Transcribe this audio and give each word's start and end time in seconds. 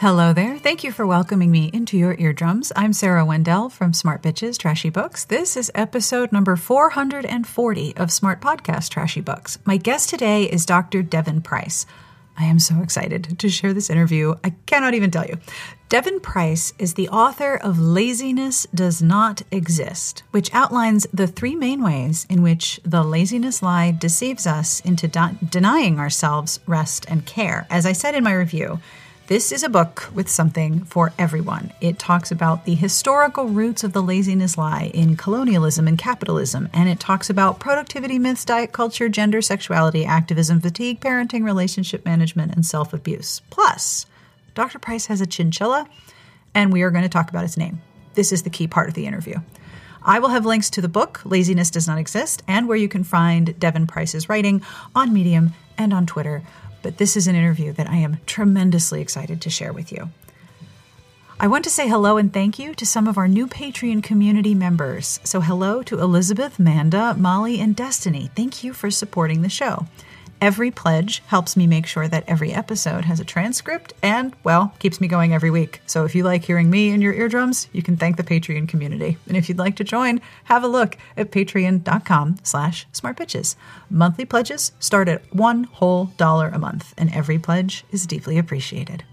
Hello 0.00 0.32
there. 0.32 0.58
Thank 0.58 0.82
you 0.82 0.92
for 0.92 1.06
welcoming 1.06 1.50
me 1.50 1.68
into 1.74 1.98
your 1.98 2.16
eardrums. 2.18 2.72
I'm 2.74 2.94
Sarah 2.94 3.22
Wendell 3.22 3.68
from 3.68 3.92
Smart 3.92 4.22
Bitches 4.22 4.56
Trashy 4.56 4.88
Books. 4.88 5.26
This 5.26 5.58
is 5.58 5.70
episode 5.74 6.32
number 6.32 6.56
440 6.56 7.96
of 7.98 8.10
Smart 8.10 8.40
Podcast 8.40 8.88
Trashy 8.88 9.20
Books. 9.20 9.58
My 9.66 9.76
guest 9.76 10.08
today 10.08 10.44
is 10.44 10.64
Dr. 10.64 11.02
Devon 11.02 11.42
Price. 11.42 11.84
I 12.38 12.44
am 12.44 12.58
so 12.58 12.80
excited 12.80 13.38
to 13.38 13.50
share 13.50 13.74
this 13.74 13.90
interview. 13.90 14.36
I 14.42 14.54
cannot 14.64 14.94
even 14.94 15.10
tell 15.10 15.26
you. 15.26 15.36
Devon 15.90 16.20
Price 16.20 16.72
is 16.78 16.94
the 16.94 17.10
author 17.10 17.56
of 17.56 17.78
Laziness 17.78 18.66
Does 18.74 19.02
Not 19.02 19.42
Exist, 19.50 20.22
which 20.30 20.54
outlines 20.54 21.06
the 21.12 21.26
three 21.26 21.54
main 21.54 21.82
ways 21.82 22.26
in 22.30 22.40
which 22.40 22.80
the 22.86 23.04
laziness 23.04 23.62
lie 23.62 23.90
deceives 23.90 24.46
us 24.46 24.80
into 24.80 25.08
de- 25.08 25.36
denying 25.46 25.98
ourselves 25.98 26.58
rest 26.66 27.04
and 27.06 27.26
care. 27.26 27.66
As 27.68 27.84
I 27.84 27.92
said 27.92 28.14
in 28.14 28.24
my 28.24 28.32
review, 28.32 28.80
this 29.30 29.52
is 29.52 29.62
a 29.62 29.68
book 29.68 30.10
with 30.12 30.28
something 30.28 30.82
for 30.86 31.12
everyone. 31.16 31.72
It 31.80 32.00
talks 32.00 32.32
about 32.32 32.64
the 32.64 32.74
historical 32.74 33.46
roots 33.46 33.84
of 33.84 33.92
the 33.92 34.02
laziness 34.02 34.58
lie 34.58 34.90
in 34.92 35.16
colonialism 35.16 35.86
and 35.86 35.96
capitalism, 35.96 36.68
and 36.72 36.88
it 36.88 36.98
talks 36.98 37.30
about 37.30 37.60
productivity 37.60 38.18
myths, 38.18 38.44
diet 38.44 38.72
culture, 38.72 39.08
gender, 39.08 39.40
sexuality, 39.40 40.04
activism, 40.04 40.60
fatigue, 40.60 41.00
parenting, 41.00 41.44
relationship 41.44 42.04
management, 42.04 42.52
and 42.56 42.66
self 42.66 42.92
abuse. 42.92 43.40
Plus, 43.50 44.04
Dr. 44.56 44.80
Price 44.80 45.06
has 45.06 45.20
a 45.20 45.26
chinchilla, 45.26 45.86
and 46.52 46.72
we 46.72 46.82
are 46.82 46.90
going 46.90 47.04
to 47.04 47.08
talk 47.08 47.30
about 47.30 47.44
its 47.44 47.56
name. 47.56 47.80
This 48.14 48.32
is 48.32 48.42
the 48.42 48.50
key 48.50 48.66
part 48.66 48.88
of 48.88 48.94
the 48.94 49.06
interview. 49.06 49.36
I 50.02 50.18
will 50.18 50.30
have 50.30 50.44
links 50.44 50.70
to 50.70 50.80
the 50.80 50.88
book, 50.88 51.20
Laziness 51.24 51.70
Does 51.70 51.86
Not 51.86 51.98
Exist, 51.98 52.42
and 52.48 52.66
where 52.66 52.76
you 52.76 52.88
can 52.88 53.04
find 53.04 53.56
Devon 53.60 53.86
Price's 53.86 54.28
writing 54.28 54.62
on 54.92 55.12
Medium 55.12 55.52
and 55.78 55.94
on 55.94 56.04
Twitter 56.04 56.42
but 56.82 56.98
this 56.98 57.16
is 57.16 57.26
an 57.26 57.34
interview 57.34 57.72
that 57.72 57.88
I 57.88 57.96
am 57.96 58.18
tremendously 58.26 59.00
excited 59.00 59.40
to 59.42 59.50
share 59.50 59.72
with 59.72 59.92
you. 59.92 60.10
I 61.42 61.46
want 61.46 61.64
to 61.64 61.70
say 61.70 61.88
hello 61.88 62.18
and 62.18 62.30
thank 62.30 62.58
you 62.58 62.74
to 62.74 62.84
some 62.84 63.08
of 63.08 63.16
our 63.16 63.26
new 63.26 63.46
Patreon 63.46 64.02
community 64.02 64.54
members. 64.54 65.20
So, 65.24 65.40
hello 65.40 65.82
to 65.84 65.98
Elizabeth, 65.98 66.58
Manda, 66.58 67.14
Molly, 67.14 67.58
and 67.60 67.74
Destiny. 67.74 68.30
Thank 68.36 68.62
you 68.62 68.74
for 68.74 68.90
supporting 68.90 69.40
the 69.40 69.48
show. 69.48 69.86
Every 70.40 70.70
pledge 70.70 71.22
helps 71.26 71.54
me 71.54 71.66
make 71.66 71.84
sure 71.84 72.08
that 72.08 72.24
every 72.26 72.50
episode 72.50 73.04
has 73.04 73.20
a 73.20 73.26
transcript 73.26 73.92
and, 74.02 74.34
well, 74.42 74.74
keeps 74.78 74.98
me 74.98 75.06
going 75.06 75.34
every 75.34 75.50
week. 75.50 75.82
So 75.84 76.06
if 76.06 76.14
you 76.14 76.24
like 76.24 76.44
hearing 76.44 76.70
me 76.70 76.88
in 76.88 77.02
your 77.02 77.12
eardrums, 77.12 77.68
you 77.72 77.82
can 77.82 77.98
thank 77.98 78.16
the 78.16 78.22
Patreon 78.22 78.66
community. 78.66 79.18
And 79.28 79.36
if 79.36 79.50
you'd 79.50 79.58
like 79.58 79.76
to 79.76 79.84
join, 79.84 80.22
have 80.44 80.64
a 80.64 80.68
look 80.68 80.96
at 81.14 81.30
patreon.com 81.30 82.38
slash 82.42 82.86
smartbitches. 82.90 83.54
Monthly 83.90 84.24
pledges 84.24 84.72
start 84.80 85.08
at 85.08 85.34
one 85.34 85.64
whole 85.64 86.06
dollar 86.16 86.48
a 86.48 86.58
month, 86.58 86.94
and 86.96 87.14
every 87.14 87.38
pledge 87.38 87.84
is 87.90 88.06
deeply 88.06 88.38
appreciated. 88.38 89.04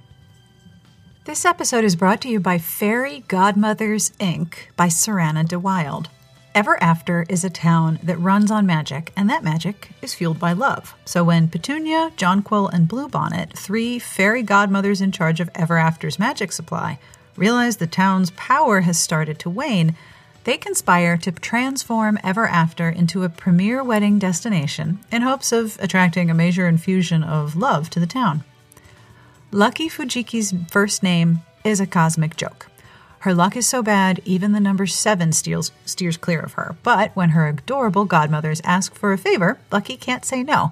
This 1.25 1.44
episode 1.44 1.84
is 1.84 1.97
brought 1.97 2.22
to 2.22 2.30
you 2.30 2.39
by 2.39 2.58
Fairy 2.58 3.25
Godmothers, 3.28 4.12
Inc. 4.12 4.53
by 4.78 4.88
Saranna 4.88 5.45
DeWylde. 5.45 6.08
Ever 6.58 6.81
After 6.81 7.23
is 7.30 7.44
a 7.44 7.52
town 7.52 8.00
that 8.02 8.19
runs 8.19 8.50
on 8.50 8.66
magic, 8.66 9.13
and 9.16 9.30
that 9.30 9.44
magic 9.44 9.89
is 10.02 10.16
fueled 10.16 10.39
by 10.39 10.53
love. 10.53 10.95
So 11.05 11.23
when 11.23 11.50
Petunia, 11.50 12.11
Jonquil, 12.17 12.67
and 12.69 12.89
Bluebonnet, 12.89 13.53
three 13.55 14.00
fairy 14.00 14.41
godmothers 14.41 15.00
in 15.00 15.11
charge 15.11 15.39
of 15.39 15.52
Ever 15.53 15.78
After's 15.78 16.17
magic 16.17 16.52
supply, 16.52 16.97
realize 17.35 17.78
the 17.78 17.85
town's 17.85 18.31
power 18.31 18.81
has 18.81 18.97
started 18.97 19.38
to 19.38 19.52
wane, 19.52 19.95
they 20.45 20.58
conspire 20.58 21.16
to 21.17 21.31
transform 21.31 22.17
Ever 22.23 22.47
After 22.47 22.89
into 22.89 23.23
a 23.23 23.30
premier 23.30 23.83
wedding 23.83 24.17
destination 24.17 24.97
in 25.11 25.22
hopes 25.22 25.52
of 25.52 25.78
attracting 25.80 26.31
a 26.31 26.33
major 26.33 26.67
infusion 26.67 27.23
of 27.23 27.55
love 27.55 27.91
to 27.91 28.00
the 28.00 28.08
town. 28.08 28.44
Lucky 29.52 29.88
Fujiki's 29.88 30.55
first 30.72 31.03
name 31.03 31.44
is 31.63 31.80
a 31.80 31.85
cosmic 31.85 32.35
joke. 32.35 32.66
Her 33.28 33.33
luck 33.33 33.58
is 33.58 33.67
so 33.67 33.83
bad, 33.83 34.22
even 34.23 34.53
the 34.53 34.61
number 34.61 34.88
seven 34.88 35.33
steals, 35.33 35.73
steers 35.83 36.16
clear 36.16 36.39
of 36.39 36.53
her. 36.53 36.78
But 36.81 37.14
when 37.14 37.31
her 37.31 37.45
adorable 37.45 38.06
godmothers 38.06 38.62
ask 38.63 38.96
for 38.96 39.12
a 39.12 39.18
favor, 39.18 39.59
Lucky 39.69 39.97
can't 39.97 40.24
say 40.24 40.44
no, 40.44 40.72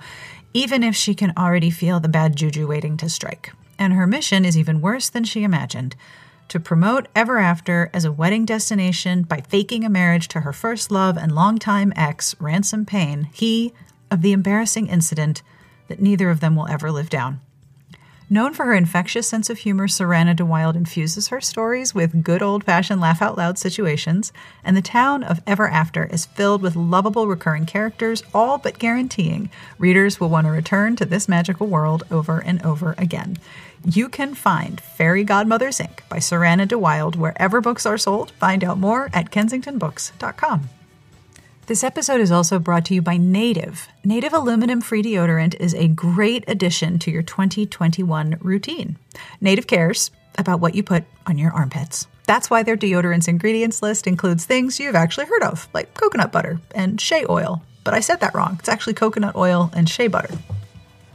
even 0.53 0.81
if 0.81 0.95
she 0.95 1.13
can 1.13 1.33
already 1.37 1.69
feel 1.69 1.99
the 1.99 2.07
bad 2.07 2.37
juju 2.37 2.65
waiting 2.65 2.95
to 2.95 3.09
strike. 3.09 3.51
And 3.77 3.91
her 3.91 4.07
mission 4.07 4.45
is 4.45 4.57
even 4.57 4.79
worse 4.79 5.09
than 5.09 5.25
she 5.25 5.43
imagined 5.43 5.97
to 6.47 6.57
promote 6.61 7.09
Ever 7.13 7.39
After 7.39 7.89
as 7.93 8.05
a 8.05 8.11
wedding 8.13 8.45
destination 8.45 9.23
by 9.23 9.41
faking 9.41 9.83
a 9.83 9.89
marriage 9.89 10.29
to 10.29 10.39
her 10.39 10.53
first 10.53 10.89
love 10.89 11.17
and 11.17 11.35
longtime 11.35 11.91
ex, 11.97 12.39
Ransom 12.39 12.85
Payne, 12.85 13.27
he 13.33 13.73
of 14.09 14.21
the 14.21 14.31
embarrassing 14.31 14.87
incident 14.87 15.43
that 15.89 16.01
neither 16.01 16.29
of 16.29 16.39
them 16.39 16.55
will 16.55 16.69
ever 16.69 16.89
live 16.89 17.09
down. 17.09 17.41
Known 18.27 18.55
for 18.55 18.65
her 18.65 18.73
infectious 18.73 19.27
sense 19.27 19.51
of 19.51 19.59
humor, 19.59 19.87
Saranna 19.87 20.35
DeWylde 20.35 20.75
infuses 20.75 21.27
her 21.27 21.39
stories 21.39 21.93
with 21.93 22.23
good 22.23 22.41
old 22.41 22.63
fashioned 22.63 22.99
laugh 22.99 23.21
out 23.21 23.37
loud 23.37 23.59
situations, 23.59 24.33
and 24.63 24.75
the 24.75 24.81
town 24.81 25.23
of 25.23 25.43
Ever 25.45 25.67
After 25.67 26.05
is 26.05 26.25
filled 26.25 26.63
with 26.63 26.75
lovable 26.75 27.27
recurring 27.27 27.67
characters, 27.67 28.23
all 28.33 28.57
but 28.57 28.79
guaranteeing 28.79 29.51
readers 29.77 30.19
will 30.19 30.29
want 30.29 30.47
to 30.47 30.51
return 30.51 30.95
to 30.95 31.05
this 31.05 31.29
magical 31.29 31.67
world 31.67 32.01
over 32.09 32.39
and 32.39 32.65
over 32.65 32.95
again. 32.97 33.37
You 33.83 34.09
can 34.09 34.33
find 34.33 34.81
Fairy 34.81 35.23
Godmothers 35.23 35.77
Inc. 35.77 35.99
by 36.09 36.17
Saranna 36.17 36.67
DeWylde 36.67 37.17
wherever 37.17 37.61
books 37.61 37.85
are 37.85 37.99
sold. 37.99 38.31
Find 38.31 38.63
out 38.63 38.79
more 38.79 39.11
at 39.13 39.29
kensingtonbooks.com. 39.29 40.69
This 41.67 41.83
episode 41.83 42.21
is 42.21 42.31
also 42.31 42.59
brought 42.59 42.85
to 42.85 42.93
you 42.93 43.01
by 43.01 43.17
Native. 43.17 43.87
Native 44.03 44.33
aluminum 44.33 44.81
free 44.81 45.01
deodorant 45.01 45.55
is 45.59 45.73
a 45.73 45.87
great 45.87 46.43
addition 46.47 46.99
to 46.99 47.09
your 47.09 47.23
2021 47.23 48.37
routine. 48.39 48.97
Native 49.41 49.65
cares 49.65 50.11
about 50.37 50.59
what 50.59 50.75
you 50.75 50.83
put 50.83 51.05
on 51.25 51.39
your 51.39 51.51
armpits. 51.51 52.05
That's 52.27 52.51
why 52.51 52.61
their 52.61 52.77
deodorant's 52.77 53.27
ingredients 53.27 53.81
list 53.81 54.05
includes 54.05 54.45
things 54.45 54.79
you've 54.79 54.93
actually 54.93 55.25
heard 55.25 55.41
of, 55.41 55.67
like 55.73 55.95
coconut 55.95 56.31
butter 56.31 56.59
and 56.75 57.01
shea 57.01 57.25
oil. 57.27 57.63
But 57.83 57.95
I 57.95 57.99
said 57.99 58.19
that 58.19 58.35
wrong. 58.35 58.57
It's 58.59 58.69
actually 58.69 58.93
coconut 58.93 59.35
oil 59.35 59.71
and 59.73 59.89
shea 59.89 60.07
butter. 60.07 60.37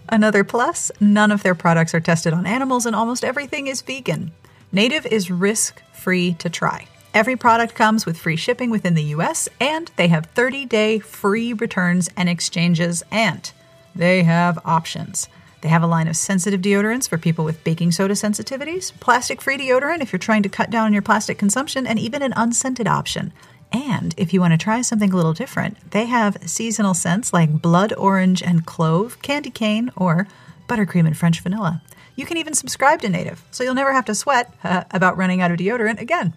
Another 0.09 0.43
plus 0.43 0.91
none 0.99 1.31
of 1.31 1.45
their 1.45 1.55
products 1.55 1.95
are 1.95 2.01
tested 2.01 2.33
on 2.33 2.45
animals, 2.45 2.87
and 2.87 2.97
almost 2.97 3.25
everything 3.25 3.69
is 3.69 3.83
vegan. 3.83 4.33
Native 4.73 5.07
is 5.07 5.31
risk 5.31 5.81
free 5.93 6.35
to 6.35 6.51
try. 6.51 6.89
Every 7.13 7.35
product 7.35 7.75
comes 7.75 8.07
with 8.07 8.19
free 8.19 8.37
shipping 8.37 8.71
within 8.71 8.95
the 8.95 9.03
US, 9.15 9.49
and 9.61 9.91
they 9.97 10.07
have 10.09 10.27
30 10.27 10.65
day 10.67 11.01
free 11.01 11.53
returns 11.53 12.09
and 12.17 12.29
exchanges, 12.29 13.03
and 13.11 13.51
they 13.97 14.23
have 14.23 14.61
options. 14.65 15.29
They 15.61 15.69
have 15.69 15.83
a 15.83 15.89
line 15.89 16.07
of 16.07 16.17
sensitive 16.17 16.61
deodorants 16.61 17.09
for 17.09 17.19
people 17.19 17.45
with 17.45 17.65
baking 17.65 17.93
soda 17.93 18.15
sensitivities, 18.15 18.93
plastic 19.01 19.43
free 19.43 19.59
deodorant 19.59 20.03
if 20.03 20.13
you're 20.13 20.21
trying 20.21 20.45
to 20.45 20.49
cut 20.49 20.71
down 20.71 20.87
on 20.87 20.93
your 20.93 21.03
plastic 21.03 21.37
consumption, 21.37 21.85
and 21.85 21.99
even 21.99 22.23
an 22.23 22.33
unscented 22.37 22.87
option. 22.87 23.33
And 23.73 24.15
if 24.17 24.33
you 24.33 24.41
want 24.41 24.53
to 24.53 24.59
try 24.59 24.81
something 24.81 25.13
a 25.13 25.17
little 25.17 25.33
different, 25.33 25.91
they 25.91 26.07
have 26.07 26.39
seasonal 26.49 26.95
scents 26.95 27.33
like 27.33 27.61
blood 27.61 27.93
orange 27.95 28.41
and 28.41 28.65
clove, 28.65 29.21
candy 29.21 29.51
cane, 29.51 29.91
or 29.97 30.29
buttercream 30.69 31.07
and 31.07 31.17
French 31.17 31.41
vanilla. 31.41 31.83
You 32.15 32.25
can 32.25 32.37
even 32.37 32.55
subscribe 32.55 33.01
to 33.03 33.09
Native, 33.09 33.43
so 33.51 33.65
you'll 33.65 33.75
never 33.75 33.93
have 33.93 34.05
to 34.05 34.15
sweat 34.15 34.55
uh, 34.63 34.85
about 34.93 35.17
running 35.17 35.41
out 35.41 35.51
of 35.51 35.59
deodorant 35.59 36.01
again. 36.01 36.35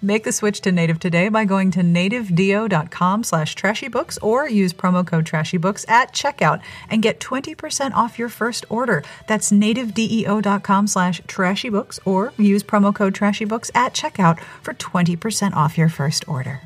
Make 0.00 0.22
the 0.22 0.30
switch 0.30 0.60
to 0.60 0.70
Native 0.70 1.00
today 1.00 1.28
by 1.28 1.44
going 1.44 1.72
to 1.72 1.80
nativedeo.com 1.80 3.24
slash 3.24 3.56
trashybooks 3.56 4.16
or 4.22 4.48
use 4.48 4.72
promo 4.72 5.04
code 5.04 5.24
trashybooks 5.24 5.88
at 5.88 6.12
checkout 6.12 6.62
and 6.88 7.02
get 7.02 7.18
20% 7.18 7.94
off 7.94 8.16
your 8.16 8.28
first 8.28 8.64
order. 8.68 9.02
That's 9.26 9.50
nativedeo.com 9.50 10.86
slash 10.86 11.20
trashybooks 11.22 11.98
or 12.04 12.32
use 12.38 12.62
promo 12.62 12.94
code 12.94 13.12
trashybooks 13.12 13.72
at 13.74 13.92
checkout 13.92 14.38
for 14.62 14.72
20% 14.72 15.54
off 15.54 15.76
your 15.76 15.88
first 15.88 16.28
order. 16.28 16.60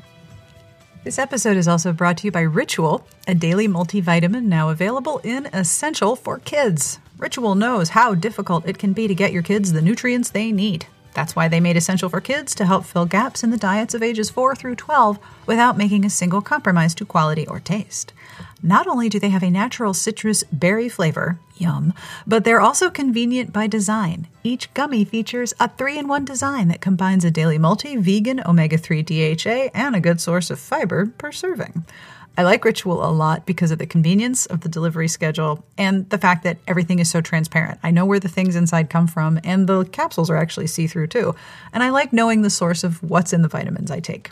This 1.03 1.17
episode 1.17 1.57
is 1.57 1.67
also 1.67 1.91
brought 1.91 2.17
to 2.17 2.27
you 2.27 2.31
by 2.31 2.41
Ritual, 2.41 3.05
a 3.27 3.33
daily 3.33 3.67
multivitamin 3.67 4.43
now 4.43 4.69
available 4.69 5.19
in 5.23 5.47
Essential 5.47 6.15
for 6.15 6.37
Kids. 6.37 6.99
Ritual 7.17 7.55
knows 7.55 7.89
how 7.89 8.13
difficult 8.13 8.67
it 8.67 8.77
can 8.77 8.93
be 8.93 9.07
to 9.07 9.15
get 9.15 9.33
your 9.33 9.41
kids 9.41 9.73
the 9.73 9.81
nutrients 9.81 10.29
they 10.29 10.51
need. 10.51 10.85
That's 11.13 11.35
why 11.35 11.47
they 11.47 11.59
made 11.59 11.77
Essential 11.77 12.09
for 12.09 12.19
Kids 12.19 12.55
to 12.55 12.65
help 12.65 12.85
fill 12.85 13.05
gaps 13.05 13.43
in 13.43 13.51
the 13.51 13.57
diets 13.57 13.93
of 13.93 14.03
ages 14.03 14.29
4 14.29 14.55
through 14.55 14.75
12 14.75 15.19
without 15.45 15.77
making 15.77 16.05
a 16.05 16.09
single 16.09 16.41
compromise 16.41 16.95
to 16.95 17.05
quality 17.05 17.47
or 17.47 17.59
taste. 17.59 18.13
Not 18.61 18.87
only 18.87 19.09
do 19.09 19.19
they 19.19 19.29
have 19.29 19.43
a 19.43 19.49
natural 19.49 19.93
citrus 19.93 20.43
berry 20.51 20.87
flavor, 20.87 21.37
yum, 21.57 21.93
but 22.25 22.45
they're 22.45 22.61
also 22.61 22.89
convenient 22.89 23.51
by 23.51 23.67
design. 23.67 24.27
Each 24.43 24.73
gummy 24.73 25.03
features 25.03 25.53
a 25.59 25.69
three 25.69 25.97
in 25.97 26.07
one 26.07 26.25
design 26.25 26.69
that 26.69 26.81
combines 26.81 27.25
a 27.25 27.31
daily 27.31 27.57
multi, 27.57 27.97
vegan, 27.97 28.41
omega 28.45 28.77
3 28.77 29.03
DHA, 29.03 29.69
and 29.73 29.95
a 29.95 29.99
good 29.99 30.21
source 30.21 30.49
of 30.49 30.59
fiber 30.59 31.07
per 31.17 31.31
serving. 31.31 31.85
I 32.35 32.41
like 32.41 32.65
Ritual 32.65 33.05
a 33.05 33.11
lot 33.11 33.45
because 33.45 33.69
of 33.69 33.77
the 33.77 33.85
convenience 33.85 34.47
of 34.47 34.61
the 34.61 34.69
delivery 34.69 35.07
schedule 35.07 35.63
and 35.77 36.09
the 36.09 36.17
fact 36.17 36.43
that 36.43 36.57
everything 36.67 36.97
is 36.97 37.09
so 37.09 37.21
transparent. 37.21 37.79
I 37.83 37.91
know 37.91 38.05
where 38.05 38.19
the 38.19 38.27
things 38.27 38.55
inside 38.55 38.89
come 38.89 39.05
from, 39.05 39.39
and 39.43 39.67
the 39.67 39.83
capsules 39.85 40.31
are 40.31 40.37
actually 40.37 40.65
see 40.65 40.87
through 40.87 41.07
too. 41.07 41.35
And 41.73 41.83
I 41.83 41.91
like 41.91 42.11
knowing 42.11 42.41
the 42.41 42.49
source 42.49 42.83
of 42.83 43.03
what's 43.03 43.33
in 43.33 43.43
the 43.43 43.47
vitamins 43.47 43.91
I 43.91 43.99
take. 43.99 44.31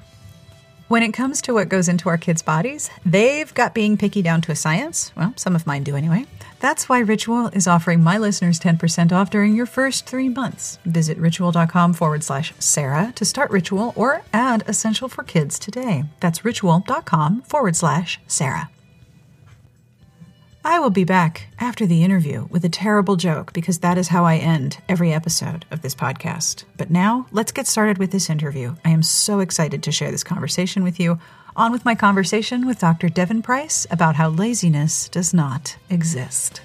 When 0.88 1.04
it 1.04 1.14
comes 1.14 1.44
to 1.44 1.54
what 1.54 1.70
goes 1.70 1.88
into 1.88 2.10
our 2.10 2.18
kids' 2.18 2.42
bodies, 2.42 2.90
they've 3.06 3.54
got 3.54 3.76
being 3.76 3.98
picky 3.98 4.24
down 4.24 4.42
to 4.42 4.52
a 4.52 4.56
science. 4.56 5.12
Well, 5.16 5.34
some 5.38 5.56
of 5.56 5.68
mine 5.68 5.84
do 5.84 5.96
anyway. 5.96 6.26
That's 6.62 6.88
why 6.88 7.00
Ritual 7.00 7.48
is 7.48 7.68
offering 7.68 8.04
my 8.04 8.20
listeners 8.20 8.60
10% 8.60 9.12
off 9.12 9.32
during 9.32 9.56
your 9.56 9.66
first 9.66 10.06
three 10.06 10.30
months. 10.30 10.78
Visit 10.86 11.18
ritual.com 11.18 11.94
forward 11.94 12.24
slash 12.24 12.54
Sarah 12.60 13.12
to 13.16 13.26
start 13.26 13.50
Ritual 13.50 13.94
or 13.96 14.22
add 14.32 14.64
Essential 14.68 15.10
for 15.10 15.24
Kids 15.24 15.58
today. 15.58 16.04
That's 16.20 16.46
ritual.com 16.46 17.42
forward 17.42 17.76
slash 17.76 18.20
Sarah. 18.28 18.70
I 20.64 20.78
will 20.78 20.92
be 20.92 21.04
back 21.04 21.48
after 21.60 21.88
the 21.88 22.04
interview 22.04 22.46
with 22.52 22.64
a 22.64 22.70
terrible 22.70 23.16
joke 23.16 23.52
because 23.52 23.80
that 23.80 23.98
is 23.98 24.10
how 24.10 24.26
I 24.26 24.36
end 24.36 24.78
every 24.88 25.12
episode 25.12 25.66
of 25.72 25.82
this 25.82 25.96
podcast. 25.96 26.66
But 26.78 26.92
now, 26.92 27.26
let's 27.32 27.52
get 27.52 27.66
started 27.66 27.98
with 27.98 28.12
this 28.12 28.30
interview. 28.30 28.76
I 28.86 28.92
am 28.92 29.02
so 29.02 29.40
excited 29.40 29.82
to 29.82 29.92
share 29.92 30.12
this 30.12 30.24
conversation 30.24 30.84
with 30.84 31.00
you. 31.00 31.18
On 31.56 31.72
with 31.72 31.84
my 31.84 31.96
conversation 31.96 32.66
with 32.66 32.80
Dr. 32.80 33.10
Devon 33.10 33.42
Price 33.42 33.86
about 33.92 34.16
how 34.16 34.30
laziness 34.30 35.10
does 35.10 35.34
not 35.34 35.76
exist. 35.90 36.62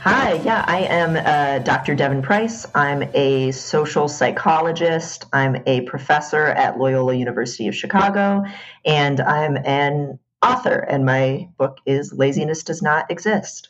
Hi, 0.00 0.34
yeah, 0.44 0.64
I 0.66 0.80
am 0.80 1.16
uh, 1.16 1.60
Dr. 1.60 1.94
Devon 1.94 2.20
Price. 2.20 2.66
I'm 2.74 3.04
a 3.14 3.52
social 3.52 4.08
psychologist. 4.08 5.24
I'm 5.32 5.62
a 5.66 5.82
professor 5.82 6.46
at 6.48 6.78
Loyola 6.78 7.14
University 7.14 7.68
of 7.68 7.76
Chicago, 7.76 8.42
and 8.84 9.20
I'm 9.20 9.56
an 9.58 10.18
author. 10.42 10.80
And 10.90 11.06
my 11.06 11.48
book 11.58 11.78
is 11.86 12.12
Laziness 12.12 12.64
Does 12.64 12.82
Not 12.82 13.10
Exist. 13.10 13.68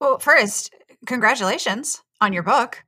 Well, 0.00 0.18
first, 0.18 0.74
congratulations 1.06 2.02
on 2.20 2.32
your 2.32 2.42
book. 2.42 2.83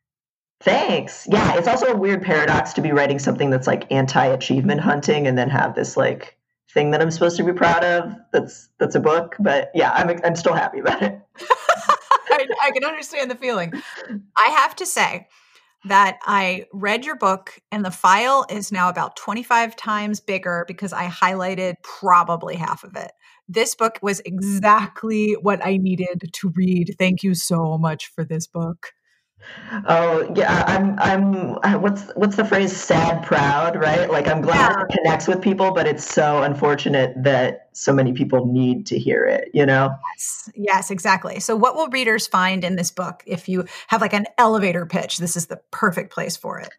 Thanks. 0.60 1.26
Yeah, 1.30 1.56
it's 1.56 1.68
also 1.68 1.86
a 1.86 1.96
weird 1.96 2.22
paradox 2.22 2.72
to 2.74 2.80
be 2.80 2.92
writing 2.92 3.18
something 3.18 3.50
that's 3.50 3.66
like 3.66 3.90
anti-achievement 3.92 4.80
hunting 4.80 5.26
and 5.26 5.36
then 5.36 5.50
have 5.50 5.74
this 5.74 5.96
like 5.96 6.36
thing 6.72 6.90
that 6.90 7.00
I'm 7.00 7.10
supposed 7.10 7.36
to 7.36 7.44
be 7.44 7.52
proud 7.52 7.84
of. 7.84 8.14
That's 8.32 8.68
that's 8.78 8.94
a 8.94 9.00
book, 9.00 9.36
but 9.38 9.70
yeah, 9.74 9.92
I'm 9.92 10.18
I'm 10.24 10.36
still 10.36 10.54
happy 10.54 10.80
about 10.80 11.02
it. 11.02 11.20
I, 12.30 12.46
I 12.62 12.70
can 12.70 12.84
understand 12.84 13.30
the 13.30 13.34
feeling. 13.34 13.72
I 14.36 14.48
have 14.58 14.74
to 14.76 14.86
say 14.86 15.28
that 15.84 16.18
I 16.24 16.66
read 16.72 17.04
your 17.04 17.16
book 17.16 17.60
and 17.70 17.84
the 17.84 17.90
file 17.90 18.44
is 18.50 18.72
now 18.72 18.88
about 18.88 19.16
25 19.16 19.76
times 19.76 20.20
bigger 20.20 20.64
because 20.66 20.92
I 20.92 21.06
highlighted 21.06 21.74
probably 21.82 22.56
half 22.56 22.82
of 22.82 22.96
it. 22.96 23.12
This 23.48 23.74
book 23.74 23.98
was 24.02 24.20
exactly 24.20 25.34
what 25.34 25.64
I 25.64 25.76
needed 25.76 26.30
to 26.32 26.52
read. 26.56 26.96
Thank 26.98 27.22
you 27.22 27.34
so 27.34 27.78
much 27.78 28.08
for 28.08 28.24
this 28.24 28.46
book. 28.48 28.92
Oh 29.86 30.32
yeah, 30.36 30.64
I'm 30.66 30.98
I'm 30.98 31.80
what's 31.80 32.10
what's 32.14 32.36
the 32.36 32.44
phrase 32.44 32.74
sad 32.76 33.24
proud, 33.24 33.76
right? 33.76 34.08
Like 34.08 34.28
I'm 34.28 34.40
glad 34.40 34.76
yeah. 34.76 34.82
it 34.82 34.96
connects 34.96 35.26
with 35.26 35.40
people, 35.42 35.72
but 35.72 35.86
it's 35.86 36.04
so 36.04 36.42
unfortunate 36.42 37.12
that 37.16 37.68
so 37.72 37.92
many 37.92 38.12
people 38.12 38.46
need 38.46 38.86
to 38.86 38.98
hear 38.98 39.24
it, 39.24 39.50
you 39.52 39.66
know? 39.66 39.90
Yes, 40.14 40.50
yes, 40.54 40.90
exactly. 40.90 41.40
So 41.40 41.56
what 41.56 41.74
will 41.74 41.88
readers 41.88 42.26
find 42.26 42.64
in 42.64 42.76
this 42.76 42.90
book 42.90 43.22
if 43.26 43.48
you 43.48 43.66
have 43.88 44.00
like 44.00 44.14
an 44.14 44.26
elevator 44.38 44.86
pitch? 44.86 45.18
This 45.18 45.36
is 45.36 45.46
the 45.46 45.60
perfect 45.70 46.12
place 46.12 46.36
for 46.36 46.58
it. 46.58 46.70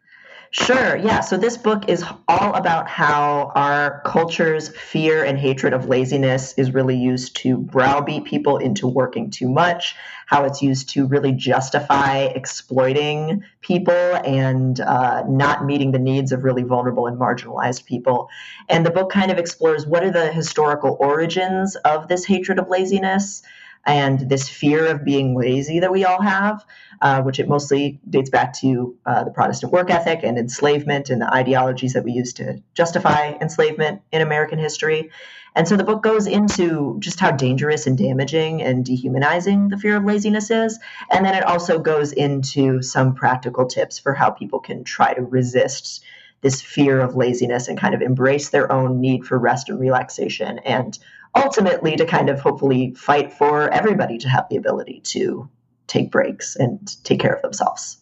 Sure. 0.50 0.96
Yeah. 0.96 1.20
So 1.20 1.36
this 1.36 1.58
book 1.58 1.88
is 1.90 2.02
all 2.26 2.54
about 2.54 2.88
how 2.88 3.52
our 3.54 4.00
culture's 4.06 4.68
fear 4.70 5.22
and 5.22 5.38
hatred 5.38 5.74
of 5.74 5.88
laziness 5.88 6.54
is 6.56 6.72
really 6.72 6.96
used 6.96 7.36
to 7.36 7.58
browbeat 7.58 8.24
people 8.24 8.56
into 8.56 8.88
working 8.88 9.30
too 9.30 9.48
much, 9.50 9.94
how 10.26 10.44
it's 10.44 10.62
used 10.62 10.88
to 10.90 11.06
really 11.06 11.32
justify 11.32 12.20
exploiting 12.20 13.44
people 13.60 13.92
and 13.92 14.80
uh, 14.80 15.22
not 15.28 15.66
meeting 15.66 15.92
the 15.92 15.98
needs 15.98 16.32
of 16.32 16.44
really 16.44 16.62
vulnerable 16.62 17.06
and 17.06 17.18
marginalized 17.18 17.84
people. 17.84 18.30
And 18.70 18.86
the 18.86 18.90
book 18.90 19.10
kind 19.10 19.30
of 19.30 19.36
explores 19.36 19.86
what 19.86 20.02
are 20.02 20.10
the 20.10 20.32
historical 20.32 20.96
origins 20.98 21.76
of 21.76 22.08
this 22.08 22.24
hatred 22.24 22.58
of 22.58 22.70
laziness 22.70 23.42
and 23.86 24.28
this 24.28 24.48
fear 24.48 24.86
of 24.86 25.04
being 25.04 25.34
lazy 25.34 25.80
that 25.80 25.92
we 25.92 26.04
all 26.04 26.20
have, 26.20 26.64
uh, 27.00 27.22
which 27.22 27.38
it 27.38 27.48
mostly 27.48 28.00
dates 28.08 28.30
back 28.30 28.52
to 28.54 28.96
uh, 29.06 29.24
the 29.24 29.30
Protestant 29.30 29.72
work 29.72 29.90
ethic 29.90 30.20
and 30.22 30.38
enslavement 30.38 31.10
and 31.10 31.22
the 31.22 31.32
ideologies 31.32 31.94
that 31.94 32.04
we 32.04 32.12
use 32.12 32.32
to 32.34 32.62
justify 32.74 33.32
enslavement 33.40 34.02
in 34.12 34.20
American 34.20 34.58
history. 34.58 35.10
And 35.54 35.66
so 35.66 35.76
the 35.76 35.84
book 35.84 36.02
goes 36.02 36.26
into 36.26 36.96
just 37.00 37.18
how 37.18 37.30
dangerous 37.30 37.86
and 37.86 37.96
damaging 37.98 38.62
and 38.62 38.84
dehumanizing 38.84 39.68
the 39.68 39.78
fear 39.78 39.96
of 39.96 40.04
laziness 40.04 40.50
is. 40.50 40.78
And 41.10 41.24
then 41.24 41.34
it 41.34 41.44
also 41.44 41.78
goes 41.78 42.12
into 42.12 42.82
some 42.82 43.14
practical 43.14 43.66
tips 43.66 43.98
for 43.98 44.14
how 44.14 44.30
people 44.30 44.60
can 44.60 44.84
try 44.84 45.14
to 45.14 45.22
resist 45.22 46.04
this 46.40 46.62
fear 46.62 47.00
of 47.00 47.16
laziness 47.16 47.68
and 47.68 47.78
kind 47.78 47.94
of 47.94 48.02
embrace 48.02 48.50
their 48.50 48.70
own 48.70 49.00
need 49.00 49.24
for 49.24 49.38
rest 49.38 49.68
and 49.68 49.80
relaxation 49.80 50.58
and 50.60 50.98
ultimately 51.34 51.96
to 51.96 52.06
kind 52.06 52.28
of 52.30 52.40
hopefully 52.40 52.94
fight 52.94 53.32
for 53.32 53.72
everybody 53.72 54.18
to 54.18 54.28
have 54.28 54.46
the 54.50 54.56
ability 54.56 55.00
to 55.04 55.48
take 55.86 56.10
breaks 56.10 56.56
and 56.56 57.02
take 57.04 57.20
care 57.20 57.32
of 57.32 57.42
themselves. 57.42 57.98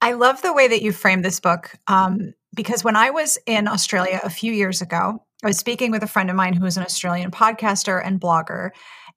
I 0.00 0.12
love 0.12 0.42
the 0.42 0.52
way 0.52 0.68
that 0.68 0.82
you 0.82 0.92
frame 0.92 1.22
this 1.22 1.40
book 1.40 1.74
um, 1.86 2.34
because 2.54 2.82
when 2.84 2.96
I 2.96 3.10
was 3.10 3.38
in 3.46 3.68
Australia 3.68 4.20
a 4.22 4.30
few 4.30 4.52
years 4.52 4.82
ago, 4.82 5.24
I 5.42 5.46
was 5.46 5.58
speaking 5.58 5.90
with 5.90 6.02
a 6.02 6.08
friend 6.08 6.28
of 6.28 6.36
mine 6.36 6.54
who 6.54 6.66
is 6.66 6.76
an 6.76 6.84
Australian 6.84 7.30
podcaster 7.30 8.04
and 8.04 8.20
blogger, 8.20 8.70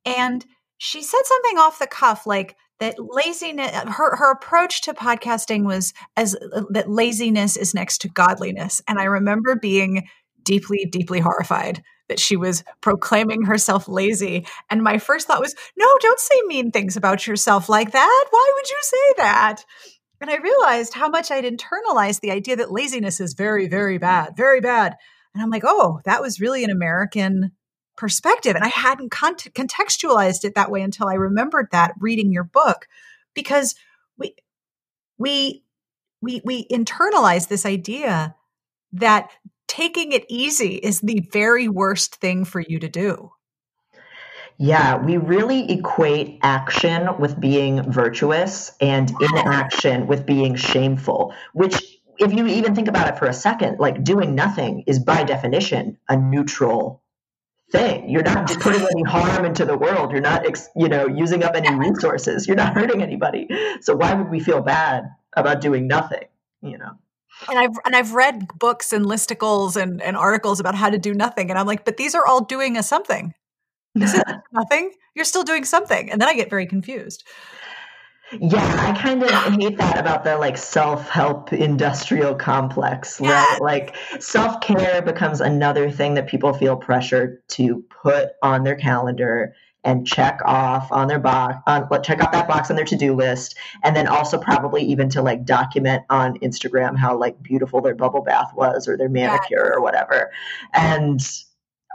and 0.06 0.46
she 0.78 1.02
said 1.02 1.22
something 1.24 1.58
off 1.58 1.80
the 1.80 1.88
cuff 1.88 2.28
like 2.28 2.56
that 2.80 2.96
laziness 3.00 3.72
her 3.72 4.16
her 4.16 4.32
approach 4.32 4.82
to 4.82 4.94
podcasting 4.94 5.66
was 5.66 5.94
as 6.18 6.36
uh, 6.36 6.64
that 6.70 6.90
laziness 6.90 7.56
is 7.56 7.74
next 7.74 8.00
to 8.00 8.10
godliness 8.10 8.82
and 8.88 9.00
i 9.00 9.06
remember 9.06 9.56
being 9.56 10.08
deeply 10.44 10.86
deeply 10.92 11.20
horrified 11.20 11.82
that 12.07 12.19
she 12.19 12.36
was 12.36 12.63
proclaiming 12.81 13.44
herself 13.44 13.88
lazy. 13.88 14.46
And 14.69 14.84
my 14.84 14.98
first 14.98 15.28
thought 15.28 15.42
was, 15.42 15.56
no, 15.75 15.88
don't 16.00 16.19
say 16.19 16.42
mean 16.46 16.72
things 16.72 16.96
about 16.96 17.25
yourself 17.25 17.69
like 17.69 17.92
that. 17.92 18.25
Why 18.30 18.52
would 18.56 18.69
you 18.69 18.78
say 18.81 19.13
that? 19.18 19.63
And 20.22 20.30
I 20.30 20.38
realized 20.38 20.94
how 20.94 21.10
much 21.10 21.31
I'd 21.31 21.44
internalized 21.44 22.22
the 22.22 22.31
idea 22.31 22.56
that 22.56 22.72
laziness 22.72 23.19
is 23.19 23.34
very, 23.34 23.68
very 23.68 23.98
bad, 23.98 24.36
very 24.38 24.62
bad. 24.62 24.96
And 25.34 25.44
I'm 25.44 25.50
like, 25.50 25.63
oh, 25.66 26.00
that 26.06 26.22
was 26.22 26.40
really 26.40 26.63
an 26.63 26.69
American 26.69 27.52
perspective. 27.98 28.56
And 28.56 28.63
I 28.63 28.69
hadn't 28.69 29.12
con- 29.12 29.36
contextualized 29.36 30.44
it 30.46 30.56
that 30.56 30.72
way 30.72 30.81
until 30.81 31.08
I 31.08 31.16
remembered 31.16 31.68
that 31.72 31.94
reading 32.00 32.31
your 32.31 32.44
book 32.44 32.88
because 33.34 33.75
we, 34.18 34.36
we, 35.18 35.63
we, 36.22 36.42
we 36.44 36.68
internalize 36.68 37.48
this 37.48 37.66
idea 37.66 38.36
that 38.94 39.30
taking 39.68 40.12
it 40.12 40.26
easy 40.30 40.76
is 40.76 41.02
the 41.02 41.28
very 41.32 41.68
worst 41.68 42.16
thing 42.16 42.46
for 42.46 42.60
you 42.60 42.80
to 42.80 42.90
do. 42.90 43.32
Yeah, 44.58 45.04
we 45.04 45.18
really 45.18 45.70
equate 45.70 46.40
action 46.42 47.18
with 47.20 47.40
being 47.40 47.92
virtuous 47.92 48.72
and 48.80 49.12
inaction 49.20 50.08
with 50.08 50.25
being 50.25 50.56
shameful, 50.56 51.34
which, 51.54 52.00
if 52.20 52.32
you 52.32 52.48
even 52.48 52.74
think 52.74 52.88
about 52.88 53.10
it 53.10 53.20
for 53.20 53.25
a 53.25 53.34
second, 53.34 53.80
like 53.80 54.04
doing 54.04 54.34
nothing 54.34 54.86
is 54.88 55.00
by 55.00 55.24
definition 55.24 55.98
a 56.08 56.16
neutral 56.16 57.04
thing. 57.72 58.10
You're 58.10 58.24
not 58.24 58.48
putting 58.62 58.82
any 58.82 59.04
harm 59.04 59.44
into 59.44 59.66
the 59.66 59.78
world. 59.78 60.12
You're 60.12 60.22
not, 60.22 60.46
you 60.75 60.88
know, 60.88 61.08
using 61.08 61.44
up 61.44 61.56
any 61.56 61.75
resources. 61.75 62.48
You're 62.48 62.56
not 62.56 62.75
hurting 62.75 63.01
anybody. 63.01 63.50
So 63.82 63.96
why 63.96 64.13
would 64.13 64.30
we 64.30 64.39
feel 64.39 64.62
bad 64.62 65.10
about 65.36 65.60
doing 65.60 65.88
nothing, 65.88 66.24
you 66.62 66.78
know? 66.78 66.92
And 67.50 67.60
I've 67.60 67.77
and 67.86 67.96
I've 67.96 68.13
read 68.13 68.48
books 68.60 68.94
and 68.94 69.06
listicles 69.06 69.80
and, 69.82 70.01
and 70.01 70.15
articles 70.18 70.60
about 70.60 70.75
how 70.75 70.89
to 70.89 70.98
do 70.98 71.13
nothing, 71.13 71.50
and 71.50 71.60
I'm 71.60 71.68
like, 71.68 71.86
but 71.86 71.98
these 71.98 72.15
are 72.15 72.25
all 72.25 72.44
doing 72.44 72.77
a 72.77 72.84
something. 72.84 73.34
This 73.94 74.13
is 74.13 74.24
nothing. 74.51 74.92
You're 75.15 75.25
still 75.25 75.44
doing 75.44 75.65
something, 75.65 76.12
and 76.12 76.22
then 76.22 76.30
I 76.30 76.34
get 76.34 76.50
very 76.50 76.65
confused. 76.65 77.24
Yeah, 78.32 78.75
I 78.80 79.00
kind 79.00 79.22
of 79.22 79.30
hate 79.30 79.77
that 79.77 80.00
about 80.00 80.24
the 80.24 80.38
like 80.38 80.58
self-help 80.58 81.54
industrial 81.54 82.34
complex 82.34 83.20
yes. 83.22 83.62
like 83.62 83.96
self-care 84.20 85.04
becomes 85.04 85.42
another 85.42 85.92
thing 85.92 86.15
that 86.15 86.27
people 86.27 86.51
feel 86.51 86.75
pressured 86.75 87.48
to 87.50 87.86
put 88.01 88.30
on 88.42 88.63
their 88.63 88.75
calendar 88.75 89.54
and 89.86 90.06
check 90.06 90.42
off 90.44 90.92
on 90.92 91.08
their 91.08 91.20
box 91.20 91.58
on 91.68 91.88
check 92.01 92.22
off 92.22 92.32
that 92.32 92.48
box 92.48 92.70
on 92.70 92.75
their 92.75 92.84
to-do 92.84 93.15
list 93.15 93.56
and 93.84 93.96
then 93.96 94.08
also 94.08 94.38
probably 94.38 94.82
even 94.82 95.08
to 95.08 95.22
like 95.22 95.46
document 95.46 96.04
on 96.10 96.38
instagram 96.39 96.98
how 96.98 97.15
like 97.15 97.42
beautiful 97.42 97.80
their 97.80 97.96
bubble 97.96 98.22
bath 98.22 98.51
was 98.56 98.88
or 98.88 98.98
their 98.98 99.08
manicure 99.08 99.68
yeah. 99.70 99.75
or 99.75 99.82
whatever. 99.82 100.32
And 100.74 101.22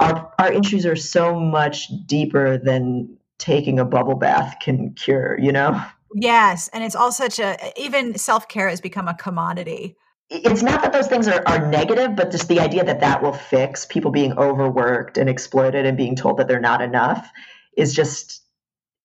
our 0.00 0.32
our 0.38 0.52
issues 0.52 0.86
are 0.86 0.96
so 0.96 1.38
much 1.38 1.88
deeper 2.06 2.56
than 2.56 3.16
taking 3.38 3.78
a 3.78 3.84
bubble 3.84 4.14
bath 4.14 4.56
can 4.62 4.94
cure 4.94 5.38
you 5.38 5.52
know? 5.52 5.82
Yes 6.14 6.68
and 6.72 6.84
it's 6.84 6.94
all 6.94 7.12
such 7.12 7.38
a 7.38 7.56
even 7.76 8.16
self-care 8.16 8.68
has 8.68 8.80
become 8.80 9.08
a 9.08 9.14
commodity. 9.14 9.96
It's 10.32 10.62
not 10.62 10.80
that 10.82 10.92
those 10.92 11.08
things 11.08 11.26
are, 11.26 11.42
are 11.48 11.66
negative, 11.66 12.14
but 12.14 12.30
just 12.30 12.46
the 12.46 12.60
idea 12.60 12.84
that 12.84 13.00
that 13.00 13.20
will 13.20 13.32
fix 13.32 13.84
people 13.84 14.12
being 14.12 14.38
overworked 14.38 15.18
and 15.18 15.28
exploited 15.28 15.86
and 15.86 15.96
being 15.96 16.14
told 16.14 16.36
that 16.36 16.46
they're 16.46 16.60
not 16.60 16.80
enough 16.80 17.28
is 17.76 17.94
just 17.94 18.42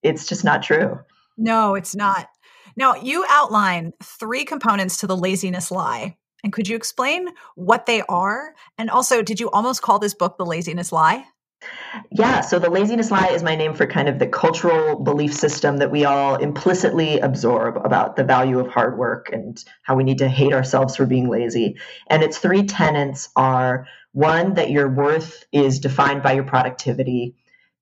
it's 0.03 0.27
just 0.27 0.43
not 0.43 0.63
true. 0.63 0.99
No, 1.37 1.75
it's 1.75 1.95
not. 1.95 2.27
Now, 2.77 2.95
you 2.95 3.25
outline 3.29 3.93
three 4.03 4.45
components 4.45 4.97
to 4.97 5.07
the 5.07 5.17
laziness 5.17 5.71
lie. 5.71 6.17
And 6.43 6.53
could 6.53 6.67
you 6.67 6.75
explain 6.75 7.29
what 7.55 7.87
they 7.87 8.03
are? 8.07 8.53
And 8.77 8.89
also, 8.89 9.23
did 9.23 9.39
you 9.39 9.49
almost 9.49 9.81
call 9.81 9.97
this 9.97 10.13
book 10.13 10.37
The 10.37 10.45
Laziness 10.45 10.91
Lie? 10.91 11.25
Yeah, 12.11 12.41
so 12.41 12.59
the 12.59 12.69
laziness 12.69 13.09
lie 13.09 13.29
is 13.29 13.41
my 13.41 13.55
name 13.55 13.73
for 13.73 13.87
kind 13.87 14.07
of 14.07 14.19
the 14.19 14.27
cultural 14.27 14.99
belief 14.99 15.33
system 15.33 15.77
that 15.77 15.89
we 15.89 16.05
all 16.05 16.35
implicitly 16.35 17.19
absorb 17.19 17.77
about 17.77 18.15
the 18.15 18.23
value 18.23 18.59
of 18.59 18.67
hard 18.67 18.97
work 18.97 19.29
and 19.31 19.63
how 19.81 19.95
we 19.95 20.03
need 20.03 20.19
to 20.19 20.27
hate 20.27 20.53
ourselves 20.53 20.95
for 20.95 21.07
being 21.07 21.29
lazy. 21.29 21.77
And 22.07 22.21
its 22.21 22.37
three 22.37 22.63
tenets 22.63 23.29
are 23.35 23.87
one, 24.11 24.53
that 24.53 24.69
your 24.69 24.87
worth 24.87 25.45
is 25.51 25.79
defined 25.79 26.21
by 26.21 26.33
your 26.33 26.43
productivity. 26.43 27.35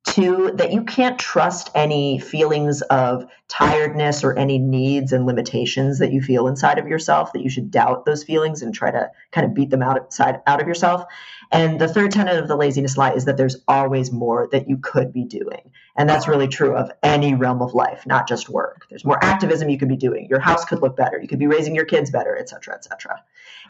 Two, 0.06 0.52
that 0.56 0.74
you 0.74 0.84
can't 0.84 1.18
trust 1.18 1.72
any 1.74 2.20
feelings 2.20 2.82
of 2.84 3.26
tiredness 3.48 4.24
or 4.24 4.38
any 4.38 4.60
needs 4.60 5.14
and 5.14 5.26
limitations 5.26 6.00
that 6.00 6.12
you 6.12 6.22
feel 6.22 6.48
inside 6.48 6.78
of 6.78 6.88
yourself, 6.88 7.32
that 7.34 7.42
you 7.42 7.50
should 7.50 7.72
doubt 7.72 8.06
those 8.06 8.24
feelings 8.24 8.62
and 8.62 8.74
try 8.74 8.92
to 8.92 9.10
kind 9.32 9.48
of 9.48 9.54
beat 9.54 9.70
them 9.70 9.82
outside 9.82 10.42
out 10.46 10.62
of 10.62 10.68
yourself. 10.68 11.06
And 11.52 11.80
the 11.80 11.88
third 11.88 12.12
tenet 12.12 12.38
of 12.38 12.48
the 12.48 12.58
laziness 12.58 12.98
lie 12.98 13.14
is 13.14 13.26
that 13.26 13.38
there's 13.38 13.64
always 13.68 14.12
more 14.12 14.50
that 14.52 14.68
you 14.68 14.78
could 14.78 15.14
be 15.14 15.24
doing. 15.24 15.72
And 15.96 16.10
that's 16.10 16.28
really 16.28 16.48
true 16.48 16.76
of 16.76 16.92
any 17.04 17.36
realm 17.36 17.62
of 17.62 17.76
life, 17.76 18.06
not 18.08 18.28
just 18.28 18.50
work. 18.50 18.88
There's 18.90 19.06
more 19.06 19.24
activism 19.24 19.70
you 19.70 19.78
could 19.78 19.90
be 19.90 19.96
doing. 19.96 20.28
Your 20.28 20.40
house 20.40 20.66
could 20.66 20.82
look 20.82 20.98
better. 20.98 21.22
You 21.22 21.28
could 21.28 21.38
be 21.38 21.46
raising 21.46 21.76
your 21.76 21.86
kids 21.86 22.10
better, 22.10 22.36
et 22.36 22.50
cetera, 22.50 22.74
et 22.74 22.84
cetera. 22.84 23.24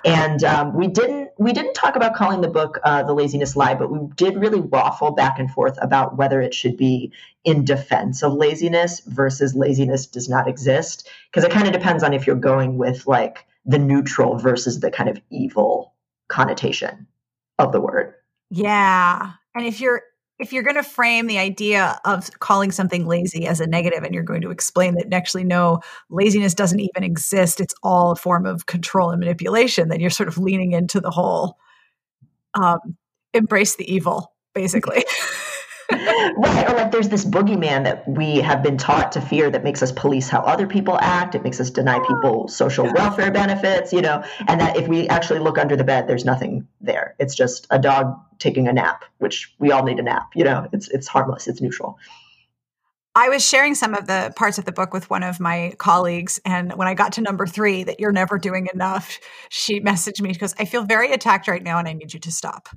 And 0.05 0.43
um, 0.43 0.73
we 0.73 0.87
didn't 0.87 1.31
we 1.37 1.51
didn't 1.51 1.73
talk 1.73 1.95
about 1.95 2.15
calling 2.15 2.41
the 2.41 2.47
book 2.47 2.79
uh, 2.83 3.03
the 3.03 3.13
laziness 3.13 3.55
lie, 3.55 3.75
but 3.75 3.91
we 3.91 3.99
did 4.15 4.37
really 4.37 4.61
waffle 4.61 5.11
back 5.11 5.37
and 5.37 5.51
forth 5.51 5.77
about 5.81 6.17
whether 6.17 6.41
it 6.41 6.53
should 6.53 6.77
be 6.77 7.11
in 7.43 7.65
defense 7.65 8.23
of 8.23 8.33
laziness 8.33 9.01
versus 9.01 9.53
laziness 9.53 10.05
does 10.05 10.29
not 10.29 10.47
exist. 10.47 11.09
Because 11.29 11.43
it 11.43 11.51
kind 11.51 11.67
of 11.67 11.73
depends 11.73 12.03
on 12.03 12.13
if 12.13 12.25
you're 12.25 12.35
going 12.37 12.77
with 12.77 13.05
like 13.05 13.45
the 13.65 13.79
neutral 13.79 14.37
versus 14.37 14.79
the 14.79 14.91
kind 14.91 15.09
of 15.09 15.19
evil 15.29 15.93
connotation 16.29 17.07
of 17.59 17.71
the 17.71 17.81
word. 17.81 18.13
Yeah. 18.49 19.31
And 19.55 19.65
if 19.65 19.79
you're 19.81 20.03
if 20.43 20.51
you're 20.51 20.61
going 20.61 20.75
to 20.75 20.83
frame 20.83 21.27
the 21.27 21.37
idea 21.37 21.97
of 22.03 22.29
calling 22.39 22.69
something 22.69 23.07
lazy 23.07 23.47
as 23.47 23.61
a 23.61 23.65
negative 23.65 24.03
and 24.03 24.13
you're 24.13 24.23
going 24.23 24.41
to 24.41 24.51
explain 24.51 24.95
that 24.95 25.13
actually 25.13 25.45
no 25.45 25.79
laziness 26.09 26.53
doesn't 26.53 26.81
even 26.81 27.01
exist 27.01 27.61
it's 27.61 27.73
all 27.81 28.11
a 28.11 28.15
form 28.15 28.45
of 28.45 28.65
control 28.65 29.09
and 29.09 29.21
manipulation 29.21 29.87
then 29.87 30.01
you're 30.01 30.09
sort 30.09 30.27
of 30.27 30.37
leaning 30.37 30.73
into 30.73 30.99
the 30.99 31.09
whole 31.09 31.57
um, 32.55 32.97
embrace 33.33 33.77
the 33.77 33.91
evil 33.91 34.33
basically 34.53 35.05
right. 35.91 36.69
Or 36.69 36.75
like 36.75 36.91
there's 36.91 37.09
this 37.09 37.25
boogeyman 37.25 37.83
that 37.83 38.07
we 38.07 38.37
have 38.37 38.63
been 38.63 38.77
taught 38.77 39.11
to 39.13 39.21
fear 39.21 39.49
that 39.51 39.63
makes 39.63 39.81
us 39.81 39.91
police 39.91 40.29
how 40.29 40.39
other 40.39 40.67
people 40.67 40.97
act. 40.99 41.35
It 41.35 41.43
makes 41.43 41.59
us 41.59 41.69
deny 41.69 41.99
people 42.07 42.47
social 42.47 42.91
welfare 42.93 43.31
benefits, 43.31 43.91
you 43.93 44.01
know, 44.01 44.23
and 44.47 44.61
that 44.61 44.77
if 44.77 44.87
we 44.87 45.07
actually 45.09 45.39
look 45.39 45.57
under 45.57 45.75
the 45.75 45.83
bed, 45.83 46.07
there's 46.07 46.25
nothing 46.25 46.67
there. 46.81 47.15
It's 47.19 47.35
just 47.35 47.67
a 47.69 47.79
dog 47.79 48.15
taking 48.43 48.67
a 48.67 48.73
nap, 48.73 49.05
which 49.19 49.53
we 49.57 49.71
all 49.71 49.83
need 49.83 49.99
a 49.99 50.03
nap, 50.03 50.31
you 50.35 50.43
know, 50.43 50.67
it's, 50.73 50.89
it's 50.89 51.07
harmless, 51.07 51.47
it's 51.47 51.61
neutral. 51.61 51.97
I 53.15 53.29
was 53.29 53.47
sharing 53.47 53.75
some 53.75 53.93
of 53.93 54.07
the 54.07 54.33
parts 54.35 54.57
of 54.57 54.65
the 54.65 54.71
book 54.71 54.91
with 54.91 55.09
one 55.09 55.23
of 55.23 55.39
my 55.39 55.75
colleagues. 55.77 56.39
And 56.45 56.73
when 56.73 56.87
I 56.87 56.95
got 56.95 57.13
to 57.13 57.21
number 57.21 57.45
three, 57.45 57.83
that 57.83 57.99
you're 57.99 58.11
never 58.11 58.39
doing 58.39 58.67
enough, 58.73 59.19
she 59.49 59.79
messaged 59.79 60.19
me 60.19 60.33
because 60.33 60.55
I 60.59 60.65
feel 60.65 60.83
very 60.83 61.11
attacked 61.11 61.47
right 61.47 61.61
now 61.61 61.77
and 61.77 61.87
I 61.87 61.93
need 61.93 62.13
you 62.13 62.19
to 62.19 62.31
stop. 62.31 62.69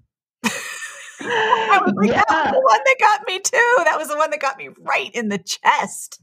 I 1.20 1.80
was 1.84 1.94
like, 1.96 2.10
yeah. 2.10 2.22
that 2.28 2.52
was 2.52 2.52
the 2.52 2.60
one 2.60 2.80
that 2.84 2.96
got 3.00 3.26
me 3.26 3.38
too. 3.40 3.84
That 3.84 3.98
was 3.98 4.08
the 4.08 4.16
one 4.16 4.30
that 4.30 4.40
got 4.40 4.58
me 4.58 4.68
right 4.78 5.10
in 5.14 5.28
the 5.28 5.38
chest. 5.38 6.20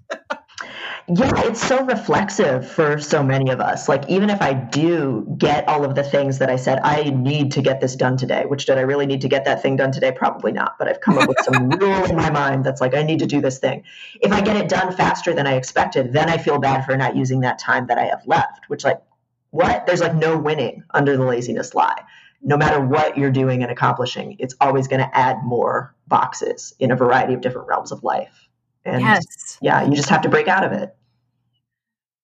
yeah, 1.08 1.42
it's 1.46 1.66
so 1.66 1.84
reflexive 1.86 2.70
for 2.70 3.00
so 3.00 3.24
many 3.24 3.50
of 3.50 3.60
us. 3.60 3.90
Like, 3.90 4.08
even 4.10 4.30
if 4.30 4.42
I 4.42 4.54
do 4.54 5.26
get 5.38 5.68
all 5.68 5.84
of 5.84 5.96
the 5.96 6.04
things 6.04 6.40
that 6.40 6.50
I 6.50 6.56
said, 6.56 6.80
I 6.84 7.10
need 7.10 7.52
to 7.54 7.62
get 7.62 7.82
this 7.82 7.96
done 7.96 8.18
today, 8.18 8.44
which 8.46 8.66
did 8.66 8.78
I 8.78 8.82
really 8.82 9.06
need 9.06 9.22
to 9.22 9.28
get 9.28 9.46
that 9.46 9.62
thing 9.62 9.76
done 9.76 9.92
today? 9.92 10.12
Probably 10.12 10.52
not. 10.52 10.78
But 10.78 10.88
I've 10.88 11.02
come 11.02 11.18
up 11.18 11.28
with 11.28 11.40
some 11.42 11.70
rule 11.80 12.04
in 12.06 12.16
my 12.16 12.30
mind 12.30 12.64
that's 12.64 12.82
like, 12.82 12.94
I 12.94 13.04
need 13.04 13.20
to 13.20 13.26
do 13.26 13.42
this 13.42 13.60
thing. 13.60 13.84
If 14.22 14.32
I 14.32 14.42
get 14.42 14.56
it 14.56 14.70
done 14.70 14.96
faster 14.96 15.34
than 15.34 15.48
I 15.48 15.54
expected, 15.54 16.14
then 16.14 16.30
I 16.30 16.38
feel 16.38 16.60
bad 16.60 16.86
for 16.86 16.96
not 16.96 17.16
using 17.16 17.42
that 17.42 17.60
time 17.60 17.88
that 17.88 17.98
I 17.98 18.06
have 18.06 18.22
left, 18.26 18.70
which, 18.70 18.84
like, 18.84 19.02
what? 19.50 19.86
There's 19.86 20.02
like 20.02 20.16
no 20.16 20.36
winning 20.36 20.84
under 20.92 21.16
the 21.16 21.26
laziness 21.26 21.76
lie 21.76 22.02
no 22.44 22.58
matter 22.58 22.80
what 22.80 23.18
you're 23.18 23.32
doing 23.32 23.64
and 23.64 23.72
accomplishing, 23.72 24.36
it's 24.38 24.56
always 24.60 24.88
going 24.88 25.00
to 25.00 25.18
add 25.18 25.38
more 25.44 25.96
boxes 26.08 26.74
in 26.78 26.92
a 26.92 26.96
variety 26.96 27.34
of 27.34 27.42
different 27.42 27.68
realms 27.68 27.92
of 27.92 28.04
life. 28.04 28.50
And 28.86 29.02
yes. 29.02 29.58
yeah, 29.62 29.84
you 29.86 29.96
just 29.96 30.10
have 30.10 30.22
to 30.24 30.30
break 30.30 30.48
out 30.48 30.66
of 30.66 30.74
it. 30.74 30.96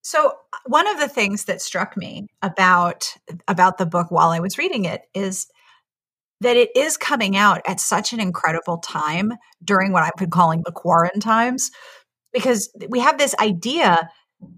So 0.02 0.34
one 0.66 0.86
of 0.86 0.98
the 1.00 1.08
things 1.08 1.44
that 1.44 1.60
struck 1.60 1.96
me 1.96 2.28
about 2.42 3.14
about 3.48 3.78
the 3.78 3.86
book 3.86 4.10
while 4.10 4.30
I 4.30 4.40
was 4.40 4.58
reading 4.58 4.84
it 4.84 5.02
is 5.14 5.46
that 6.40 6.56
it 6.56 6.70
is 6.74 6.96
coming 6.96 7.36
out 7.36 7.60
at 7.66 7.80
such 7.80 8.12
an 8.12 8.20
incredible 8.20 8.78
time 8.78 9.32
during 9.62 9.92
what 9.92 10.02
I've 10.02 10.16
been 10.16 10.30
calling 10.30 10.62
the 10.64 10.72
quarantine 10.72 11.20
times 11.20 11.70
because 12.32 12.70
we 12.88 13.00
have 13.00 13.18
this 13.18 13.34
idea 13.40 14.08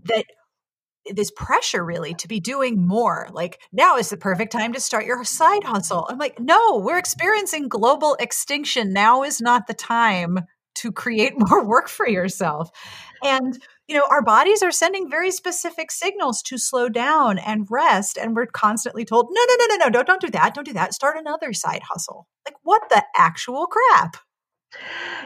that 0.05 0.25
this 1.11 1.31
pressure 1.31 1.85
really 1.85 2.15
to 2.15 2.29
be 2.29 2.41
doing 2.41 2.87
more. 2.87 3.29
Like 3.33 3.61
now 3.73 3.97
is 3.97 4.11
the 4.11 4.17
perfect 4.17 4.53
time 4.53 4.73
to 4.73 4.81
start 4.81 5.07
your 5.07 5.25
side 5.25 5.65
hustle. 5.65 6.07
I'm 6.09 6.19
like, 6.19 6.39
no, 6.39 6.79
we're 6.79 6.99
experiencing 6.99 7.69
global 7.69 8.17
extinction. 8.21 8.93
Now 8.93 9.23
is 9.23 9.41
not 9.41 9.67
the 9.67 9.75
time 9.75 10.41
to 10.77 10.93
create 10.93 11.35
more 11.39 11.65
work 11.65 11.89
for 11.89 12.09
yourself. 12.09 12.71
And 13.23 13.59
you 13.89 13.97
know, 13.97 14.07
our 14.11 14.23
bodies 14.23 14.63
are 14.63 14.71
sending 14.71 15.11
very 15.11 15.31
specific 15.31 15.91
signals 15.91 16.41
to 16.43 16.57
slow 16.57 16.89
down 16.89 17.39
and 17.39 17.67
rest. 17.69 18.17
And 18.17 18.35
we're 18.35 18.47
constantly 18.47 19.05
told, 19.05 19.29
no, 19.31 19.41
no, 19.47 19.55
no, 19.59 19.67
no, 19.67 19.85
no, 19.85 19.91
don't, 19.91 20.07
don't 20.07 20.21
do 20.21 20.31
that. 20.31 20.55
Don't 20.55 20.65
do 20.65 20.73
that. 20.73 20.95
Start 20.95 21.19
another 21.19 21.53
side 21.53 21.83
hustle. 21.83 22.27
Like, 22.47 22.55
what 22.63 22.83
the 22.89 23.05
actual 23.17 23.67
crap? 23.67 24.17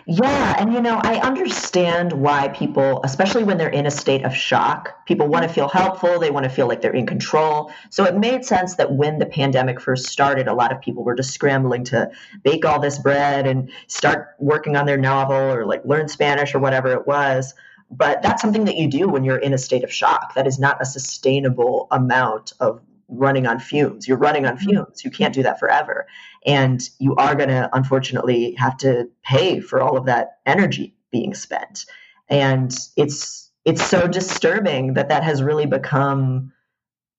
Yeah, 0.09 0.55
and 0.59 0.73
you 0.73 0.81
know, 0.81 1.01
I 1.03 1.19
understand 1.19 2.13
why 2.13 2.49
people, 2.49 3.01
especially 3.03 3.43
when 3.43 3.59
they're 3.59 3.69
in 3.69 3.87
a 3.87 3.91
state 3.91 4.25
of 4.25 4.35
shock, 4.35 5.05
people 5.05 5.27
want 5.27 5.43
to 5.43 5.49
feel 5.49 5.69
helpful, 5.69 6.21
they 6.21 6.31
want 6.31 6.45
to 6.45 6.51
feel 6.51 6.69
like 6.69 6.81
they're 6.81 6.95
in 6.95 7.07
control. 7.07 7.73
So 7.91 8.05
it 8.05 8.17
made 8.17 8.45
sense 8.45 8.77
that 8.77 8.93
when 8.93 9.19
the 9.19 9.27
pandemic 9.27 9.81
first 9.81 10.07
started, 10.07 10.47
a 10.47 10.55
lot 10.55 10.71
of 10.71 10.81
people 10.81 11.03
were 11.03 11.17
just 11.17 11.33
scrambling 11.35 11.83
to 11.87 12.09
bake 12.45 12.65
all 12.65 12.79
this 12.79 12.99
bread 12.99 13.49
and 13.49 13.71
start 13.89 14.29
working 14.39 14.77
on 14.77 14.87
their 14.87 14.99
novel 14.99 15.35
or 15.35 15.67
like 15.67 15.85
learn 15.85 16.07
Spanish 16.07 16.55
or 16.55 16.61
whatever 16.61 16.93
it 16.93 17.07
was. 17.07 17.55
But 17.91 18.23
that's 18.23 18.43
something 18.43 18.65
that 18.67 18.77
you 18.77 18.89
do 18.89 19.09
when 19.09 19.25
you're 19.25 19.39
in 19.39 19.55
a 19.55 19.59
state 19.59 19.83
of 19.83 19.93
shock. 19.93 20.35
That 20.35 20.47
is 20.47 20.59
not 20.59 20.81
a 20.81 20.85
sustainable 20.85 21.89
amount 21.91 22.53
of 22.61 22.81
running 23.09 23.47
on 23.47 23.59
fumes. 23.59 24.09
You're 24.09 24.19
running 24.19 24.47
on 24.47 24.57
mm-hmm. 24.57 24.71
fumes. 24.71 25.05
You 25.05 25.11
can't 25.11 25.35
do 25.35 25.43
that 25.43 25.59
forever. 25.59 26.07
And 26.45 26.81
you 26.99 27.15
are 27.17 27.35
going 27.35 27.49
to, 27.49 27.69
unfortunately, 27.73 28.55
have 28.59 28.77
to 28.79 29.09
pay 29.23 29.61
for 29.61 29.81
all 29.81 29.97
of 29.97 30.07
that 30.07 30.39
energy 30.47 30.95
being 31.11 31.35
spent. 31.35 31.87
And 32.29 32.77
it's, 32.97 33.51
it's 33.65 33.85
so 33.85 34.07
disturbing 34.07 34.95
that 34.95 35.09
that 35.09 35.23
has 35.23 35.43
really 35.43 35.67
become 35.67 36.53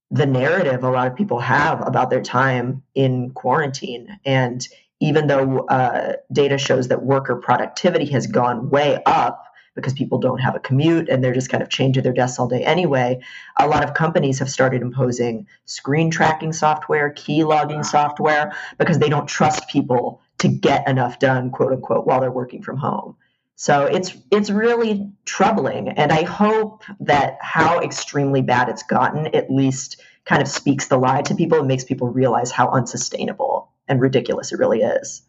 the 0.09 0.25
narrative 0.25 0.83
a 0.83 0.89
lot 0.89 1.07
of 1.07 1.15
people 1.15 1.39
have 1.39 1.85
about 1.85 2.09
their 2.09 2.21
time 2.21 2.83
in 2.95 3.31
quarantine. 3.31 4.19
And 4.25 4.65
even 4.99 5.27
though 5.27 5.59
uh, 5.67 6.13
data 6.31 6.57
shows 6.57 6.87
that 6.87 7.03
worker 7.03 7.35
productivity 7.35 8.05
has 8.11 8.27
gone 8.27 8.69
way 8.69 9.01
up, 9.05 9.43
because 9.77 9.93
people 9.93 10.17
don't 10.17 10.39
have 10.39 10.55
a 10.55 10.59
commute 10.59 11.07
and 11.07 11.23
they're 11.23 11.33
just 11.33 11.49
kind 11.49 11.61
of 11.61 11.69
chained 11.69 11.93
to 11.93 12.01
their 12.01 12.11
desks 12.11 12.39
all 12.39 12.47
day 12.47 12.65
anyway. 12.65 13.21
A 13.57 13.67
lot 13.67 13.83
of 13.83 13.93
companies 13.93 14.39
have 14.39 14.49
started 14.49 14.81
imposing 14.81 15.47
screen 15.65 16.09
tracking 16.09 16.51
software, 16.51 17.11
key 17.11 17.43
logging 17.43 17.79
ah. 17.79 17.83
software, 17.83 18.55
because 18.79 18.97
they 18.97 19.07
don't 19.07 19.27
trust 19.27 19.69
people 19.69 20.19
to 20.39 20.47
get 20.47 20.87
enough 20.89 21.19
done, 21.19 21.51
quote 21.51 21.71
unquote, 21.71 22.07
while 22.07 22.19
they're 22.19 22.31
working 22.31 22.63
from 22.63 22.77
home. 22.77 23.15
So 23.55 23.85
it's 23.85 24.15
it's 24.31 24.49
really 24.49 25.11
troubling, 25.25 25.89
and 25.89 26.11
I 26.11 26.23
hope 26.23 26.83
that 26.99 27.37
how 27.41 27.81
extremely 27.81 28.41
bad 28.41 28.69
it's 28.69 28.83
gotten 28.83 29.27
at 29.35 29.49
least 29.49 30.01
kind 30.25 30.41
of 30.41 30.47
speaks 30.47 30.87
the 30.87 30.97
lie 30.97 31.21
to 31.23 31.35
people 31.35 31.59
and 31.59 31.67
makes 31.67 31.83
people 31.83 32.07
realize 32.07 32.51
how 32.51 32.69
unsustainable 32.69 33.71
and 33.87 34.01
ridiculous 34.01 34.51
it 34.51 34.59
really 34.59 34.81
is. 34.81 35.21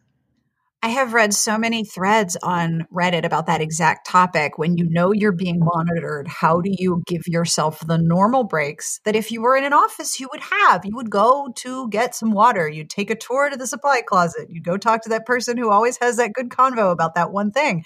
I 0.81 0.87
have 0.87 1.13
read 1.13 1.33
so 1.33 1.57
many 1.57 1.83
threads 1.83 2.37
on 2.41 2.87
Reddit 2.93 3.25
about 3.25 3.47
that 3.47 3.59
exact 3.59 4.07
topic. 4.07 4.57
When 4.57 4.77
you 4.77 4.87
know 4.89 5.11
you're 5.11 5.33
being 5.33 5.59
monitored, 5.59 6.29
how 6.29 6.61
do 6.61 6.71
you 6.71 7.03
give 7.05 7.27
yourself 7.27 7.81
the 7.85 7.97
normal 7.97 8.45
breaks 8.45 9.01
that 9.03 9.15
if 9.15 9.29
you 9.29 9.41
were 9.41 9.57
in 9.57 9.65
an 9.65 9.73
office, 9.73 10.21
you 10.21 10.29
would 10.31 10.39
have? 10.39 10.85
You 10.85 10.95
would 10.95 11.09
go 11.09 11.49
to 11.57 11.89
get 11.89 12.15
some 12.15 12.31
water, 12.31 12.69
you'd 12.69 12.89
take 12.89 13.09
a 13.09 13.15
tour 13.15 13.49
to 13.49 13.57
the 13.57 13.67
supply 13.67 14.01
closet, 14.01 14.47
you'd 14.49 14.63
go 14.63 14.77
talk 14.77 15.03
to 15.03 15.09
that 15.09 15.25
person 15.25 15.57
who 15.57 15.69
always 15.69 15.97
has 15.97 16.15
that 16.15 16.31
good 16.31 16.47
convo 16.47 16.93
about 16.93 17.15
that 17.15 17.33
one 17.33 17.51
thing. 17.51 17.83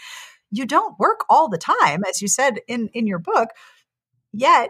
You 0.51 0.67
don't 0.67 0.99
work 0.99 1.21
all 1.31 1.49
the 1.49 1.57
time, 1.57 2.03
as 2.07 2.21
you 2.21 2.27
said 2.27 2.59
in, 2.67 2.89
in 2.93 3.07
your 3.07 3.17
book, 3.17 3.49
yet 4.33 4.69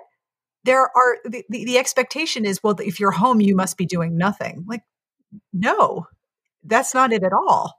there 0.64 0.84
are 0.84 1.18
the, 1.26 1.44
the, 1.50 1.66
the 1.66 1.78
expectation 1.78 2.46
is, 2.46 2.62
well, 2.64 2.76
if 2.80 3.02
you're 3.02 3.12
home, 3.12 3.42
you 3.42 3.54
must 3.54 3.78
be 3.78 3.86
doing 3.86 4.18
nothing. 4.18 4.64
Like, 4.66 4.84
no, 5.52 6.08
that's 6.64 6.94
not 6.94 7.12
it 7.12 7.24
at 7.24 7.34
all. 7.34 7.78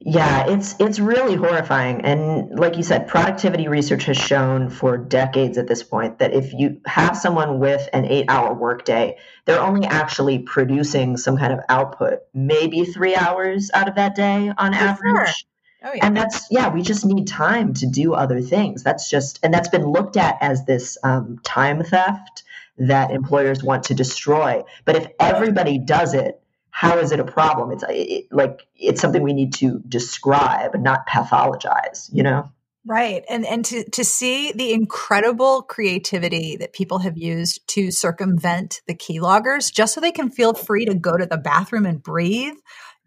Yeah, 0.00 0.46
it's 0.46 0.76
it's 0.78 1.00
really 1.00 1.34
horrifying. 1.34 2.02
And 2.02 2.56
like 2.56 2.76
you 2.76 2.84
said, 2.84 3.08
productivity 3.08 3.66
research 3.66 4.04
has 4.04 4.16
shown 4.16 4.70
for 4.70 4.96
decades 4.96 5.58
at 5.58 5.66
this 5.66 5.82
point 5.82 6.20
that 6.20 6.32
if 6.32 6.52
you 6.52 6.80
have 6.86 7.16
someone 7.16 7.58
with 7.58 7.88
an 7.92 8.04
8-hour 8.04 8.54
workday, 8.54 9.16
they're 9.44 9.60
only 9.60 9.86
actually 9.88 10.38
producing 10.38 11.16
some 11.16 11.36
kind 11.36 11.52
of 11.52 11.60
output, 11.68 12.20
maybe 12.32 12.84
3 12.84 13.16
hours 13.16 13.72
out 13.74 13.88
of 13.88 13.96
that 13.96 14.14
day 14.14 14.52
on 14.56 14.72
for 14.72 14.78
average. 14.78 15.26
Sure. 15.26 15.34
Oh, 15.82 15.92
yeah. 15.94 16.06
And 16.06 16.16
that's 16.16 16.46
yeah, 16.50 16.72
we 16.72 16.82
just 16.82 17.04
need 17.04 17.26
time 17.26 17.74
to 17.74 17.86
do 17.86 18.14
other 18.14 18.40
things. 18.40 18.84
That's 18.84 19.10
just 19.10 19.40
and 19.42 19.52
that's 19.52 19.68
been 19.68 19.86
looked 19.86 20.16
at 20.16 20.36
as 20.40 20.64
this 20.64 20.96
um, 21.02 21.40
time 21.42 21.82
theft 21.82 22.44
that 22.78 23.10
employers 23.10 23.64
want 23.64 23.84
to 23.84 23.94
destroy. 23.94 24.62
But 24.84 24.96
if 24.96 25.08
everybody 25.18 25.78
does 25.78 26.14
it, 26.14 26.40
how 26.78 26.98
is 26.98 27.10
it 27.10 27.18
a 27.18 27.24
problem? 27.24 27.72
It's 27.72 27.82
it, 27.88 28.26
like 28.30 28.64
it's 28.76 29.00
something 29.00 29.20
we 29.20 29.32
need 29.32 29.52
to 29.54 29.80
describe, 29.88 30.80
not 30.80 31.08
pathologize. 31.08 32.08
You 32.12 32.22
know. 32.22 32.52
Right. 32.86 33.24
And 33.28 33.44
and 33.44 33.64
to 33.64 33.82
to 33.90 34.04
see 34.04 34.52
the 34.52 34.72
incredible 34.72 35.62
creativity 35.62 36.56
that 36.58 36.72
people 36.72 37.00
have 37.00 37.18
used 37.18 37.66
to 37.70 37.90
circumvent 37.90 38.80
the 38.86 38.94
keyloggers 38.94 39.72
just 39.72 39.92
so 39.92 40.00
they 40.00 40.12
can 40.12 40.30
feel 40.30 40.54
free 40.54 40.84
to 40.84 40.94
go 40.94 41.16
to 41.16 41.26
the 41.26 41.36
bathroom 41.36 41.84
and 41.84 42.00
breathe 42.00 42.54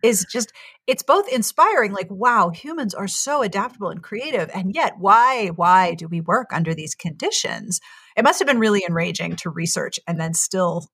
is 0.03 0.25
just 0.29 0.51
it's 0.85 1.03
both 1.03 1.29
inspiring 1.29 1.93
like 1.93 2.09
wow 2.09 2.49
humans 2.49 2.93
are 2.93 3.07
so 3.07 3.41
adaptable 3.41 3.89
and 3.89 4.03
creative 4.03 4.49
and 4.53 4.75
yet 4.75 4.95
why 4.97 5.47
why 5.55 5.93
do 5.93 6.07
we 6.07 6.19
work 6.19 6.47
under 6.51 6.73
these 6.73 6.95
conditions 6.95 7.79
it 8.17 8.23
must 8.23 8.39
have 8.39 8.47
been 8.47 8.59
really 8.59 8.83
enraging 8.87 9.35
to 9.35 9.49
research 9.49 9.99
and 10.07 10.19
then 10.19 10.33
still 10.33 10.87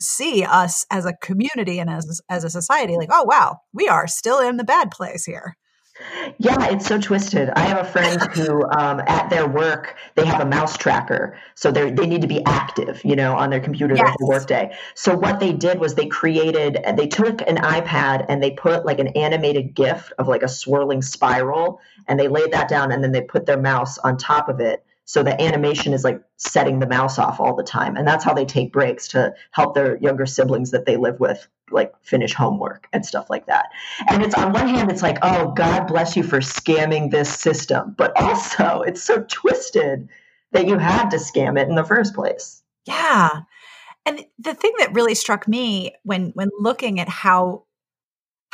see 0.00 0.44
us 0.44 0.86
as 0.90 1.04
a 1.04 1.12
community 1.14 1.78
and 1.78 1.90
as 1.90 2.20
as 2.28 2.44
a 2.44 2.50
society 2.50 2.96
like 2.96 3.10
oh 3.12 3.24
wow 3.24 3.60
we 3.72 3.88
are 3.88 4.06
still 4.06 4.40
in 4.40 4.56
the 4.56 4.64
bad 4.64 4.90
place 4.90 5.24
here 5.24 5.56
yeah, 6.38 6.70
it's 6.70 6.86
so 6.86 6.98
twisted. 6.98 7.50
I 7.50 7.60
have 7.60 7.78
a 7.78 7.84
friend 7.84 8.22
who, 8.34 8.64
um, 8.64 9.00
at 9.06 9.28
their 9.30 9.46
work, 9.46 9.96
they 10.14 10.24
have 10.24 10.40
a 10.40 10.46
mouse 10.46 10.76
tracker, 10.76 11.38
so 11.54 11.70
they 11.70 11.90
they 11.90 12.06
need 12.06 12.22
to 12.22 12.28
be 12.28 12.44
active, 12.46 13.02
you 13.04 13.16
know, 13.16 13.36
on 13.36 13.50
their 13.50 13.60
computer 13.60 13.94
yes. 13.94 14.16
the 14.18 14.26
workday. 14.26 14.74
So 14.94 15.16
what 15.16 15.40
they 15.40 15.52
did 15.52 15.78
was 15.78 15.94
they 15.94 16.06
created, 16.06 16.78
they 16.96 17.06
took 17.06 17.42
an 17.42 17.56
iPad 17.56 18.26
and 18.28 18.42
they 18.42 18.52
put 18.52 18.86
like 18.86 18.98
an 18.98 19.08
animated 19.08 19.74
GIF 19.74 20.12
of 20.18 20.28
like 20.28 20.42
a 20.42 20.48
swirling 20.48 21.02
spiral, 21.02 21.80
and 22.06 22.18
they 22.18 22.28
laid 22.28 22.52
that 22.52 22.68
down, 22.68 22.92
and 22.92 23.04
then 23.04 23.12
they 23.12 23.22
put 23.22 23.46
their 23.46 23.60
mouse 23.60 23.98
on 23.98 24.16
top 24.16 24.48
of 24.48 24.60
it, 24.60 24.84
so 25.10 25.24
the 25.24 25.42
animation 25.42 25.92
is 25.92 26.04
like 26.04 26.22
setting 26.36 26.78
the 26.78 26.86
mouse 26.86 27.18
off 27.18 27.40
all 27.40 27.56
the 27.56 27.64
time. 27.64 27.96
And 27.96 28.06
that's 28.06 28.24
how 28.24 28.32
they 28.32 28.44
take 28.44 28.72
breaks 28.72 29.08
to 29.08 29.34
help 29.50 29.74
their 29.74 29.96
younger 29.96 30.24
siblings 30.24 30.70
that 30.70 30.86
they 30.86 30.96
live 30.96 31.18
with 31.18 31.48
like 31.72 31.92
finish 32.00 32.32
homework 32.32 32.86
and 32.92 33.04
stuff 33.04 33.28
like 33.28 33.46
that. 33.46 33.70
And 34.08 34.22
it's 34.22 34.36
on 34.36 34.52
one 34.52 34.68
hand, 34.68 34.88
it's 34.88 35.02
like, 35.02 35.18
oh, 35.22 35.50
God 35.50 35.88
bless 35.88 36.16
you 36.16 36.22
for 36.22 36.38
scamming 36.38 37.10
this 37.10 37.28
system. 37.28 37.92
But 37.98 38.12
also 38.14 38.82
it's 38.82 39.02
so 39.02 39.24
twisted 39.26 40.08
that 40.52 40.68
you 40.68 40.78
had 40.78 41.10
to 41.10 41.16
scam 41.16 41.60
it 41.60 41.68
in 41.68 41.74
the 41.74 41.82
first 41.82 42.14
place. 42.14 42.62
Yeah. 42.86 43.30
And 44.06 44.24
the 44.38 44.54
thing 44.54 44.74
that 44.78 44.94
really 44.94 45.16
struck 45.16 45.48
me 45.48 45.92
when 46.04 46.30
when 46.34 46.50
looking 46.60 47.00
at 47.00 47.08
how 47.08 47.64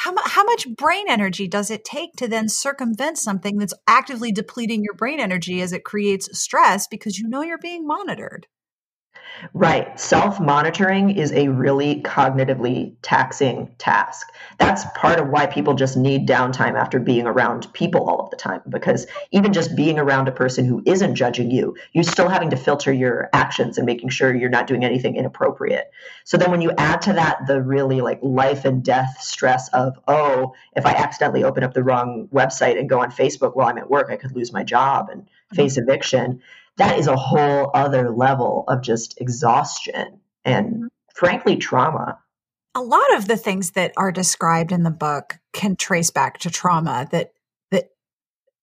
how, 0.07 0.15
how 0.25 0.45
much 0.45 0.69
brain 0.77 1.07
energy 1.09 1.49
does 1.49 1.69
it 1.69 1.85
take 1.85 2.13
to 2.15 2.29
then 2.29 2.49
circumvent 2.49 3.19
something 3.19 3.59
that's 3.59 3.75
actively 3.89 4.31
depleting 4.31 4.85
your 4.85 4.95
brain 4.95 5.19
energy 5.19 5.61
as 5.61 5.73
it 5.73 5.85
creates 5.85 6.39
stress 6.39 6.87
because 6.87 7.19
you 7.19 7.29
know 7.29 7.43
you're 7.43 7.59
being 7.59 7.85
monitored? 7.85 8.47
Right. 9.53 9.99
Self 9.99 10.41
monitoring 10.41 11.11
is 11.11 11.33
a 11.33 11.49
really 11.49 12.03
cognitively 12.03 12.95
taxing 13.03 13.71
task. 13.79 14.29
That's 14.59 14.85
part 14.95 15.21
of 15.21 15.29
why 15.29 15.47
people 15.47 15.75
just 15.75 15.97
need 15.97 16.27
downtime 16.27 16.75
after 16.75 16.99
being 16.99 17.27
around 17.27 17.73
people 17.73 18.09
all 18.09 18.21
of 18.21 18.31
the 18.31 18.37
time. 18.37 18.63
Because 18.69 19.07
even 19.33 19.53
just 19.53 19.77
being 19.77 19.99
around 19.99 20.29
a 20.29 20.33
person 20.33 20.65
who 20.65 20.83
isn't 20.87 21.15
judging 21.15 21.51
you, 21.51 21.77
you're 21.93 22.05
still 22.05 22.29
having 22.29 22.51
to 22.51 22.57
filter 22.57 22.93
your 22.93 23.29
actions 23.33 23.77
and 23.77 23.87
making 23.87 24.09
sure 24.09 24.35
you're 24.35 24.49
not 24.49 24.67
doing 24.67 24.85
anything 24.85 25.17
inappropriate. 25.17 25.91
So 26.25 26.37
then 26.37 26.51
when 26.51 26.63
you 26.63 26.73
add 26.79 27.03
to 27.03 27.13
that 27.13 27.47
the 27.47 27.61
really 27.61 28.01
like 28.01 28.21
life 28.23 28.65
and 28.65 28.83
death 28.83 29.19
stress 29.21 29.69
of, 29.71 29.99
oh, 30.09 30.55
if 30.75 30.87
I 30.87 30.93
accidentally 30.93 31.45
open 31.45 31.63
up 31.63 31.75
the 31.75 31.85
wrong 31.85 32.29
website 32.33 32.79
and 32.79 32.89
go 32.89 33.01
on 33.01 33.11
Facebook 33.11 33.55
while 33.55 33.69
I'm 33.69 33.79
at 33.79 33.91
work, 33.91 34.09
I 34.11 34.17
could 34.17 34.35
lose 34.35 34.53
my 34.53 34.65
job 34.65 35.11
and 35.11 35.23
mm-hmm. 35.23 35.57
face 35.57 35.77
eviction 35.77 36.41
that 36.77 36.99
is 36.99 37.07
a 37.07 37.17
whole 37.17 37.71
other 37.75 38.11
level 38.11 38.65
of 38.69 38.83
just 38.83 39.21
exhaustion 39.21 40.21
and 40.45 40.67
mm-hmm. 40.67 40.87
frankly 41.15 41.57
trauma. 41.57 42.19
A 42.75 42.83
lot 42.83 43.15
of 43.17 43.27
the 43.27 43.39
things 43.39 43.71
that 43.73 43.93
are 43.97 44.13
described 44.13 44.73
in 44.73 44.83
the 44.83 44.91
book 44.91 45.39
can 45.53 45.77
trace 45.77 46.11
back 46.11 46.39
to 46.41 46.51
trauma 46.51 47.09
that 47.11 47.33
that 47.71 47.91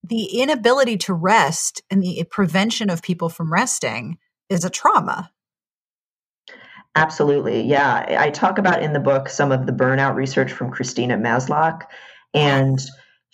the 0.04 0.26
inability 0.42 0.98
to 0.98 1.14
rest 1.14 1.82
and 1.90 2.04
the 2.04 2.24
prevention 2.30 2.90
of 2.90 3.02
people 3.02 3.30
from 3.30 3.52
resting 3.52 4.18
is 4.50 4.64
a 4.64 4.70
trauma. 4.70 5.32
Absolutely. 6.96 7.64
Yeah. 7.64 8.18
I 8.20 8.30
talk 8.30 8.60
about 8.60 8.84
in 8.84 8.94
the 8.94 9.00
book 9.00 9.28
some 9.28 9.52
of 9.52 9.66
the 9.66 9.72
burnout 9.72 10.14
research 10.14 10.52
from 10.52 10.70
Christina 10.70 11.18
Maslach 11.18 11.88
and 12.36 12.80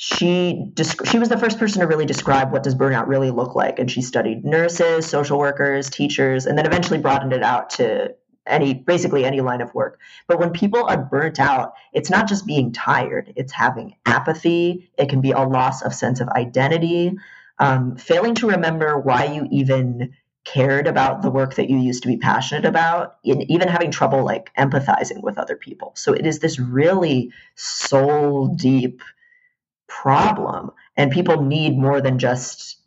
she 0.02 0.72
she 1.04 1.20
was 1.20 1.28
the 1.28 1.38
first 1.38 1.60
person 1.60 1.82
to 1.82 1.88
really 1.88 2.06
describe 2.06 2.54
what 2.54 2.64
does 2.64 2.74
burnout 2.74 3.08
really 3.08 3.32
look 3.32 3.54
like. 3.54 3.80
And 3.80 3.92
she 3.92 4.02
studied 4.02 4.46
nurses 4.46 5.06
social 5.06 5.38
workers 5.38 5.90
teachers 5.90 6.46
and 6.46 6.58
then 6.58 6.66
eventually 6.66 7.00
broadened 7.00 7.34
it 7.34 7.44
out 7.44 7.72
to 7.72 8.16
any 8.48 8.74
basically 8.74 9.26
any 9.26 9.42
line 9.42 9.60
of 9.60 9.76
work. 9.76 10.00
But 10.26 10.40
when 10.40 10.52
people 10.52 10.86
are 10.86 10.98
burnt 10.98 11.38
out 11.38 11.74
it's 11.92 12.10
not 12.10 12.30
just 12.30 12.48
being 12.48 12.72
tired 12.72 13.34
it's 13.36 13.52
having 13.52 13.94
apathy. 14.06 14.90
It 14.98 15.10
can 15.10 15.20
be 15.20 15.32
a 15.32 15.42
loss 15.42 15.82
of 15.82 15.94
sense 15.94 16.22
of 16.22 16.30
identity. 16.30 17.18
Um, 17.58 17.98
failing 17.98 18.36
to 18.36 18.48
remember 18.48 18.98
why 18.98 19.26
you 19.26 19.50
even 19.52 20.14
cared 20.46 20.88
about 20.88 21.24
the 21.24 21.30
work 21.30 21.56
that 21.56 21.70
you 21.70 21.78
used 21.78 22.04
to 22.04 22.08
be 22.08 22.16
passionate 22.16 22.64
about 22.64 23.18
and 23.26 23.44
even 23.52 23.68
having 23.68 23.92
trouble 23.92 24.24
like 24.24 24.50
empathizing 24.58 25.22
with 25.22 25.38
other 25.38 25.58
people. 25.58 25.92
So 25.98 26.14
it 26.14 26.26
is 26.26 26.40
this 26.40 26.58
really 26.58 27.34
soul 27.56 28.48
deep 28.48 29.02
problem 29.89 30.71
and 30.95 31.12
people 31.12 31.41
need 31.41 31.78
more 31.78 31.99
than 31.99 32.19
just 32.19 32.78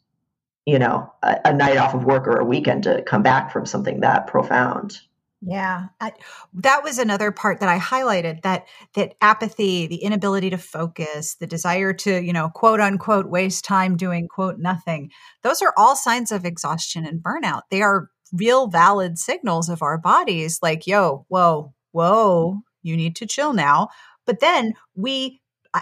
you 0.64 0.78
know 0.78 1.12
a, 1.22 1.40
a, 1.46 1.52
night 1.52 1.76
off 1.76 1.94
of 1.94 2.04
work 2.04 2.26
or 2.26 2.38
a 2.38 2.44
weekend 2.44 2.84
to 2.84 3.02
come 3.02 3.22
back 3.22 3.52
from 3.52 3.66
something 3.66 4.00
that 4.00 4.26
profound. 4.26 4.98
Yeah 5.44 5.86
I, 6.00 6.12
that 6.54 6.84
was 6.84 6.98
another 6.98 7.32
part 7.32 7.58
that 7.58 7.68
i 7.68 7.76
highlighted 7.76 8.42
that 8.42 8.66
that 8.94 9.14
apathy 9.20 9.88
the 9.88 9.96
inability 9.96 10.50
to 10.50 10.58
focus 10.58 11.34
the 11.34 11.48
desire 11.48 11.92
to 11.94 12.22
you 12.22 12.32
know 12.32 12.48
quote 12.48 12.80
unquote 12.80 13.28
waste 13.28 13.64
time 13.64 13.96
doing 13.96 14.28
quote 14.28 14.58
nothing 14.58 15.10
those 15.42 15.60
are 15.60 15.74
all 15.76 15.96
signs 15.96 16.30
of 16.30 16.44
exhaustion 16.44 17.04
and 17.04 17.20
burnout. 17.20 17.62
They 17.70 17.82
are 17.82 18.08
real 18.32 18.68
valid 18.68 19.18
signals 19.18 19.68
of 19.68 19.82
our 19.82 19.98
bodies 19.98 20.60
like 20.62 20.86
yo 20.86 21.26
whoa 21.28 21.74
whoa 21.90 22.62
you 22.82 22.96
need 22.96 23.16
to 23.16 23.26
chill 23.26 23.52
now. 23.52 23.88
But 24.26 24.40
then 24.40 24.74
we 24.94 25.40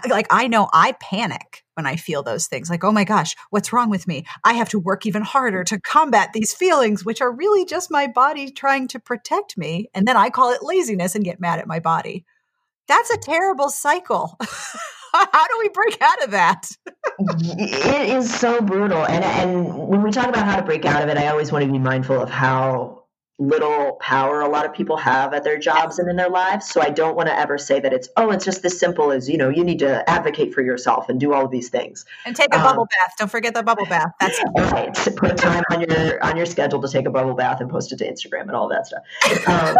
like 0.09 0.27
I 0.29 0.47
know 0.47 0.69
I 0.73 0.93
panic 0.93 1.63
when 1.75 1.85
I 1.85 1.95
feel 1.95 2.23
those 2.23 2.47
things. 2.47 2.69
Like, 2.69 2.83
oh 2.83 2.91
my 2.91 3.03
gosh, 3.03 3.35
what's 3.49 3.73
wrong 3.73 3.89
with 3.89 4.07
me? 4.07 4.25
I 4.43 4.53
have 4.53 4.69
to 4.69 4.79
work 4.79 5.05
even 5.05 5.21
harder 5.21 5.63
to 5.65 5.79
combat 5.79 6.31
these 6.33 6.53
feelings, 6.53 7.05
which 7.05 7.21
are 7.21 7.31
really 7.31 7.65
just 7.65 7.91
my 7.91 8.07
body 8.07 8.51
trying 8.51 8.87
to 8.89 8.99
protect 8.99 9.57
me. 9.57 9.89
And 9.93 10.07
then 10.07 10.17
I 10.17 10.29
call 10.29 10.51
it 10.51 10.63
laziness 10.63 11.15
and 11.15 11.25
get 11.25 11.39
mad 11.41 11.59
at 11.59 11.67
my 11.67 11.79
body. 11.79 12.25
That's 12.87 13.09
a 13.09 13.17
terrible 13.17 13.69
cycle. 13.69 14.37
How 15.13 15.47
do 15.47 15.55
we 15.59 15.69
break 15.69 16.01
out 16.01 16.23
of 16.23 16.31
that? 16.31 16.69
it 17.19 18.09
is 18.09 18.33
so 18.33 18.61
brutal. 18.61 19.05
And 19.05 19.23
and 19.23 19.87
when 19.87 20.03
we 20.03 20.11
talk 20.11 20.27
about 20.27 20.45
how 20.45 20.55
to 20.55 20.63
break 20.63 20.85
out 20.85 21.03
of 21.03 21.09
it, 21.09 21.17
I 21.17 21.27
always 21.27 21.51
want 21.51 21.65
to 21.65 21.71
be 21.71 21.79
mindful 21.79 22.21
of 22.21 22.29
how 22.29 23.00
little 23.41 23.93
power 23.93 24.41
a 24.41 24.47
lot 24.47 24.65
of 24.65 24.73
people 24.73 24.95
have 24.97 25.33
at 25.33 25.43
their 25.43 25.57
jobs 25.57 25.97
and 25.97 26.07
in 26.07 26.15
their 26.15 26.29
lives. 26.29 26.69
So 26.69 26.79
I 26.79 26.89
don't 26.89 27.15
want 27.15 27.27
to 27.27 27.37
ever 27.37 27.57
say 27.57 27.79
that 27.79 27.91
it's, 27.91 28.07
oh, 28.15 28.29
it's 28.29 28.45
just 28.45 28.63
as 28.65 28.77
simple 28.77 29.11
as, 29.11 29.27
you 29.27 29.37
know, 29.37 29.49
you 29.49 29.63
need 29.63 29.79
to 29.79 30.07
advocate 30.07 30.53
for 30.53 30.61
yourself 30.61 31.09
and 31.09 31.19
do 31.19 31.33
all 31.33 31.45
of 31.45 31.51
these 31.51 31.69
things. 31.69 32.05
And 32.25 32.35
take 32.35 32.53
a 32.53 32.57
um, 32.57 32.63
bubble 32.63 32.85
bath. 32.85 33.13
Don't 33.17 33.31
forget 33.31 33.55
the 33.55 33.63
bubble 33.63 33.87
bath. 33.87 34.11
That's 34.19 34.39
right. 34.55 34.93
Put 35.15 35.37
time 35.37 35.63
on 35.71 35.81
your 35.81 36.23
on 36.23 36.37
your 36.37 36.45
schedule 36.45 36.81
to 36.81 36.87
take 36.87 37.07
a 37.07 37.09
bubble 37.09 37.33
bath 37.33 37.61
and 37.61 37.69
post 37.69 37.91
it 37.91 37.97
to 37.97 38.07
Instagram 38.07 38.41
and 38.41 38.51
all 38.51 38.69
that 38.69 38.85
stuff. 38.85 39.01
Um, 39.47 39.75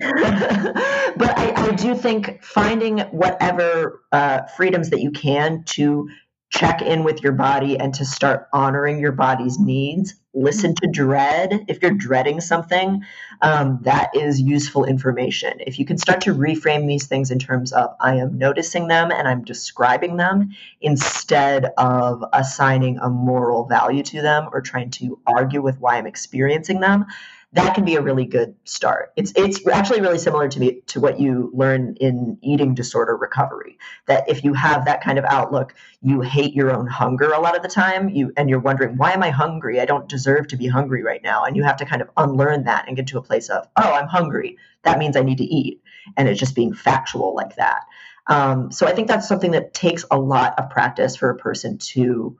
but 1.16 1.36
I, 1.36 1.52
I, 1.56 1.72
do 1.72 1.96
think 1.96 2.44
finding 2.44 3.00
whatever 3.10 4.02
uh, 4.12 4.42
freedoms 4.56 4.90
that 4.90 5.00
you 5.00 5.10
can 5.10 5.64
to 5.64 6.08
check 6.50 6.82
in 6.82 7.04
with 7.04 7.22
your 7.22 7.32
body 7.32 7.78
and 7.78 7.94
to 7.94 8.04
start 8.04 8.48
honoring 8.52 8.98
your 8.98 9.12
body's 9.12 9.58
needs. 9.58 10.14
Listen 10.34 10.74
to 10.76 10.88
dread. 10.90 11.64
If 11.68 11.82
you're 11.82 11.92
dreading 11.92 12.40
something 12.40 13.02
um, 13.42 13.78
that 13.82 14.10
is 14.14 14.40
useful 14.40 14.84
information. 14.84 15.54
If 15.60 15.78
you 15.78 15.84
can 15.84 15.98
start 15.98 16.20
to 16.22 16.34
reframe 16.34 16.86
these 16.86 17.06
things 17.06 17.30
in 17.30 17.38
terms 17.38 17.72
of 17.72 17.94
i 18.00 18.14
am 18.14 18.36
noticing 18.36 18.88
them 18.88 19.10
and 19.10 19.28
i'm 19.28 19.44
describing 19.44 20.16
them 20.16 20.50
instead 20.80 21.66
of 21.76 22.24
assigning 22.32 22.98
a 22.98 23.08
moral 23.08 23.66
value 23.66 24.02
to 24.04 24.22
them 24.22 24.48
or 24.52 24.60
trying 24.60 24.90
to 24.90 25.18
argue 25.26 25.62
with 25.62 25.78
why 25.78 25.96
i'm 25.96 26.06
experiencing 26.06 26.80
them 26.80 27.06
that 27.52 27.74
can 27.74 27.84
be 27.84 27.94
a 27.94 28.02
really 28.02 28.26
good 28.26 28.54
start. 28.64 29.12
It's 29.16 29.32
it's 29.34 29.66
actually 29.66 30.02
really 30.02 30.18
similar 30.18 30.48
to 30.48 30.60
me 30.60 30.82
to 30.88 31.00
what 31.00 31.18
you 31.18 31.50
learn 31.54 31.96
in 31.98 32.36
eating 32.42 32.74
disorder 32.74 33.16
recovery. 33.16 33.78
That 34.06 34.28
if 34.28 34.44
you 34.44 34.52
have 34.52 34.84
that 34.84 35.02
kind 35.02 35.18
of 35.18 35.24
outlook, 35.24 35.74
you 36.02 36.20
hate 36.20 36.54
your 36.54 36.74
own 36.74 36.86
hunger 36.86 37.32
a 37.32 37.40
lot 37.40 37.56
of 37.56 37.62
the 37.62 37.68
time. 37.68 38.10
You 38.10 38.32
and 38.36 38.50
you're 38.50 38.58
wondering 38.58 38.98
why 38.98 39.12
am 39.12 39.22
I 39.22 39.30
hungry? 39.30 39.80
I 39.80 39.86
don't 39.86 40.08
deserve 40.08 40.48
to 40.48 40.56
be 40.56 40.66
hungry 40.66 41.02
right 41.02 41.22
now. 41.22 41.44
And 41.44 41.56
you 41.56 41.62
have 41.62 41.78
to 41.78 41.86
kind 41.86 42.02
of 42.02 42.10
unlearn 42.18 42.64
that 42.64 42.86
and 42.86 42.96
get 42.96 43.06
to 43.08 43.18
a 43.18 43.22
place 43.22 43.48
of 43.48 43.66
oh 43.76 43.92
I'm 43.92 44.08
hungry. 44.08 44.58
That 44.82 44.98
means 44.98 45.16
I 45.16 45.22
need 45.22 45.38
to 45.38 45.44
eat. 45.44 45.80
And 46.18 46.28
it's 46.28 46.40
just 46.40 46.54
being 46.54 46.74
factual 46.74 47.34
like 47.34 47.56
that. 47.56 47.84
Um, 48.26 48.70
so 48.70 48.86
I 48.86 48.92
think 48.92 49.08
that's 49.08 49.26
something 49.26 49.52
that 49.52 49.72
takes 49.72 50.04
a 50.10 50.18
lot 50.18 50.58
of 50.58 50.68
practice 50.68 51.16
for 51.16 51.30
a 51.30 51.36
person 51.36 51.78
to 51.78 52.36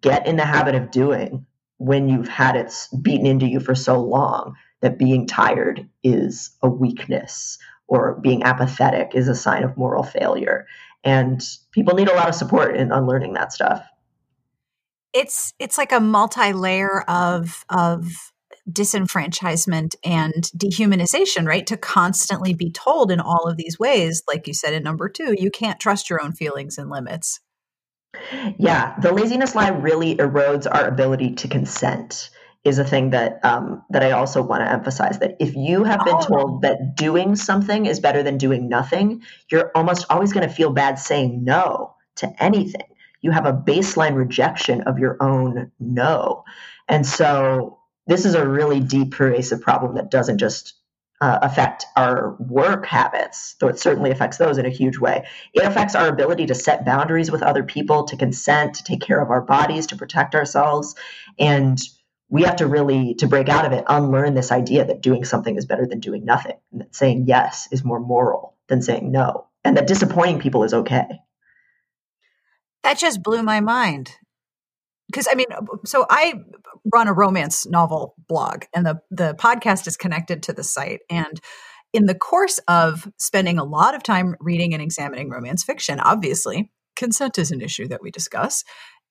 get 0.00 0.26
in 0.26 0.34
the 0.34 0.44
habit 0.44 0.74
of 0.74 0.90
doing 0.90 1.46
when 1.78 2.08
you've 2.08 2.28
had 2.28 2.56
it 2.56 2.72
beaten 3.02 3.26
into 3.26 3.46
you 3.46 3.60
for 3.60 3.74
so 3.74 4.00
long 4.00 4.54
that 4.80 4.98
being 4.98 5.26
tired 5.26 5.88
is 6.02 6.50
a 6.62 6.68
weakness 6.68 7.58
or 7.88 8.18
being 8.20 8.42
apathetic 8.42 9.12
is 9.14 9.28
a 9.28 9.34
sign 9.34 9.62
of 9.62 9.76
moral 9.76 10.02
failure. 10.02 10.66
And 11.04 11.40
people 11.72 11.94
need 11.94 12.08
a 12.08 12.14
lot 12.14 12.28
of 12.28 12.34
support 12.34 12.76
in 12.76 12.92
unlearning 12.92 13.34
that 13.34 13.52
stuff. 13.52 13.84
It's 15.12 15.54
it's 15.58 15.78
like 15.78 15.92
a 15.92 16.00
multi-layer 16.00 17.02
of 17.02 17.64
of 17.70 18.32
disenfranchisement 18.70 19.94
and 20.04 20.50
dehumanization, 20.56 21.46
right? 21.46 21.66
To 21.68 21.76
constantly 21.76 22.52
be 22.52 22.70
told 22.70 23.10
in 23.12 23.20
all 23.20 23.48
of 23.48 23.56
these 23.56 23.78
ways, 23.78 24.22
like 24.26 24.46
you 24.48 24.54
said 24.54 24.72
in 24.72 24.82
number 24.82 25.08
two, 25.08 25.34
you 25.38 25.50
can't 25.50 25.78
trust 25.78 26.10
your 26.10 26.22
own 26.22 26.32
feelings 26.32 26.76
and 26.76 26.90
limits. 26.90 27.40
Yeah, 28.58 28.98
the 29.00 29.12
laziness 29.12 29.54
lie 29.54 29.68
really 29.68 30.16
erodes 30.16 30.66
our 30.70 30.86
ability 30.86 31.34
to 31.36 31.48
consent. 31.48 32.30
Is 32.64 32.80
a 32.80 32.84
thing 32.84 33.10
that 33.10 33.44
um, 33.44 33.84
that 33.90 34.02
I 34.02 34.10
also 34.10 34.42
want 34.42 34.62
to 34.62 34.68
emphasize 34.68 35.20
that 35.20 35.36
if 35.38 35.54
you 35.54 35.84
have 35.84 36.04
been 36.04 36.16
oh. 36.16 36.26
told 36.26 36.62
that 36.62 36.96
doing 36.96 37.36
something 37.36 37.86
is 37.86 38.00
better 38.00 38.24
than 38.24 38.38
doing 38.38 38.68
nothing, 38.68 39.22
you're 39.48 39.70
almost 39.76 40.06
always 40.10 40.32
going 40.32 40.48
to 40.48 40.52
feel 40.52 40.70
bad 40.70 40.98
saying 40.98 41.44
no 41.44 41.94
to 42.16 42.42
anything. 42.42 42.82
You 43.20 43.30
have 43.30 43.46
a 43.46 43.52
baseline 43.52 44.16
rejection 44.16 44.80
of 44.80 44.98
your 44.98 45.16
own 45.22 45.70
no, 45.78 46.42
and 46.88 47.06
so 47.06 47.78
this 48.08 48.24
is 48.24 48.34
a 48.34 48.48
really 48.48 48.80
deep, 48.80 49.12
pervasive 49.12 49.60
problem 49.60 49.94
that 49.94 50.10
doesn't 50.10 50.38
just 50.38 50.74
uh, 51.20 51.38
affect 51.42 51.86
our 51.96 52.36
work 52.38 52.86
habits, 52.86 53.56
though 53.58 53.68
it 53.68 53.78
certainly 53.78 54.10
affects 54.10 54.36
those 54.36 54.58
in 54.58 54.66
a 54.66 54.70
huge 54.70 54.98
way. 54.98 55.26
It 55.54 55.64
affects 55.64 55.94
our 55.94 56.08
ability 56.08 56.46
to 56.46 56.54
set 56.54 56.84
boundaries 56.84 57.30
with 57.30 57.42
other 57.42 57.62
people, 57.62 58.04
to 58.04 58.16
consent, 58.16 58.74
to 58.74 58.84
take 58.84 59.00
care 59.00 59.20
of 59.20 59.30
our 59.30 59.40
bodies, 59.40 59.86
to 59.88 59.96
protect 59.96 60.34
ourselves. 60.34 60.94
And 61.38 61.80
we 62.28 62.42
have 62.42 62.56
to 62.56 62.66
really, 62.66 63.14
to 63.14 63.28
break 63.28 63.48
out 63.48 63.64
of 63.64 63.72
it, 63.72 63.84
unlearn 63.88 64.34
this 64.34 64.52
idea 64.52 64.84
that 64.84 65.00
doing 65.00 65.24
something 65.24 65.56
is 65.56 65.64
better 65.64 65.86
than 65.86 66.00
doing 66.00 66.24
nothing, 66.24 66.56
and 66.72 66.82
that 66.82 66.94
saying 66.94 67.24
yes 67.26 67.68
is 67.70 67.84
more 67.84 68.00
moral 68.00 68.54
than 68.68 68.82
saying 68.82 69.10
no, 69.10 69.46
and 69.64 69.76
that 69.76 69.86
disappointing 69.86 70.40
people 70.40 70.64
is 70.64 70.74
okay. 70.74 71.06
That 72.82 72.98
just 72.98 73.22
blew 73.22 73.42
my 73.42 73.60
mind 73.60 74.12
because 75.06 75.28
I 75.30 75.34
mean, 75.34 75.46
so 75.84 76.06
I 76.10 76.34
run 76.92 77.08
a 77.08 77.12
romance 77.12 77.66
novel 77.66 78.14
blog, 78.28 78.64
and 78.74 78.86
the 78.86 79.00
the 79.10 79.34
podcast 79.34 79.86
is 79.86 79.96
connected 79.96 80.42
to 80.44 80.52
the 80.52 80.64
site. 80.64 81.00
And 81.10 81.40
in 81.92 82.06
the 82.06 82.14
course 82.14 82.58
of 82.68 83.10
spending 83.18 83.58
a 83.58 83.64
lot 83.64 83.94
of 83.94 84.02
time 84.02 84.36
reading 84.40 84.74
and 84.74 84.82
examining 84.82 85.30
romance 85.30 85.64
fiction, 85.64 86.00
obviously 86.00 86.70
consent 86.96 87.38
is 87.38 87.50
an 87.50 87.60
issue 87.60 87.88
that 87.88 88.02
we 88.02 88.10
discuss. 88.10 88.64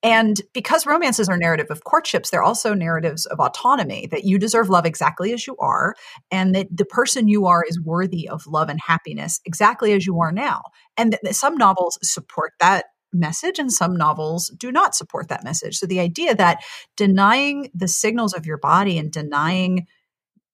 And 0.04 0.40
because 0.54 0.86
romances 0.86 1.30
are 1.30 1.38
narrative 1.38 1.68
of 1.72 1.84
courtships, 1.84 2.30
they're 2.30 2.44
also 2.44 2.76
narratives 2.76 3.26
of 3.26 3.40
autonomy 3.40 4.08
that 4.12 4.24
you 4.24 4.38
deserve 4.38 4.70
love 4.70 4.86
exactly 4.86 5.34
as 5.34 5.48
you 5.48 5.56
are, 5.58 5.96
and 6.30 6.54
that 6.54 6.68
the 6.70 6.86
person 6.86 7.28
you 7.28 7.48
are 7.48 7.64
is 7.68 7.82
worthy 7.82 8.30
of 8.30 8.46
love 8.46 8.70
and 8.70 8.80
happiness 8.86 9.40
exactly 9.46 9.94
as 9.94 10.06
you 10.06 10.20
are 10.20 10.32
now. 10.32 10.62
And 10.96 11.18
some 11.32 11.58
novels 11.58 11.98
support 12.04 12.52
that 12.60 12.86
message, 13.20 13.60
and 13.60 13.72
some 13.72 13.96
novels 13.96 14.50
do 14.58 14.72
not 14.72 14.96
support 14.96 15.30
that 15.30 15.44
message. 15.44 15.78
So 15.78 15.86
the 15.86 16.00
idea 16.00 16.36
that 16.36 16.64
denying 16.96 17.70
the 17.74 17.88
signals 17.88 18.34
of 18.34 18.46
your 18.46 18.58
body 18.58 18.98
and 18.98 19.12
denying 19.12 19.88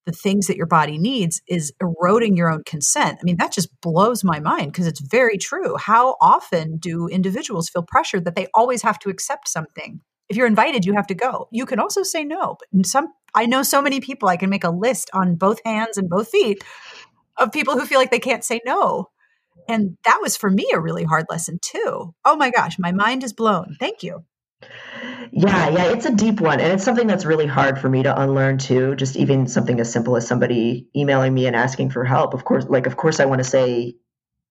the 0.05 0.11
things 0.11 0.47
that 0.47 0.57
your 0.57 0.65
body 0.65 0.97
needs 0.97 1.41
is 1.47 1.73
eroding 1.79 2.35
your 2.35 2.51
own 2.51 2.63
consent. 2.63 3.19
I 3.21 3.23
mean, 3.23 3.37
that 3.37 3.53
just 3.53 3.69
blows 3.81 4.23
my 4.23 4.39
mind 4.39 4.71
because 4.71 4.87
it's 4.87 4.99
very 4.99 5.37
true. 5.37 5.77
How 5.77 6.15
often 6.19 6.77
do 6.77 7.07
individuals 7.07 7.69
feel 7.69 7.83
pressured 7.83 8.25
that 8.25 8.35
they 8.35 8.47
always 8.53 8.81
have 8.81 8.97
to 8.99 9.09
accept 9.09 9.47
something? 9.47 10.01
If 10.27 10.37
you're 10.37 10.47
invited, 10.47 10.85
you 10.85 10.93
have 10.93 11.07
to 11.07 11.13
go. 11.13 11.47
You 11.51 11.65
can 11.65 11.79
also 11.79 12.03
say 12.03 12.23
no. 12.23 12.57
But 12.59 12.85
some 12.85 13.09
I 13.33 13.45
know 13.45 13.63
so 13.63 13.81
many 13.81 14.01
people, 14.01 14.27
I 14.27 14.37
can 14.37 14.49
make 14.49 14.63
a 14.63 14.69
list 14.69 15.09
on 15.13 15.35
both 15.35 15.59
hands 15.63 15.97
and 15.97 16.09
both 16.09 16.29
feet 16.29 16.63
of 17.37 17.51
people 17.51 17.77
who 17.77 17.85
feel 17.85 17.99
like 17.99 18.11
they 18.11 18.19
can't 18.19 18.43
say 18.43 18.59
no. 18.65 19.09
And 19.67 19.97
that 20.05 20.19
was 20.21 20.37
for 20.37 20.49
me 20.49 20.69
a 20.73 20.79
really 20.79 21.03
hard 21.03 21.25
lesson 21.29 21.59
too. 21.61 22.13
Oh 22.25 22.35
my 22.35 22.49
gosh, 22.49 22.77
my 22.79 22.91
mind 22.91 23.23
is 23.23 23.33
blown. 23.33 23.75
Thank 23.79 24.03
you. 24.03 24.25
Yeah, 25.31 25.69
yeah, 25.69 25.85
it's 25.85 26.05
a 26.05 26.13
deep 26.13 26.41
one. 26.41 26.59
And 26.59 26.73
it's 26.73 26.83
something 26.83 27.07
that's 27.07 27.25
really 27.25 27.47
hard 27.47 27.79
for 27.79 27.89
me 27.89 28.03
to 28.03 28.21
unlearn 28.21 28.57
too. 28.57 28.95
Just 28.95 29.15
even 29.15 29.47
something 29.47 29.79
as 29.79 29.91
simple 29.91 30.17
as 30.17 30.27
somebody 30.27 30.87
emailing 30.95 31.33
me 31.33 31.47
and 31.47 31.55
asking 31.55 31.91
for 31.91 32.03
help. 32.03 32.33
Of 32.33 32.43
course, 32.43 32.65
like, 32.67 32.85
of 32.85 32.97
course, 32.97 33.19
I 33.19 33.25
want 33.25 33.39
to 33.39 33.49
say 33.49 33.95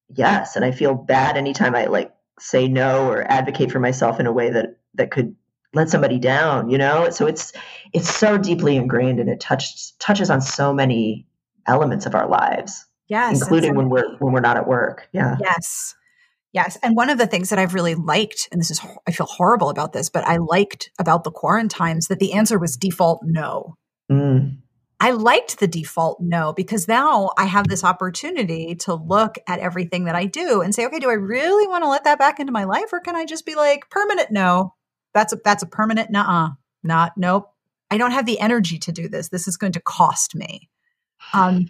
yes. 0.08 0.56
And 0.56 0.64
I 0.64 0.70
feel 0.70 0.94
bad 0.94 1.36
anytime 1.36 1.74
I 1.74 1.84
like 1.86 2.12
say 2.38 2.66
no 2.66 3.08
or 3.08 3.30
advocate 3.30 3.70
for 3.70 3.78
myself 3.78 4.18
in 4.18 4.26
a 4.26 4.32
way 4.32 4.50
that, 4.50 4.78
that 4.94 5.10
could 5.10 5.36
let 5.74 5.90
somebody 5.90 6.18
down, 6.18 6.70
you 6.70 6.78
know? 6.78 7.10
So 7.10 7.26
it's, 7.26 7.52
it's 7.92 8.12
so 8.12 8.38
deeply 8.38 8.76
ingrained 8.76 9.20
and 9.20 9.28
it 9.28 9.38
touches, 9.38 9.92
touches 9.98 10.30
on 10.30 10.40
so 10.40 10.72
many 10.72 11.26
elements 11.66 12.06
of 12.06 12.14
our 12.14 12.26
lives. 12.26 12.86
Yes. 13.10 13.42
Including 13.42 13.74
when 13.74 13.90
we're 13.90 14.16
when 14.18 14.32
we're 14.32 14.40
not 14.40 14.56
at 14.56 14.66
work. 14.66 15.08
Yeah. 15.12 15.36
Yes. 15.40 15.96
Yes. 16.52 16.78
And 16.82 16.96
one 16.96 17.10
of 17.10 17.18
the 17.18 17.26
things 17.26 17.50
that 17.50 17.58
I've 17.58 17.74
really 17.74 17.94
liked, 17.94 18.48
and 18.50 18.60
this 18.60 18.70
is, 18.70 18.80
I 19.06 19.12
feel 19.12 19.26
horrible 19.26 19.68
about 19.68 19.92
this, 19.92 20.08
but 20.08 20.24
I 20.24 20.38
liked 20.38 20.90
about 20.98 21.24
the 21.24 21.30
quarantines 21.30 22.08
that 22.08 22.18
the 22.18 22.32
answer 22.32 22.58
was 22.58 22.76
default 22.76 23.20
no. 23.24 23.76
Mm. 24.10 24.58
I 24.98 25.12
liked 25.12 25.58
the 25.58 25.66
default 25.66 26.20
no 26.20 26.52
because 26.52 26.86
now 26.86 27.30
I 27.38 27.46
have 27.46 27.68
this 27.68 27.84
opportunity 27.84 28.74
to 28.80 28.94
look 28.94 29.36
at 29.48 29.60
everything 29.60 30.04
that 30.04 30.14
I 30.14 30.26
do 30.26 30.60
and 30.60 30.74
say, 30.74 30.86
okay, 30.86 30.98
do 30.98 31.08
I 31.08 31.14
really 31.14 31.66
want 31.66 31.84
to 31.84 31.88
let 31.88 32.04
that 32.04 32.18
back 32.18 32.38
into 32.38 32.52
my 32.52 32.64
life, 32.64 32.92
or 32.92 33.00
can 33.00 33.16
I 33.16 33.24
just 33.24 33.46
be 33.46 33.54
like 33.54 33.88
permanent 33.90 34.30
no? 34.30 34.74
That's 35.14 35.32
a 35.32 35.38
that's 35.44 35.62
a 35.62 35.66
permanent 35.66 36.10
nah, 36.10 36.50
not 36.82 37.12
nope. 37.16 37.50
I 37.90 37.98
don't 37.98 38.12
have 38.12 38.26
the 38.26 38.38
energy 38.40 38.78
to 38.80 38.92
do 38.92 39.08
this. 39.08 39.30
This 39.30 39.48
is 39.48 39.56
going 39.56 39.72
to 39.72 39.80
cost 39.80 40.34
me. 40.34 40.68
Um, 41.32 41.66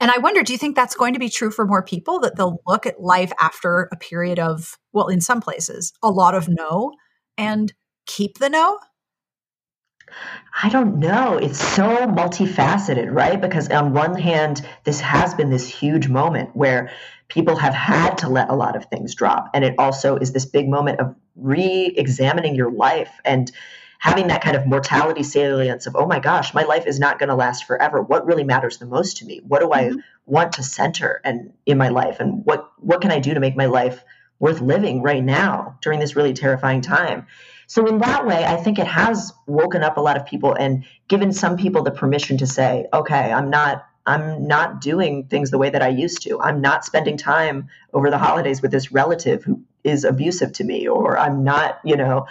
and 0.00 0.10
I 0.10 0.18
wonder, 0.18 0.42
do 0.42 0.52
you 0.52 0.58
think 0.58 0.76
that's 0.76 0.94
going 0.94 1.14
to 1.14 1.20
be 1.20 1.28
true 1.28 1.50
for 1.50 1.66
more 1.66 1.82
people 1.82 2.20
that 2.20 2.36
they'll 2.36 2.60
look 2.66 2.86
at 2.86 3.00
life 3.00 3.32
after 3.40 3.88
a 3.92 3.96
period 3.96 4.38
of, 4.38 4.76
well, 4.92 5.08
in 5.08 5.20
some 5.20 5.40
places, 5.40 5.92
a 6.02 6.10
lot 6.10 6.34
of 6.34 6.48
no 6.48 6.92
and 7.38 7.72
keep 8.06 8.38
the 8.38 8.48
no? 8.48 8.78
I 10.62 10.68
don't 10.68 10.98
know. 10.98 11.38
It's 11.38 11.58
so 11.58 12.06
multifaceted, 12.06 13.12
right? 13.12 13.40
Because 13.40 13.68
on 13.70 13.92
one 13.92 14.18
hand, 14.18 14.66
this 14.84 15.00
has 15.00 15.34
been 15.34 15.50
this 15.50 15.68
huge 15.68 16.08
moment 16.08 16.50
where 16.54 16.90
people 17.28 17.56
have 17.56 17.74
had 17.74 18.18
to 18.18 18.28
let 18.28 18.50
a 18.50 18.54
lot 18.54 18.76
of 18.76 18.86
things 18.86 19.14
drop. 19.14 19.48
And 19.54 19.64
it 19.64 19.74
also 19.78 20.16
is 20.16 20.32
this 20.32 20.46
big 20.46 20.68
moment 20.68 21.00
of 21.00 21.14
re 21.34 21.92
examining 21.96 22.54
your 22.54 22.70
life 22.70 23.10
and 23.24 23.50
having 24.04 24.26
that 24.26 24.42
kind 24.42 24.54
of 24.54 24.66
mortality 24.66 25.22
salience 25.22 25.86
of, 25.86 25.96
oh 25.96 26.04
my 26.04 26.20
gosh, 26.20 26.52
my 26.52 26.62
life 26.64 26.86
is 26.86 27.00
not 27.00 27.18
going 27.18 27.30
to 27.30 27.34
last 27.34 27.64
forever. 27.64 28.02
What 28.02 28.26
really 28.26 28.44
matters 28.44 28.76
the 28.76 28.84
most 28.84 29.16
to 29.16 29.24
me? 29.24 29.40
What 29.48 29.60
do 29.60 29.68
mm-hmm. 29.68 29.98
I 29.98 30.02
want 30.26 30.52
to 30.52 30.62
center 30.62 31.22
and 31.24 31.54
in 31.64 31.78
my 31.78 31.88
life? 31.88 32.20
And 32.20 32.44
what, 32.44 32.70
what 32.76 33.00
can 33.00 33.10
I 33.10 33.18
do 33.18 33.32
to 33.32 33.40
make 33.40 33.56
my 33.56 33.64
life 33.64 34.04
worth 34.38 34.60
living 34.60 35.00
right 35.00 35.24
now 35.24 35.78
during 35.80 36.00
this 36.00 36.16
really 36.16 36.34
terrifying 36.34 36.82
time? 36.82 37.26
So 37.66 37.86
in 37.86 37.96
that 38.00 38.26
way, 38.26 38.44
I 38.44 38.56
think 38.56 38.78
it 38.78 38.86
has 38.86 39.32
woken 39.46 39.82
up 39.82 39.96
a 39.96 40.02
lot 40.02 40.18
of 40.18 40.26
people 40.26 40.52
and 40.52 40.84
given 41.08 41.32
some 41.32 41.56
people 41.56 41.82
the 41.82 41.90
permission 41.90 42.36
to 42.36 42.46
say, 42.46 42.84
okay, 42.92 43.32
I'm 43.32 43.48
not 43.48 43.86
I'm 44.06 44.46
not 44.46 44.82
doing 44.82 45.28
things 45.28 45.50
the 45.50 45.56
way 45.56 45.70
that 45.70 45.80
I 45.80 45.88
used 45.88 46.20
to. 46.24 46.38
I'm 46.38 46.60
not 46.60 46.84
spending 46.84 47.16
time 47.16 47.68
over 47.94 48.10
the 48.10 48.18
holidays 48.18 48.60
with 48.60 48.70
this 48.70 48.92
relative 48.92 49.42
who 49.44 49.62
is 49.82 50.04
abusive 50.04 50.52
to 50.52 50.64
me 50.64 50.86
or 50.86 51.16
I'm 51.18 51.42
not, 51.42 51.80
you 51.84 51.96
know, 51.96 52.26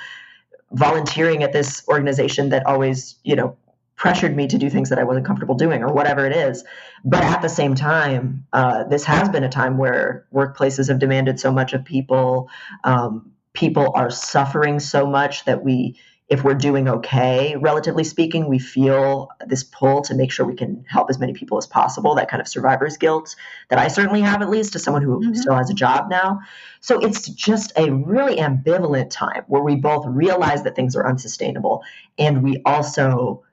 volunteering 0.74 1.44
at 1.44 1.54
this 1.54 1.84
organization 1.88 2.50
that 2.50 2.66
always, 2.66 3.16
you 3.24 3.36
know, 3.36 3.56
pressured 3.96 4.36
me 4.36 4.48
to 4.48 4.58
do 4.58 4.70
things 4.70 4.90
that 4.90 5.00
I 5.00 5.04
wasn't 5.04 5.26
comfortable 5.26 5.56
doing 5.56 5.84
or 5.84 5.94
whatever 5.94 6.26
it 6.26 6.36
is. 6.36 6.64
But 7.06 7.24
at 7.24 7.42
the 7.42 7.48
same 7.48 7.76
time, 7.76 8.46
uh, 8.52 8.84
this 8.86 9.04
has 9.06 9.30
been 9.30 9.44
a 9.44 9.50
time 9.50 9.78
where 9.78 10.26
workplaces 10.34 10.90
have 10.90 11.00
demanded 11.00 11.40
so 11.40 11.52
much 11.52 11.74
of 11.74 11.86
people. 11.86 12.50
Um, 12.84 13.32
people 13.54 13.92
are 13.96 14.10
suffering 14.10 14.80
so 14.80 15.06
much 15.06 15.46
that 15.46 15.64
we 15.64 15.96
if 16.34 16.44
we're 16.44 16.56
doing 16.56 16.90
okay, 16.90 17.56
relatively 17.58 18.04
speaking, 18.04 18.50
we 18.50 18.58
feel 18.58 19.30
this 19.46 19.64
pull 19.64 20.02
to 20.02 20.16
make 20.16 20.32
sure 20.32 20.46
we 20.46 20.56
can 20.56 20.84
help 20.90 21.10
as 21.12 21.20
many 21.20 21.32
people 21.32 21.60
as 21.60 21.68
possible, 21.68 22.16
that 22.16 22.28
kind 22.28 22.42
of 22.42 22.48
survivor's 22.48 22.98
guilt 22.98 23.36
that 23.70 23.78
I 23.78 23.88
certainly 23.88 24.22
have, 24.22 24.42
at 24.42 24.50
least 24.50 24.76
as 24.76 24.82
someone 24.82 25.04
who 25.04 25.20
mm-hmm. 25.20 25.36
still 25.36 25.54
has 25.54 25.70
a 25.70 25.76
job 25.76 26.10
now. 26.10 26.40
So 26.82 27.00
it's 27.00 27.30
just 27.30 27.72
a 27.78 27.92
really 27.92 28.38
ambivalent 28.38 29.12
time 29.12 29.44
where 29.48 29.62
we 29.62 29.76
both 29.76 30.06
realize 30.08 30.64
that 30.64 30.76
things 30.76 30.96
are 30.96 31.08
unsustainable 31.08 31.84
and 32.18 32.44
we 32.44 32.62
also 32.66 33.44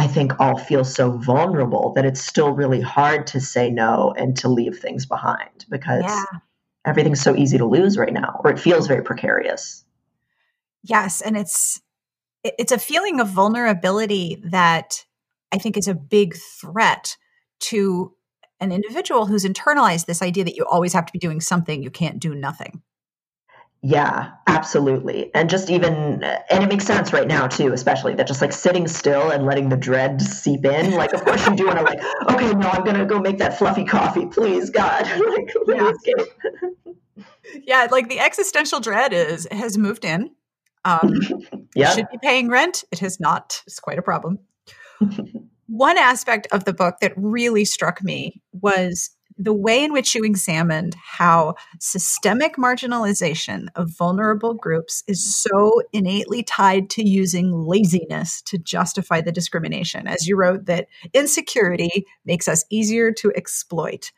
I 0.00 0.06
think, 0.06 0.38
all 0.38 0.56
feel 0.56 0.84
so 0.84 1.10
vulnerable 1.10 1.92
that 1.96 2.06
it's 2.06 2.24
still 2.24 2.50
really 2.50 2.80
hard 2.80 3.26
to 3.28 3.40
say 3.40 3.68
no 3.68 4.14
and 4.16 4.36
to 4.36 4.48
leave 4.48 4.78
things 4.78 5.06
behind 5.06 5.66
because 5.68 6.04
yeah. 6.04 6.22
everything's 6.84 7.20
so 7.20 7.34
easy 7.34 7.58
to 7.58 7.66
lose 7.66 7.98
right 7.98 8.12
now, 8.12 8.40
or 8.44 8.52
it 8.52 8.60
feels 8.60 8.86
very 8.86 9.02
precarious. 9.02 9.84
Yes. 10.84 11.20
And 11.20 11.36
it's, 11.36 11.80
it's 12.58 12.72
a 12.72 12.78
feeling 12.78 13.20
of 13.20 13.28
vulnerability 13.28 14.42
that 14.44 15.04
I 15.52 15.58
think 15.58 15.76
is 15.76 15.88
a 15.88 15.94
big 15.94 16.36
threat 16.60 17.16
to 17.60 18.14
an 18.60 18.72
individual 18.72 19.26
who's 19.26 19.44
internalized 19.44 20.06
this 20.06 20.22
idea 20.22 20.44
that 20.44 20.56
you 20.56 20.64
always 20.64 20.92
have 20.92 21.06
to 21.06 21.12
be 21.12 21.18
doing 21.18 21.40
something, 21.40 21.82
you 21.82 21.90
can't 21.90 22.18
do 22.18 22.34
nothing. 22.34 22.82
Yeah, 23.80 24.32
absolutely. 24.48 25.32
And 25.36 25.48
just 25.48 25.70
even, 25.70 26.24
and 26.24 26.64
it 26.64 26.68
makes 26.68 26.84
sense 26.84 27.12
right 27.12 27.28
now 27.28 27.46
too, 27.46 27.72
especially 27.72 28.14
that 28.14 28.26
just 28.26 28.40
like 28.40 28.52
sitting 28.52 28.88
still 28.88 29.30
and 29.30 29.46
letting 29.46 29.68
the 29.68 29.76
dread 29.76 30.20
seep 30.20 30.64
in. 30.64 30.94
Like, 30.94 31.12
of 31.12 31.24
course 31.24 31.46
you 31.46 31.54
do 31.54 31.66
want 31.66 31.78
to 31.78 31.84
like, 31.84 32.00
okay, 32.28 32.52
no, 32.54 32.68
I'm 32.68 32.82
going 32.82 32.96
to 32.96 33.06
go 33.06 33.20
make 33.20 33.38
that 33.38 33.56
fluffy 33.56 33.84
coffee. 33.84 34.26
Please, 34.26 34.70
God. 34.70 35.04
like, 35.28 35.54
yeah. 35.68 35.92
yeah, 37.62 37.86
like 37.92 38.08
the 38.08 38.18
existential 38.18 38.80
dread 38.80 39.12
is, 39.12 39.46
has 39.52 39.78
moved 39.78 40.04
in. 40.04 40.32
Um, 40.84 41.14
yeah. 41.74 41.94
Should 41.94 42.08
be 42.10 42.18
paying 42.22 42.48
rent. 42.48 42.84
It 42.90 42.98
has 43.00 43.20
not. 43.20 43.62
It's 43.66 43.80
quite 43.80 43.98
a 43.98 44.02
problem. 44.02 44.38
One 45.66 45.98
aspect 45.98 46.46
of 46.50 46.64
the 46.64 46.72
book 46.72 46.96
that 47.00 47.12
really 47.16 47.64
struck 47.64 48.02
me 48.02 48.40
was 48.52 49.10
the 49.38 49.52
way 49.52 49.84
in 49.84 49.92
which 49.92 50.14
you 50.14 50.24
examined 50.24 50.96
how 50.96 51.54
systemic 51.78 52.56
marginalization 52.56 53.68
of 53.76 53.90
vulnerable 53.90 54.52
groups 54.52 55.04
is 55.06 55.40
so 55.42 55.80
innately 55.92 56.42
tied 56.42 56.90
to 56.90 57.08
using 57.08 57.52
laziness 57.52 58.42
to 58.42 58.58
justify 58.58 59.20
the 59.20 59.30
discrimination. 59.30 60.08
As 60.08 60.26
you 60.26 60.36
wrote, 60.36 60.66
that 60.66 60.88
insecurity 61.14 62.04
makes 62.24 62.48
us 62.48 62.64
easier 62.68 63.12
to 63.12 63.32
exploit. 63.36 64.10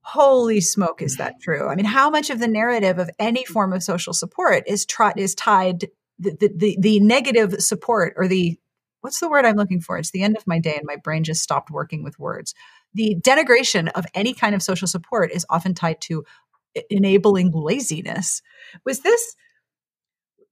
Holy 0.00 0.60
smoke, 0.60 1.02
is 1.02 1.18
that 1.18 1.34
true? 1.40 1.68
I 1.68 1.76
mean, 1.76 1.84
how 1.84 2.10
much 2.10 2.30
of 2.30 2.40
the 2.40 2.48
narrative 2.48 2.98
of 2.98 3.10
any 3.18 3.44
form 3.44 3.72
of 3.72 3.82
social 3.82 4.14
support 4.14 4.64
is, 4.66 4.86
tr- 4.86 5.16
is 5.16 5.34
tied 5.34 5.88
the, 6.18 6.36
the, 6.54 6.76
the, 6.78 7.00
negative 7.00 7.54
support 7.60 8.14
or 8.16 8.26
the 8.26 8.58
what's 9.02 9.20
the 9.20 9.28
word 9.28 9.44
I'm 9.44 9.56
looking 9.56 9.80
for? 9.80 9.98
It's 9.98 10.10
the 10.10 10.22
end 10.22 10.36
of 10.36 10.46
my 10.46 10.58
day 10.58 10.74
and 10.74 10.84
my 10.84 10.96
brain 10.96 11.22
just 11.22 11.42
stopped 11.42 11.70
working 11.70 12.02
with 12.02 12.18
words 12.18 12.54
the 12.94 13.16
denigration 13.20 13.88
of 13.94 14.06
any 14.14 14.34
kind 14.34 14.54
of 14.54 14.62
social 14.62 14.88
support 14.88 15.30
is 15.32 15.46
often 15.50 15.74
tied 15.74 16.00
to 16.02 16.24
enabling 16.90 17.52
laziness. 17.52 18.42
Was 18.84 19.00
this 19.00 19.36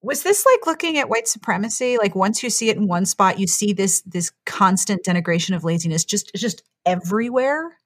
was 0.02 0.22
this 0.22 0.44
like 0.46 0.66
looking 0.66 0.98
at 0.98 1.08
white 1.08 1.26
supremacy 1.26 1.98
like 1.98 2.14
once 2.14 2.42
you 2.42 2.50
see 2.50 2.68
it 2.68 2.76
in 2.76 2.86
one 2.86 3.06
spot 3.06 3.40
you 3.40 3.46
see 3.46 3.72
this 3.72 4.02
this 4.02 4.30
constant 4.44 5.02
denigration 5.04 5.56
of 5.56 5.64
laziness 5.64 6.04
just 6.04 6.30
just 6.36 6.62
everywhere 6.84 7.78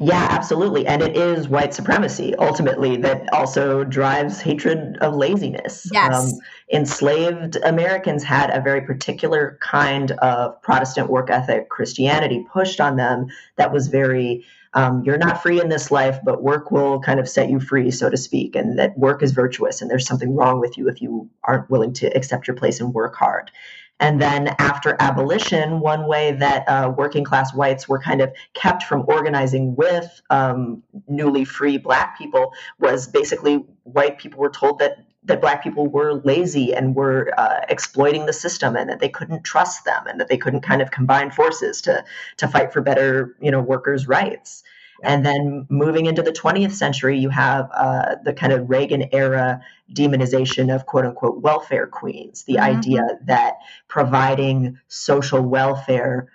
yeah, 0.00 0.26
absolutely. 0.30 0.86
And 0.86 1.02
it 1.02 1.16
is 1.16 1.48
white 1.48 1.74
supremacy 1.74 2.34
ultimately 2.36 2.96
that 2.98 3.32
also 3.32 3.84
drives 3.84 4.40
hatred 4.40 4.98
of 5.00 5.14
laziness. 5.14 5.88
Yes. 5.92 6.32
Um, 6.32 6.38
enslaved 6.72 7.56
Americans 7.56 8.24
had 8.24 8.50
a 8.50 8.60
very 8.60 8.82
particular 8.82 9.58
kind 9.60 10.12
of 10.12 10.60
Protestant 10.62 11.10
work 11.10 11.30
ethic 11.30 11.68
Christianity 11.68 12.44
pushed 12.52 12.80
on 12.80 12.96
them 12.96 13.26
that 13.56 13.72
was 13.72 13.88
very, 13.88 14.44
um, 14.74 15.02
you're 15.04 15.18
not 15.18 15.42
free 15.42 15.60
in 15.60 15.68
this 15.68 15.90
life, 15.90 16.18
but 16.24 16.42
work 16.42 16.70
will 16.70 17.00
kind 17.00 17.20
of 17.20 17.28
set 17.28 17.48
you 17.48 17.60
free, 17.60 17.90
so 17.90 18.10
to 18.10 18.16
speak, 18.16 18.56
and 18.56 18.78
that 18.78 18.98
work 18.98 19.22
is 19.22 19.32
virtuous 19.32 19.80
and 19.80 19.90
there's 19.90 20.06
something 20.06 20.34
wrong 20.34 20.60
with 20.60 20.76
you 20.76 20.88
if 20.88 21.00
you 21.00 21.30
aren't 21.44 21.70
willing 21.70 21.92
to 21.94 22.06
accept 22.16 22.46
your 22.46 22.56
place 22.56 22.80
and 22.80 22.92
work 22.92 23.14
hard. 23.14 23.50
And 23.98 24.20
then 24.20 24.48
after 24.58 24.96
abolition, 25.00 25.80
one 25.80 26.06
way 26.06 26.32
that 26.32 26.68
uh, 26.68 26.92
working 26.96 27.24
class 27.24 27.54
whites 27.54 27.88
were 27.88 27.98
kind 27.98 28.20
of 28.20 28.32
kept 28.52 28.82
from 28.82 29.04
organizing 29.08 29.74
with 29.74 30.20
um, 30.28 30.82
newly 31.08 31.44
free 31.44 31.78
black 31.78 32.18
people 32.18 32.52
was 32.78 33.08
basically 33.08 33.64
white 33.84 34.18
people 34.18 34.40
were 34.40 34.50
told 34.50 34.78
that 34.80 34.98
that 35.24 35.40
black 35.40 35.62
people 35.62 35.88
were 35.88 36.20
lazy 36.24 36.72
and 36.72 36.94
were 36.94 37.32
uh, 37.36 37.60
exploiting 37.68 38.26
the 38.26 38.32
system 38.32 38.76
and 38.76 38.88
that 38.88 39.00
they 39.00 39.08
couldn't 39.08 39.42
trust 39.42 39.84
them 39.84 40.06
and 40.06 40.20
that 40.20 40.28
they 40.28 40.36
couldn't 40.36 40.60
kind 40.60 40.80
of 40.80 40.90
combine 40.90 41.30
forces 41.30 41.80
to 41.82 42.04
to 42.36 42.46
fight 42.46 42.72
for 42.72 42.80
better 42.80 43.36
you 43.40 43.50
know 43.50 43.60
workers 43.60 44.06
rights 44.06 44.62
and 45.02 45.24
then 45.24 45.66
moving 45.68 46.06
into 46.06 46.22
the 46.22 46.32
20th 46.32 46.72
century, 46.72 47.18
you 47.18 47.28
have 47.28 47.70
uh, 47.72 48.16
the 48.24 48.32
kind 48.32 48.52
of 48.52 48.68
Reagan 48.68 49.08
era 49.12 49.60
demonization 49.92 50.74
of 50.74 50.86
quote 50.86 51.04
unquote 51.04 51.40
welfare 51.40 51.86
queens, 51.86 52.44
the 52.44 52.54
mm-hmm. 52.54 52.76
idea 52.76 53.02
that 53.26 53.56
providing 53.88 54.78
social 54.88 55.40
welfare 55.40 56.28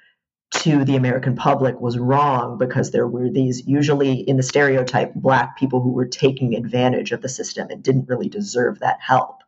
to 0.51 0.83
the 0.83 0.97
American 0.97 1.35
public 1.35 1.79
was 1.79 1.97
wrong 1.97 2.57
because 2.57 2.91
there 2.91 3.07
were 3.07 3.29
these, 3.29 3.65
usually 3.65 4.15
in 4.15 4.35
the 4.35 4.43
stereotype, 4.43 5.13
black 5.15 5.57
people 5.57 5.81
who 5.81 5.91
were 5.91 6.07
taking 6.07 6.55
advantage 6.55 7.13
of 7.13 7.21
the 7.21 7.29
system 7.29 7.67
and 7.69 7.81
didn't 7.81 8.09
really 8.09 8.27
deserve 8.27 8.79
that 8.79 8.97
help. 8.99 9.40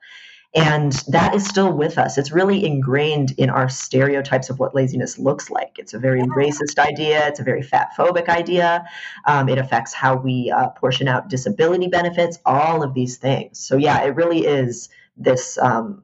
And 0.55 0.91
that 1.07 1.33
is 1.33 1.47
still 1.47 1.73
with 1.73 1.97
us. 1.97 2.19
It's 2.19 2.31
really 2.31 2.63
ingrained 2.63 3.31
in 3.37 3.49
our 3.49 3.67
stereotypes 3.69 4.51
of 4.51 4.59
what 4.59 4.75
laziness 4.75 5.17
looks 5.17 5.49
like. 5.49 5.79
It's 5.79 5.95
a 5.95 5.99
very 5.99 6.21
racist 6.21 6.77
idea. 6.77 7.27
It's 7.27 7.39
a 7.39 7.43
very 7.43 7.63
fat 7.63 7.89
phobic 7.97 8.29
idea. 8.29 8.85
Um, 9.25 9.49
it 9.49 9.57
affects 9.57 9.93
how 9.93 10.15
we 10.15 10.51
uh, 10.51 10.69
portion 10.69 11.07
out 11.07 11.27
disability 11.27 11.87
benefits, 11.87 12.37
all 12.45 12.83
of 12.83 12.93
these 12.93 13.17
things. 13.17 13.59
So 13.59 13.77
yeah, 13.77 14.03
it 14.03 14.15
really 14.15 14.45
is 14.45 14.89
this 15.17 15.57
um, 15.57 16.03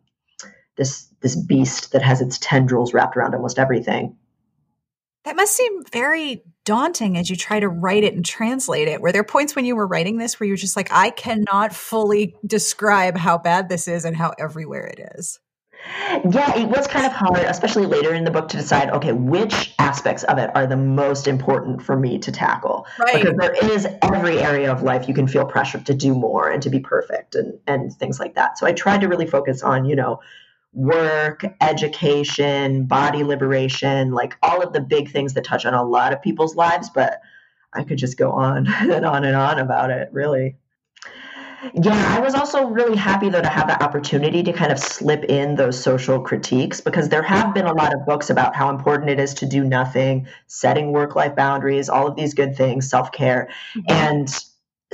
this 0.78 1.08
this 1.22 1.36
beast 1.36 1.92
that 1.92 2.02
has 2.02 2.20
its 2.20 2.40
tendrils 2.40 2.92
wrapped 2.92 3.18
around 3.18 3.36
almost 3.36 3.60
everything. 3.60 4.18
That 5.26 5.36
must 5.36 5.56
seem 5.56 5.84
very 5.92 6.44
daunting 6.70 7.18
as 7.18 7.32
you 7.32 7.36
try 7.36 7.60
to 7.60 7.68
write 7.68 8.04
it 8.04 8.14
and 8.14 8.24
translate 8.24 8.88
it. 8.88 9.02
Were 9.02 9.12
there 9.12 9.24
points 9.24 9.56
when 9.56 9.66
you 9.66 9.76
were 9.76 9.88
writing 9.88 10.20
this 10.20 10.40
where 10.40 10.46
you're 10.46 10.56
just 10.56 10.76
like, 10.76 10.88
I 10.92 11.10
cannot 11.10 11.74
fully 11.74 12.36
describe 12.46 13.18
how 13.18 13.40
bad 13.40 13.70
this 13.70 13.88
is 13.88 14.06
and 14.06 14.16
how 14.16 14.34
everywhere 14.38 14.86
it 14.86 15.00
is? 15.18 15.40
Yeah, 16.30 16.56
it 16.60 16.68
was 16.68 16.86
kind 16.86 17.08
of 17.08 17.12
hard, 17.12 17.40
especially 17.40 17.88
later 17.88 18.14
in 18.14 18.24
the 18.24 18.30
book, 18.30 18.50
to 18.50 18.58
decide 18.58 18.92
okay, 18.92 19.14
which 19.14 19.74
aspects 19.80 20.24
of 20.26 20.38
it 20.38 20.52
are 20.54 20.68
the 20.68 20.78
most 20.78 21.28
important 21.28 21.82
for 21.82 21.98
me 21.98 22.20
to 22.20 22.32
tackle. 22.32 22.86
Right. 23.00 23.16
Because 23.16 23.36
there 23.38 23.72
is 23.72 23.88
every 24.04 24.38
area 24.38 24.72
of 24.72 24.84
life 24.84 25.08
you 25.08 25.16
can 25.16 25.26
feel 25.26 25.46
pressured 25.46 25.88
to 25.88 25.96
do 25.96 26.14
more 26.14 26.52
and 26.52 26.62
to 26.62 26.70
be 26.70 26.80
perfect 26.80 27.34
and, 27.34 27.58
and 27.66 27.92
things 27.92 28.20
like 28.20 28.36
that. 28.36 28.60
So 28.60 28.68
I 28.68 28.74
tried 28.74 29.02
to 29.02 29.08
really 29.08 29.26
focus 29.26 29.64
on, 29.64 29.86
you 29.86 29.96
know, 29.96 30.20
work, 30.74 31.44
education, 31.62 32.86
body 32.86 33.24
liberation, 33.24 34.12
like 34.12 34.38
all 34.44 34.62
of 34.62 34.74
the 34.74 34.82
big 34.82 35.12
things 35.12 35.34
that 35.34 35.44
touch 35.44 35.66
on 35.66 35.74
a 35.74 35.84
lot 35.84 36.14
of 36.14 36.22
people's 36.22 36.56
lives. 36.56 36.90
But 36.90 37.22
I 37.74 37.84
could 37.84 37.98
just 37.98 38.18
go 38.18 38.32
on 38.32 38.68
and 38.80 39.06
on 39.06 39.24
and 39.24 39.36
on 39.36 39.60
about 39.60 39.90
it, 39.92 40.10
really. 40.12 40.58
Yeah, 41.74 42.16
I 42.18 42.22
was 42.22 42.36
also 42.36 42.68
really 42.68 42.96
happy 42.96 43.30
though 43.30 43.42
to 43.42 43.50
have 43.50 43.68
the 43.68 43.84
opportunity 43.84 44.44
to 44.44 44.54
kind 44.54 44.72
of 44.72 44.80
slip 44.80 45.26
in 45.26 45.56
those 45.56 45.82
social 45.82 46.22
critiques 46.22 46.80
because 46.80 47.10
there 47.10 47.22
have 47.22 47.54
been 47.54 47.66
a 47.66 47.74
lot 47.74 47.94
of 47.94 48.06
books 48.06 48.30
about 48.30 48.56
how 48.56 48.70
important 48.70 49.10
it 49.10 49.20
is 49.20 49.34
to 49.36 49.46
do 49.46 49.66
nothing, 49.66 50.28
setting 50.48 50.94
work 50.94 51.16
life 51.16 51.36
boundaries, 51.36 51.90
all 51.90 52.08
of 52.08 52.16
these 52.16 52.34
good 52.34 52.56
things, 52.56 52.90
self 52.90 53.12
care. 53.12 53.50
Mm-hmm. 53.76 53.92
And 53.92 54.40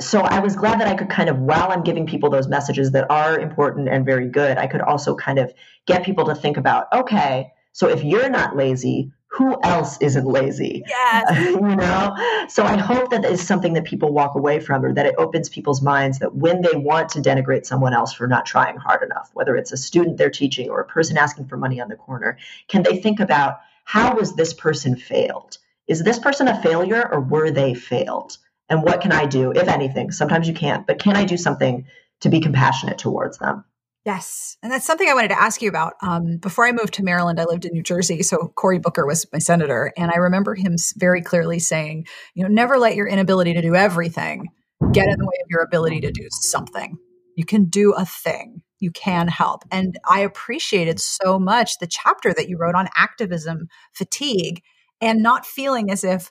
so 0.00 0.20
I 0.20 0.40
was 0.40 0.56
glad 0.56 0.80
that 0.80 0.88
I 0.88 0.94
could 0.94 1.08
kind 1.08 1.28
of, 1.28 1.38
while 1.38 1.70
I'm 1.70 1.82
giving 1.82 2.06
people 2.06 2.28
those 2.28 2.48
messages 2.48 2.92
that 2.92 3.10
are 3.10 3.38
important 3.38 3.88
and 3.88 4.04
very 4.04 4.28
good, 4.28 4.58
I 4.58 4.66
could 4.66 4.82
also 4.82 5.14
kind 5.14 5.38
of 5.38 5.52
get 5.86 6.04
people 6.04 6.26
to 6.26 6.34
think 6.34 6.56
about, 6.56 6.86
okay, 6.92 7.52
so 7.72 7.88
if 7.88 8.04
you're 8.04 8.28
not 8.28 8.56
lazy, 8.56 9.12
who 9.28 9.58
else 9.62 9.98
isn't 10.00 10.26
lazy? 10.26 10.82
Yes. 10.86 11.46
you 11.50 11.60
know? 11.60 12.14
So 12.48 12.64
I 12.64 12.76
hope 12.76 13.10
that 13.10 13.24
is 13.24 13.46
something 13.46 13.74
that 13.74 13.84
people 13.84 14.12
walk 14.12 14.34
away 14.34 14.60
from 14.60 14.84
or 14.84 14.92
that 14.94 15.06
it 15.06 15.14
opens 15.18 15.48
people's 15.48 15.82
minds 15.82 16.18
that 16.20 16.34
when 16.34 16.62
they 16.62 16.74
want 16.74 17.10
to 17.10 17.20
denigrate 17.20 17.66
someone 17.66 17.92
else 17.92 18.12
for 18.12 18.26
not 18.26 18.46
trying 18.46 18.76
hard 18.76 19.02
enough, 19.02 19.30
whether 19.34 19.56
it's 19.56 19.72
a 19.72 19.76
student 19.76 20.16
they're 20.16 20.30
teaching 20.30 20.70
or 20.70 20.80
a 20.80 20.86
person 20.86 21.18
asking 21.18 21.46
for 21.46 21.56
money 21.56 21.80
on 21.80 21.88
the 21.88 21.96
corner, 21.96 22.38
can 22.68 22.82
they 22.82 22.96
think 22.96 23.20
about 23.20 23.60
how 23.84 24.16
was 24.16 24.34
this 24.34 24.54
person 24.54 24.96
failed? 24.96 25.58
Is 25.86 26.02
this 26.02 26.18
person 26.18 26.48
a 26.48 26.60
failure 26.62 27.08
or 27.10 27.20
were 27.20 27.50
they 27.50 27.74
failed? 27.74 28.38
And 28.68 28.82
what 28.82 29.00
can 29.00 29.12
I 29.12 29.26
do, 29.26 29.52
if 29.52 29.68
anything? 29.68 30.10
Sometimes 30.10 30.48
you 30.48 30.54
can't, 30.54 30.86
but 30.86 30.98
can 30.98 31.16
I 31.16 31.24
do 31.24 31.36
something 31.36 31.86
to 32.20 32.28
be 32.28 32.40
compassionate 32.40 32.98
towards 32.98 33.38
them? 33.38 33.64
Yes. 34.04 34.56
And 34.62 34.70
that's 34.70 34.86
something 34.86 35.08
I 35.08 35.14
wanted 35.14 35.28
to 35.28 35.40
ask 35.40 35.60
you 35.60 35.68
about. 35.68 35.94
Um, 36.00 36.36
before 36.36 36.64
I 36.64 36.70
moved 36.70 36.94
to 36.94 37.02
Maryland, 37.02 37.40
I 37.40 37.44
lived 37.44 37.64
in 37.64 37.72
New 37.72 37.82
Jersey. 37.82 38.22
So 38.22 38.52
Cory 38.54 38.78
Booker 38.78 39.04
was 39.04 39.26
my 39.32 39.40
senator. 39.40 39.92
And 39.96 40.12
I 40.12 40.18
remember 40.18 40.54
him 40.54 40.76
very 40.96 41.22
clearly 41.22 41.58
saying, 41.58 42.06
you 42.34 42.44
know, 42.44 42.48
never 42.48 42.78
let 42.78 42.94
your 42.94 43.08
inability 43.08 43.54
to 43.54 43.62
do 43.62 43.74
everything 43.74 44.46
get 44.92 45.08
in 45.08 45.18
the 45.18 45.24
way 45.24 45.38
of 45.42 45.50
your 45.50 45.62
ability 45.62 46.00
to 46.02 46.12
do 46.12 46.28
something. 46.30 46.96
You 47.36 47.44
can 47.44 47.64
do 47.64 47.94
a 47.94 48.04
thing, 48.04 48.62
you 48.78 48.92
can 48.92 49.26
help. 49.26 49.64
And 49.72 49.98
I 50.08 50.20
appreciated 50.20 51.00
so 51.00 51.38
much 51.38 51.78
the 51.78 51.88
chapter 51.88 52.32
that 52.32 52.48
you 52.48 52.58
wrote 52.58 52.76
on 52.76 52.88
activism 52.96 53.66
fatigue 53.92 54.62
and 55.00 55.22
not 55.22 55.44
feeling 55.44 55.90
as 55.90 56.04
if 56.04 56.30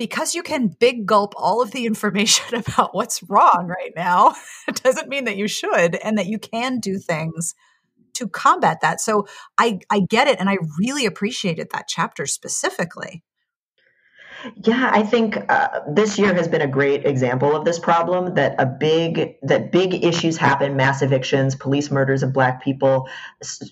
because 0.00 0.34
you 0.34 0.42
can 0.42 0.68
big 0.80 1.04
gulp 1.04 1.34
all 1.36 1.60
of 1.60 1.72
the 1.72 1.84
information 1.84 2.54
about 2.66 2.94
what's 2.94 3.22
wrong 3.24 3.66
right 3.68 3.92
now, 3.94 4.34
it 4.66 4.76
doesn't 4.82 5.10
mean 5.10 5.26
that 5.26 5.36
you 5.36 5.46
should 5.46 5.94
and 5.96 6.16
that 6.16 6.26
you 6.26 6.38
can 6.38 6.80
do 6.80 6.98
things 6.98 7.54
to 8.14 8.26
combat 8.26 8.78
that. 8.80 9.00
So 9.00 9.28
I 9.58 9.78
I 9.90 10.00
get 10.00 10.26
it 10.26 10.40
and 10.40 10.48
I 10.48 10.56
really 10.78 11.04
appreciated 11.04 11.68
that 11.72 11.86
chapter 11.86 12.26
specifically. 12.26 13.22
Yeah, 14.64 14.90
I 14.92 15.02
think 15.02 15.36
uh, 15.50 15.80
this 15.88 16.18
year 16.18 16.34
has 16.34 16.48
been 16.48 16.62
a 16.62 16.66
great 16.66 17.04
example 17.04 17.54
of 17.54 17.64
this 17.64 17.78
problem. 17.78 18.34
That 18.34 18.54
a 18.58 18.66
big 18.66 19.36
that 19.42 19.72
big 19.72 20.04
issues 20.04 20.36
happen: 20.36 20.76
mass 20.76 21.02
evictions, 21.02 21.54
police 21.54 21.90
murders 21.90 22.22
of 22.22 22.32
Black 22.32 22.62
people, 22.62 23.08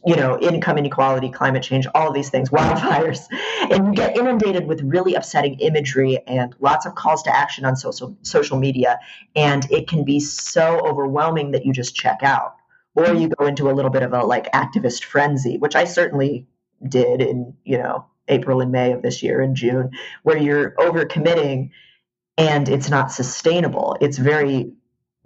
you 0.05 0.17
know, 0.17 0.39
income 0.39 0.79
inequality, 0.79 1.31
climate 1.31 1.63
change, 1.63 1.87
all 1.95 2.13
these 2.13 2.31
things, 2.31 2.51
wildfires, 2.51 3.27
and 3.71 3.87
you 3.87 3.93
get 3.95 4.17
inundated 4.17 4.67
with 4.67 4.83
really 4.83 5.15
upsetting 5.15 5.59
imagery 5.61 6.19
and 6.27 6.55
lots 6.61 6.87
of 6.87 6.95
calls 6.95 7.23
to 7.23 7.35
action 7.35 7.65
on 7.65 7.77
social 7.77 8.17
social 8.23 8.59
media, 8.59 8.99
and 9.35 9.71
it 9.71 9.89
can 9.89 10.05
be 10.05 10.21
so 10.21 10.81
overwhelming 10.87 11.53
that 11.53 11.65
you 11.65 11.73
just 11.73 11.95
check 11.95 12.23
out, 12.23 12.57
or 12.95 13.15
you 13.15 13.29
go 13.29 13.47
into 13.47 13.71
a 13.71 13.73
little 13.73 13.91
bit 13.91 14.03
of 14.03 14.13
a 14.13 14.21
like 14.25 14.53
activist 14.53 15.05
frenzy, 15.05 15.57
which 15.57 15.77
I 15.77 15.85
certainly 15.85 16.47
did 16.87 17.21
in 17.21 17.55
you 17.65 17.79
know 17.79 18.07
April 18.29 18.61
and 18.61 18.73
May 18.73 18.93
of 18.93 19.03
this 19.03 19.23
year 19.23 19.41
and 19.41 19.57
June, 19.57 19.91
where 20.23 20.37
you're 20.37 20.73
overcommitting 20.73 21.71
and 22.37 22.69
it's 22.69 22.89
not 22.89 23.11
sustainable. 23.11 23.97
It's 24.01 24.19
very, 24.19 24.73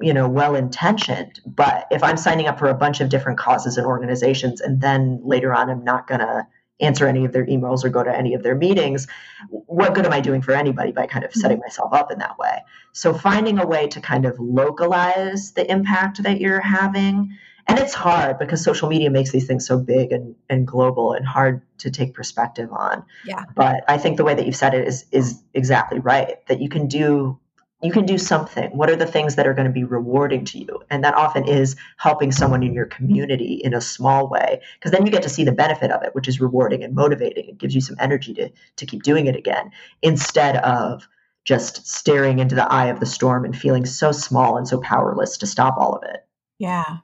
you 0.00 0.14
know, 0.14 0.28
well 0.28 0.54
intentioned. 0.54 1.40
But 1.46 1.86
if 1.90 2.02
I'm 2.02 2.16
signing 2.16 2.46
up 2.46 2.58
for 2.58 2.68
a 2.68 2.74
bunch 2.74 3.00
of 3.00 3.08
different 3.10 3.38
causes 3.38 3.76
and 3.76 3.86
organizations 3.86 4.60
and 4.60 4.80
then 4.80 5.20
later 5.22 5.54
on 5.54 5.70
I'm 5.70 5.84
not 5.84 6.06
going 6.06 6.20
to 6.20 6.46
answer 6.80 7.06
any 7.06 7.24
of 7.24 7.32
their 7.32 7.46
emails 7.46 7.84
or 7.84 7.90
go 7.90 8.02
to 8.02 8.14
any 8.14 8.34
of 8.34 8.42
their 8.42 8.56
meetings, 8.56 9.06
what 9.50 9.94
good 9.94 10.06
am 10.06 10.12
I 10.12 10.20
doing 10.20 10.42
for 10.42 10.52
anybody 10.52 10.90
by 10.90 11.06
kind 11.06 11.24
of 11.24 11.32
setting 11.32 11.58
mm-hmm. 11.58 11.66
myself 11.66 11.92
up 11.92 12.10
in 12.10 12.18
that 12.18 12.38
way? 12.38 12.58
So 12.92 13.14
finding 13.14 13.58
a 13.58 13.66
way 13.66 13.86
to 13.88 14.00
kind 14.00 14.24
of 14.24 14.38
localize 14.40 15.52
the 15.52 15.70
impact 15.70 16.22
that 16.22 16.40
you're 16.40 16.60
having 16.60 17.36
and 17.66 17.78
it's 17.78 17.94
hard 17.94 18.38
because 18.38 18.62
social 18.62 18.88
media 18.88 19.10
makes 19.10 19.30
these 19.30 19.46
things 19.46 19.66
so 19.66 19.78
big 19.78 20.12
and, 20.12 20.34
and 20.48 20.66
global 20.66 21.12
and 21.12 21.26
hard 21.26 21.62
to 21.78 21.90
take 21.90 22.14
perspective 22.14 22.70
on. 22.72 23.04
Yeah. 23.24 23.44
But 23.54 23.84
I 23.88 23.98
think 23.98 24.16
the 24.16 24.24
way 24.24 24.34
that 24.34 24.46
you've 24.46 24.56
said 24.56 24.74
it 24.74 24.86
is 24.86 25.04
is 25.12 25.42
exactly 25.54 25.98
right. 25.98 26.44
That 26.48 26.60
you 26.60 26.68
can 26.68 26.88
do 26.88 27.38
you 27.82 27.90
can 27.90 28.06
do 28.06 28.16
something. 28.16 28.70
What 28.76 28.90
are 28.90 28.96
the 28.96 29.06
things 29.06 29.34
that 29.34 29.46
are 29.46 29.54
going 29.54 29.66
to 29.66 29.72
be 29.72 29.82
rewarding 29.82 30.44
to 30.46 30.58
you? 30.58 30.82
And 30.88 31.02
that 31.02 31.14
often 31.14 31.48
is 31.48 31.74
helping 31.96 32.30
someone 32.30 32.62
in 32.62 32.74
your 32.74 32.86
community 32.86 33.54
in 33.54 33.74
a 33.74 33.80
small 33.80 34.28
way. 34.28 34.60
Because 34.78 34.92
then 34.92 35.04
you 35.04 35.10
get 35.10 35.24
to 35.24 35.28
see 35.28 35.42
the 35.42 35.50
benefit 35.50 35.90
of 35.90 36.04
it, 36.04 36.14
which 36.14 36.28
is 36.28 36.40
rewarding 36.40 36.84
and 36.84 36.94
motivating. 36.94 37.48
It 37.48 37.58
gives 37.58 37.74
you 37.74 37.80
some 37.80 37.96
energy 37.98 38.34
to 38.34 38.50
to 38.76 38.86
keep 38.86 39.02
doing 39.02 39.26
it 39.26 39.36
again 39.36 39.70
instead 40.00 40.56
of 40.56 41.08
just 41.44 41.86
staring 41.88 42.38
into 42.38 42.54
the 42.54 42.70
eye 42.70 42.86
of 42.86 43.00
the 43.00 43.06
storm 43.06 43.44
and 43.44 43.56
feeling 43.56 43.84
so 43.84 44.12
small 44.12 44.56
and 44.56 44.68
so 44.68 44.80
powerless 44.80 45.36
to 45.38 45.46
stop 45.46 45.76
all 45.76 45.94
of 45.94 46.04
it. 46.04 46.24
Yeah. 46.58 46.98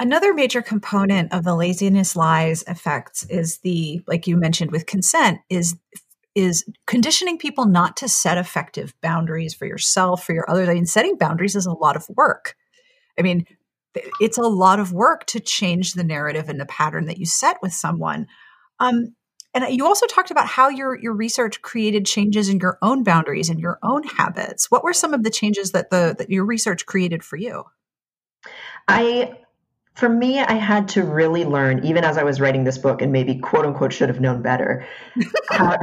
Another 0.00 0.32
major 0.32 0.62
component 0.62 1.32
of 1.32 1.44
the 1.44 1.56
laziness 1.56 2.14
lies 2.14 2.62
effects 2.68 3.24
is 3.24 3.58
the, 3.58 4.00
like 4.06 4.26
you 4.26 4.36
mentioned 4.36 4.70
with 4.70 4.86
consent, 4.86 5.40
is 5.50 5.76
is 6.34 6.64
conditioning 6.86 7.36
people 7.36 7.66
not 7.66 7.96
to 7.96 8.08
set 8.08 8.38
effective 8.38 8.94
boundaries 9.00 9.54
for 9.54 9.66
yourself, 9.66 10.24
for 10.24 10.34
your 10.34 10.48
others. 10.48 10.68
I 10.68 10.74
mean, 10.74 10.86
setting 10.86 11.16
boundaries 11.16 11.56
is 11.56 11.66
a 11.66 11.72
lot 11.72 11.96
of 11.96 12.08
work. 12.10 12.54
I 13.18 13.22
mean, 13.22 13.44
it's 14.20 14.38
a 14.38 14.42
lot 14.42 14.78
of 14.78 14.92
work 14.92 15.26
to 15.26 15.40
change 15.40 15.94
the 15.94 16.04
narrative 16.04 16.48
and 16.48 16.60
the 16.60 16.66
pattern 16.66 17.06
that 17.06 17.18
you 17.18 17.26
set 17.26 17.56
with 17.60 17.72
someone. 17.72 18.28
Um, 18.78 19.16
and 19.52 19.64
you 19.74 19.84
also 19.84 20.06
talked 20.06 20.30
about 20.30 20.46
how 20.46 20.68
your 20.68 20.96
your 21.00 21.14
research 21.14 21.60
created 21.62 22.06
changes 22.06 22.48
in 22.48 22.60
your 22.60 22.78
own 22.82 23.02
boundaries 23.02 23.48
and 23.48 23.58
your 23.58 23.80
own 23.82 24.04
habits. 24.04 24.70
What 24.70 24.84
were 24.84 24.92
some 24.92 25.14
of 25.14 25.24
the 25.24 25.30
changes 25.30 25.72
that 25.72 25.90
the 25.90 26.14
that 26.18 26.30
your 26.30 26.44
research 26.44 26.86
created 26.86 27.24
for 27.24 27.36
you? 27.36 27.64
I 28.86 29.36
for 29.98 30.08
me, 30.08 30.38
I 30.38 30.52
had 30.52 30.86
to 30.90 31.02
really 31.02 31.44
learn, 31.44 31.84
even 31.84 32.04
as 32.04 32.18
I 32.18 32.22
was 32.22 32.40
writing 32.40 32.62
this 32.62 32.78
book, 32.78 33.02
and 33.02 33.10
maybe 33.10 33.34
quote 33.34 33.66
unquote 33.66 33.92
should 33.92 34.08
have 34.08 34.20
known 34.20 34.42
better, 34.42 34.86
how, 35.50 35.76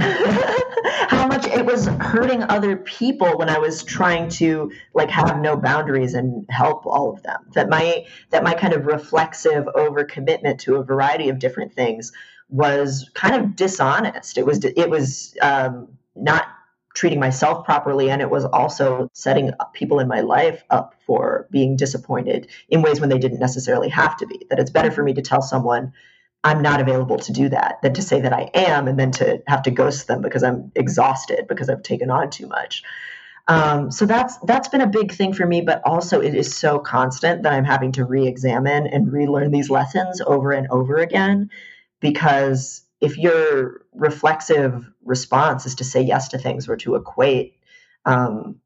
how, 1.10 1.28
much 1.28 1.46
it 1.48 1.66
was 1.66 1.88
hurting 1.88 2.42
other 2.44 2.78
people 2.78 3.38
when 3.38 3.50
I 3.50 3.58
was 3.58 3.84
trying 3.84 4.30
to 4.30 4.72
like 4.94 5.10
have 5.10 5.38
no 5.42 5.58
boundaries 5.58 6.14
and 6.14 6.46
help 6.50 6.86
all 6.86 7.12
of 7.12 7.24
them. 7.24 7.46
That 7.56 7.68
my 7.68 8.06
that 8.30 8.42
my 8.42 8.54
kind 8.54 8.74
of 8.74 8.86
reflexive 8.86 9.66
overcommitment 9.66 10.60
to 10.60 10.76
a 10.76 10.84
variety 10.84 11.28
of 11.28 11.38
different 11.38 11.74
things 11.74 12.14
was 12.48 13.12
kind 13.16 13.36
of 13.36 13.58
dishonest. 13.58 14.38
It 14.38 14.46
was 14.46 14.64
it 14.64 14.90
was 14.90 15.36
um, 15.42 15.90
not 16.16 16.48
treating 16.96 17.20
myself 17.20 17.66
properly 17.66 18.10
and 18.10 18.22
it 18.22 18.30
was 18.30 18.46
also 18.46 19.10
setting 19.14 19.52
people 19.74 20.00
in 20.00 20.08
my 20.08 20.22
life 20.22 20.64
up 20.70 20.96
for 21.06 21.48
being 21.52 21.76
disappointed 21.76 22.48
in 22.70 22.82
ways 22.82 23.00
when 23.00 23.10
they 23.10 23.20
didn't 23.20 23.40
necessarily 23.40 23.90
have 23.90 24.18
to 24.18 24.26
be. 24.26 24.48
That 24.50 24.60
it's 24.60 24.72
better 24.72 24.90
for 24.90 25.04
me 25.04 25.14
to 25.14 25.22
tell 25.22 25.42
someone 25.42 25.94
i'm 26.46 26.62
not 26.62 26.80
available 26.80 27.18
to 27.18 27.34
do 27.34 27.50
that 27.50 27.82
than 27.82 27.94
to 27.94 28.02
say 28.02 28.22
that 28.22 28.32
i 28.32 28.50
am 28.54 28.88
and 28.88 28.98
then 28.98 29.12
to 29.12 29.42
have 29.48 29.64
to 29.64 29.72
ghost 29.72 30.08
them 30.08 30.22
because 30.22 30.44
i'm 30.44 30.72
exhausted 30.76 31.48
because 31.48 31.70
i've 31.70 31.84
taken 31.84 32.10
on 32.10 32.30
too 32.30 32.48
much. 32.48 32.84
Um, 33.48 33.92
so 33.92 34.08
that's 34.08 34.38
that's 34.40 34.70
been 34.70 34.82
a 34.82 34.88
big 34.88 35.12
thing 35.12 35.34
for 35.34 35.46
me 35.46 35.62
but 35.62 35.82
also 35.86 36.22
it 36.22 36.34
is 36.34 36.56
so 36.56 36.80
constant 36.80 37.44
that 37.44 37.54
i'm 37.54 37.66
having 37.66 37.92
to 37.94 38.06
re-examine 38.06 38.88
and 38.88 39.12
relearn 39.12 39.52
these 39.52 39.70
lessons 39.70 40.22
over 40.22 40.52
and 40.52 40.68
over 40.72 40.96
again 40.98 41.50
because 42.00 42.85
if 43.06 43.20
your 43.20 43.86
reflexive 43.94 44.92
response 45.04 45.68
is 45.68 45.76
to 45.76 45.84
say 45.84 46.02
yes 46.02 46.30
to 46.30 46.40
things 46.40 46.68
or 46.68 46.76
to 46.78 46.96
equate, 46.96 47.56
um, 48.06 48.60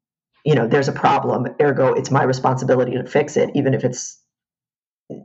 you 0.45 0.55
know, 0.55 0.65
there's 0.65 0.87
a 0.87 0.93
problem, 0.93 1.45
ergo, 1.61 1.93
it's 1.93 2.09
my 2.09 2.23
responsibility 2.23 2.93
to 2.93 3.05
fix 3.05 3.35
it, 3.35 3.51
even 3.53 3.73
if 3.73 3.83
it's 3.83 4.17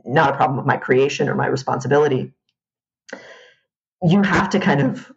not 0.03 0.33
a 0.33 0.35
problem 0.35 0.59
of 0.59 0.65
my 0.65 0.75
creation 0.75 1.29
or 1.29 1.35
my 1.35 1.47
responsibility. 1.47 2.33
You 4.03 4.21
have 4.21 4.49
to 4.49 4.59
kind 4.59 4.81
of 4.81 5.09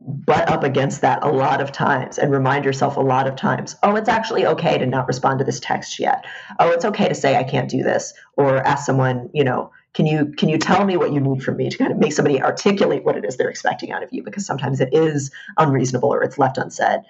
butt 0.00 0.48
up 0.48 0.64
against 0.64 1.02
that 1.02 1.22
a 1.22 1.30
lot 1.30 1.60
of 1.60 1.70
times 1.70 2.18
and 2.18 2.32
remind 2.32 2.64
yourself 2.64 2.96
a 2.96 3.00
lot 3.00 3.28
of 3.28 3.36
times 3.36 3.76
oh 3.84 3.94
it's 3.94 4.08
actually 4.08 4.44
okay 4.44 4.76
to 4.76 4.84
not 4.84 5.06
respond 5.06 5.38
to 5.38 5.44
this 5.44 5.60
text 5.60 6.00
yet 6.00 6.24
oh 6.58 6.72
it's 6.72 6.84
okay 6.84 7.06
to 7.08 7.14
say 7.14 7.36
i 7.36 7.44
can't 7.44 7.70
do 7.70 7.84
this 7.84 8.12
or 8.36 8.56
ask 8.66 8.84
someone 8.84 9.30
you 9.32 9.44
know 9.44 9.70
can 9.94 10.06
you 10.06 10.32
can 10.36 10.48
you 10.48 10.58
tell 10.58 10.84
me 10.84 10.96
what 10.96 11.12
you 11.12 11.20
need 11.20 11.42
from 11.42 11.56
me 11.56 11.68
to 11.68 11.76
kind 11.76 11.92
of 11.92 11.98
make 11.98 12.12
somebody 12.12 12.40
articulate 12.40 13.04
what 13.04 13.16
it 13.16 13.24
is 13.24 13.36
they're 13.36 13.50
expecting 13.50 13.92
out 13.92 14.02
of 14.02 14.08
you? 14.12 14.22
Because 14.22 14.46
sometimes 14.46 14.80
it 14.80 14.90
is 14.92 15.30
unreasonable 15.58 16.12
or 16.12 16.22
it's 16.22 16.38
left 16.38 16.58
unsaid. 16.58 17.00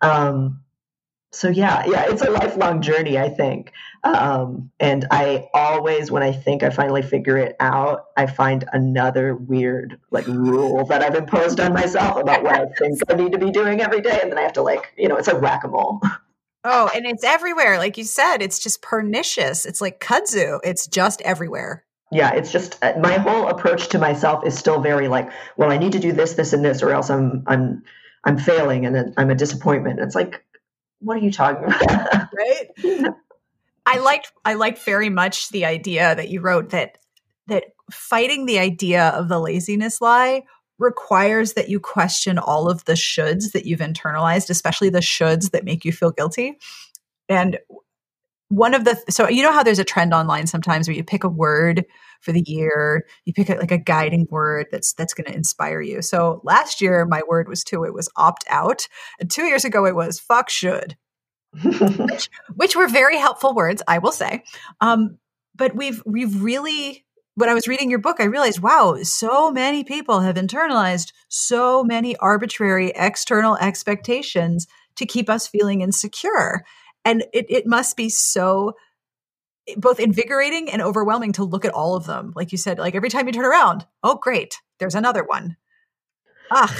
Um, 0.00 0.60
so 1.32 1.48
yeah 1.48 1.84
yeah 1.86 2.06
it's 2.08 2.22
a 2.22 2.30
lifelong 2.30 2.82
journey 2.82 3.16
i 3.16 3.28
think. 3.28 3.72
Um, 4.02 4.70
and 4.80 5.06
i 5.10 5.48
always 5.54 6.10
when 6.10 6.22
i 6.22 6.32
think 6.32 6.62
i 6.62 6.70
finally 6.70 7.02
figure 7.02 7.36
it 7.36 7.54
out 7.60 8.06
i 8.16 8.26
find 8.26 8.64
another 8.72 9.36
weird 9.36 10.00
like 10.10 10.26
rule 10.26 10.84
that 10.86 11.02
i've 11.02 11.14
imposed 11.14 11.60
on 11.60 11.72
myself 11.72 12.16
about 12.16 12.42
what 12.42 12.54
i 12.54 12.66
think 12.66 12.98
i 13.08 13.14
need 13.14 13.32
to 13.32 13.38
be 13.38 13.50
doing 13.50 13.80
every 13.80 14.00
day 14.00 14.18
and 14.22 14.32
then 14.32 14.38
i 14.38 14.42
have 14.42 14.54
to 14.54 14.62
like 14.62 14.92
you 14.96 15.06
know 15.06 15.16
it's 15.16 15.28
like 15.28 15.40
whack-a-mole. 15.40 16.00
Oh 16.62 16.90
and 16.94 17.06
it's 17.06 17.24
everywhere. 17.24 17.78
Like 17.78 17.96
you 17.96 18.04
said 18.04 18.38
it's 18.42 18.58
just 18.58 18.82
pernicious. 18.82 19.64
It's 19.64 19.80
like 19.80 19.98
kudzu. 19.98 20.60
It's 20.62 20.86
just 20.86 21.22
everywhere 21.22 21.84
yeah 22.10 22.32
it's 22.32 22.52
just 22.52 22.82
uh, 22.82 22.94
my 23.00 23.14
whole 23.14 23.48
approach 23.48 23.88
to 23.88 23.98
myself 23.98 24.44
is 24.46 24.56
still 24.58 24.80
very 24.80 25.08
like 25.08 25.30
well 25.56 25.70
i 25.70 25.78
need 25.78 25.92
to 25.92 25.98
do 25.98 26.12
this 26.12 26.34
this 26.34 26.52
and 26.52 26.64
this 26.64 26.82
or 26.82 26.90
else 26.90 27.10
i'm 27.10 27.42
i'm 27.46 27.82
i'm 28.24 28.38
failing 28.38 28.86
and 28.86 29.14
i'm 29.16 29.30
a 29.30 29.34
disappointment. 29.34 30.00
It's 30.00 30.14
like 30.14 30.44
what 31.00 31.16
are 31.16 31.20
you 31.20 31.32
talking 31.32 31.64
about? 31.64 32.28
Right? 32.40 33.14
I 33.86 33.98
liked 33.98 34.32
i 34.44 34.54
liked 34.54 34.78
very 34.80 35.08
much 35.08 35.48
the 35.48 35.64
idea 35.64 36.14
that 36.14 36.28
you 36.28 36.40
wrote 36.40 36.70
that 36.70 36.98
that 37.48 37.64
fighting 37.90 38.46
the 38.46 38.58
idea 38.58 39.08
of 39.08 39.28
the 39.28 39.40
laziness 39.40 40.00
lie 40.00 40.44
requires 40.78 41.54
that 41.54 41.68
you 41.68 41.80
question 41.80 42.38
all 42.38 42.70
of 42.70 42.84
the 42.84 42.92
shoulds 42.92 43.52
that 43.52 43.66
you've 43.66 43.80
internalized 43.80 44.48
especially 44.48 44.90
the 44.90 45.00
shoulds 45.00 45.50
that 45.50 45.64
make 45.64 45.84
you 45.84 45.92
feel 45.92 46.10
guilty. 46.10 46.58
And 47.28 47.58
one 48.50 48.74
of 48.74 48.84
the 48.84 49.00
so 49.08 49.28
you 49.28 49.44
know 49.44 49.52
how 49.52 49.62
there's 49.62 49.78
a 49.78 49.84
trend 49.84 50.12
online 50.12 50.46
sometimes 50.46 50.88
where 50.88 50.96
you 50.96 51.04
pick 51.04 51.22
a 51.22 51.28
word 51.28 51.84
for 52.20 52.32
the 52.32 52.42
year 52.46 53.06
you 53.24 53.32
pick 53.32 53.48
a, 53.48 53.54
like 53.54 53.70
a 53.70 53.78
guiding 53.78 54.26
word 54.28 54.66
that's 54.72 54.92
that's 54.92 55.14
going 55.14 55.26
to 55.26 55.34
inspire 55.34 55.80
you. 55.80 56.02
So 56.02 56.40
last 56.44 56.80
year 56.80 57.06
my 57.06 57.22
word 57.28 57.48
was 57.48 57.62
two 57.62 57.84
it 57.84 57.94
was 57.94 58.10
opt 58.16 58.44
out 58.48 58.88
and 59.20 59.30
two 59.30 59.44
years 59.44 59.64
ago 59.64 59.86
it 59.86 59.94
was 59.94 60.18
fuck 60.18 60.50
should. 60.50 60.96
Which, 61.62 62.28
which, 62.54 62.76
were 62.76 62.86
very 62.86 63.16
helpful 63.16 63.54
words 63.54 63.82
i 63.88 63.98
will 63.98 64.12
say. 64.12 64.42
Um, 64.80 65.18
but 65.54 65.74
we've 65.76 66.02
we've 66.04 66.42
really 66.42 67.04
when 67.36 67.48
i 67.48 67.54
was 67.54 67.68
reading 67.68 67.88
your 67.88 68.00
book 68.00 68.16
i 68.18 68.24
realized 68.24 68.60
wow 68.60 68.96
so 69.02 69.50
many 69.50 69.84
people 69.84 70.20
have 70.20 70.36
internalized 70.36 71.12
so 71.28 71.84
many 71.84 72.16
arbitrary 72.16 72.92
external 72.96 73.56
expectations 73.58 74.66
to 74.96 75.06
keep 75.06 75.30
us 75.30 75.46
feeling 75.46 75.80
insecure 75.80 76.64
and 77.04 77.24
it, 77.32 77.46
it 77.48 77.66
must 77.66 77.96
be 77.96 78.08
so 78.08 78.74
eh, 79.68 79.74
both 79.76 80.00
invigorating 80.00 80.70
and 80.70 80.82
overwhelming 80.82 81.32
to 81.32 81.44
look 81.44 81.64
at 81.64 81.72
all 81.72 81.96
of 81.96 82.06
them. 82.06 82.32
Like 82.34 82.52
you 82.52 82.58
said, 82.58 82.78
like 82.78 82.94
every 82.94 83.08
time 83.08 83.26
you 83.26 83.32
turn 83.32 83.44
around, 83.44 83.86
oh, 84.02 84.16
great, 84.16 84.56
there's 84.78 84.94
another 84.94 85.24
one. 85.24 85.56
Ah. 86.50 86.74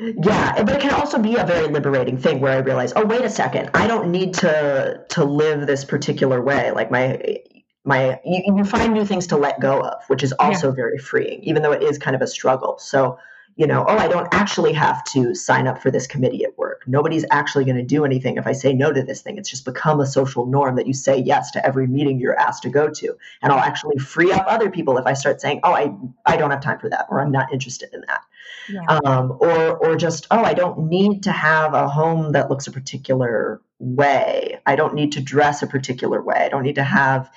Yeah, 0.00 0.62
but 0.62 0.76
it 0.76 0.80
can 0.80 0.94
also 0.94 1.18
be 1.18 1.36
a 1.36 1.44
very 1.44 1.68
liberating 1.68 2.16
thing 2.16 2.40
where 2.40 2.52
I 2.52 2.60
realize, 2.60 2.94
oh, 2.96 3.04
wait 3.04 3.20
a 3.20 3.28
second, 3.28 3.70
I 3.74 3.86
don't 3.86 4.10
need 4.10 4.32
to 4.34 5.04
to 5.10 5.24
live 5.24 5.66
this 5.66 5.84
particular 5.84 6.40
way. 6.40 6.70
Like 6.70 6.90
my 6.90 7.40
my 7.84 8.20
you, 8.24 8.56
you 8.56 8.64
find 8.64 8.92
new 8.92 9.04
things 9.04 9.26
to 9.28 9.36
let 9.36 9.60
go 9.60 9.80
of 9.80 10.02
which 10.08 10.22
is 10.22 10.32
also 10.38 10.68
yeah. 10.68 10.74
very 10.74 10.98
freeing 10.98 11.42
even 11.42 11.62
though 11.62 11.72
it 11.72 11.82
is 11.82 11.98
kind 11.98 12.14
of 12.14 12.22
a 12.22 12.26
struggle 12.26 12.78
so 12.78 13.18
you 13.56 13.66
know, 13.66 13.84
oh, 13.86 13.96
I 13.96 14.08
don't 14.08 14.32
actually 14.32 14.72
have 14.72 15.04
to 15.04 15.34
sign 15.34 15.66
up 15.66 15.82
for 15.82 15.90
this 15.90 16.06
committee 16.06 16.44
at 16.44 16.56
work. 16.56 16.82
Nobody's 16.86 17.24
actually 17.30 17.64
going 17.64 17.76
to 17.76 17.82
do 17.82 18.04
anything 18.04 18.36
if 18.36 18.46
I 18.46 18.52
say 18.52 18.72
no 18.72 18.92
to 18.92 19.02
this 19.02 19.20
thing. 19.20 19.36
It's 19.36 19.50
just 19.50 19.64
become 19.64 20.00
a 20.00 20.06
social 20.06 20.46
norm 20.46 20.76
that 20.76 20.86
you 20.86 20.94
say 20.94 21.18
yes 21.18 21.50
to 21.52 21.66
every 21.66 21.86
meeting 21.86 22.18
you're 22.18 22.38
asked 22.38 22.62
to 22.62 22.70
go 22.70 22.88
to. 22.88 23.16
And 23.42 23.52
I'll 23.52 23.58
actually 23.58 23.98
free 23.98 24.32
up 24.32 24.44
other 24.48 24.70
people 24.70 24.96
if 24.96 25.06
I 25.06 25.12
start 25.12 25.40
saying, 25.40 25.60
oh, 25.64 25.72
I, 25.72 25.94
I 26.24 26.36
don't 26.36 26.50
have 26.50 26.62
time 26.62 26.78
for 26.78 26.88
that 26.88 27.06
or 27.10 27.20
I'm 27.20 27.30
not 27.30 27.52
interested 27.52 27.90
in 27.92 28.02
that. 28.06 28.22
Yeah. 28.68 28.84
Um, 28.86 29.36
or, 29.40 29.76
or 29.76 29.96
just, 29.96 30.26
oh, 30.30 30.42
I 30.42 30.54
don't 30.54 30.88
need 30.88 31.22
to 31.24 31.32
have 31.32 31.74
a 31.74 31.88
home 31.88 32.32
that 32.32 32.48
looks 32.48 32.66
a 32.66 32.72
particular 32.72 33.60
way. 33.78 34.60
I 34.64 34.76
don't 34.76 34.94
need 34.94 35.12
to 35.12 35.20
dress 35.20 35.62
a 35.62 35.66
particular 35.66 36.22
way. 36.22 36.36
I 36.36 36.48
don't 36.48 36.62
need 36.62 36.76
to 36.76 36.84
have 36.84 37.30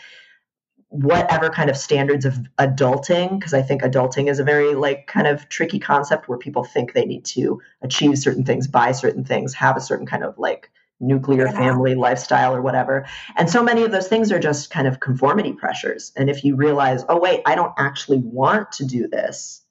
whatever 1.01 1.49
kind 1.49 1.69
of 1.69 1.75
standards 1.75 2.23
of 2.25 2.39
adulting 2.57 3.37
because 3.37 3.53
i 3.53 3.61
think 3.61 3.81
adulting 3.81 4.29
is 4.29 4.39
a 4.39 4.43
very 4.43 4.75
like 4.75 5.07
kind 5.07 5.27
of 5.27 5.49
tricky 5.49 5.79
concept 5.79 6.29
where 6.29 6.37
people 6.37 6.63
think 6.63 6.93
they 6.93 7.05
need 7.05 7.25
to 7.25 7.61
achieve 7.81 8.17
certain 8.17 8.45
things 8.45 8.67
buy 8.67 8.91
certain 8.91 9.23
things 9.23 9.53
have 9.53 9.75
a 9.75 9.81
certain 9.81 10.05
kind 10.05 10.23
of 10.23 10.37
like 10.37 10.71
nuclear 11.01 11.47
yeah. 11.47 11.51
family 11.51 11.95
lifestyle 11.95 12.55
or 12.55 12.61
whatever 12.61 13.05
and 13.35 13.49
so 13.49 13.61
many 13.61 13.83
of 13.83 13.91
those 13.91 14.07
things 14.07 14.31
are 14.31 14.39
just 14.39 14.69
kind 14.69 14.87
of 14.87 15.01
conformity 15.01 15.51
pressures 15.51 16.13
and 16.15 16.29
if 16.29 16.45
you 16.45 16.55
realize 16.55 17.03
oh 17.09 17.19
wait 17.19 17.41
i 17.45 17.55
don't 17.55 17.73
actually 17.77 18.19
want 18.19 18.71
to 18.71 18.85
do 18.85 19.07
this 19.09 19.61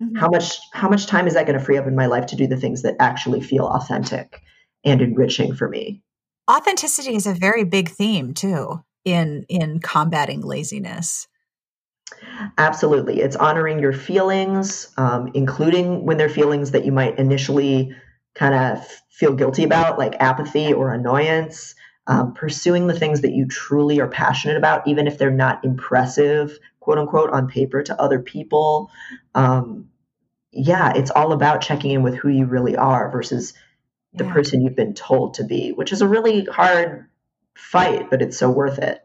mm-hmm. 0.00 0.14
how 0.16 0.28
much 0.28 0.58
how 0.72 0.88
much 0.88 1.06
time 1.06 1.26
is 1.26 1.34
that 1.34 1.46
going 1.46 1.58
to 1.58 1.64
free 1.64 1.78
up 1.78 1.88
in 1.88 1.96
my 1.96 2.06
life 2.06 2.26
to 2.26 2.36
do 2.36 2.46
the 2.46 2.56
things 2.56 2.82
that 2.82 2.94
actually 3.00 3.40
feel 3.40 3.66
authentic 3.66 4.40
and 4.84 5.02
enriching 5.02 5.52
for 5.52 5.68
me 5.68 6.00
authenticity 6.48 7.16
is 7.16 7.26
a 7.26 7.34
very 7.34 7.64
big 7.64 7.88
theme 7.88 8.32
too 8.32 8.80
in 9.04 9.44
in 9.48 9.80
combating 9.80 10.42
laziness. 10.42 11.26
Absolutely. 12.58 13.20
It's 13.20 13.36
honoring 13.36 13.78
your 13.78 13.92
feelings 13.92 14.92
um, 14.96 15.30
including 15.34 16.04
when 16.04 16.16
they're 16.16 16.28
feelings 16.28 16.72
that 16.72 16.84
you 16.84 16.92
might 16.92 17.18
initially 17.18 17.94
kind 18.34 18.54
of 18.54 18.84
feel 19.10 19.34
guilty 19.34 19.64
about 19.64 19.98
like 19.98 20.16
apathy 20.20 20.72
or 20.72 20.92
annoyance 20.92 21.74
um, 22.06 22.34
pursuing 22.34 22.86
the 22.86 22.98
things 22.98 23.20
that 23.20 23.32
you 23.32 23.46
truly 23.46 24.00
are 24.00 24.08
passionate 24.08 24.56
about 24.56 24.86
even 24.88 25.06
if 25.06 25.18
they're 25.18 25.30
not 25.30 25.64
impressive 25.64 26.58
quote 26.80 26.98
unquote 26.98 27.30
on 27.30 27.46
paper 27.46 27.82
to 27.82 28.00
other 28.00 28.18
people. 28.18 28.90
Um, 29.34 29.90
yeah 30.52 30.92
it's 30.96 31.10
all 31.10 31.32
about 31.32 31.60
checking 31.60 31.92
in 31.92 32.02
with 32.02 32.14
who 32.16 32.28
you 32.28 32.46
really 32.46 32.76
are 32.76 33.10
versus 33.10 33.54
the 34.12 34.24
yeah. 34.24 34.32
person 34.32 34.62
you've 34.62 34.76
been 34.76 34.94
told 34.94 35.34
to 35.34 35.44
be 35.44 35.70
which 35.72 35.92
is 35.92 36.02
a 36.02 36.08
really 36.08 36.44
hard 36.44 37.06
fight, 37.56 38.10
but 38.10 38.22
it's 38.22 38.38
so 38.38 38.50
worth 38.50 38.78
it. 38.78 39.04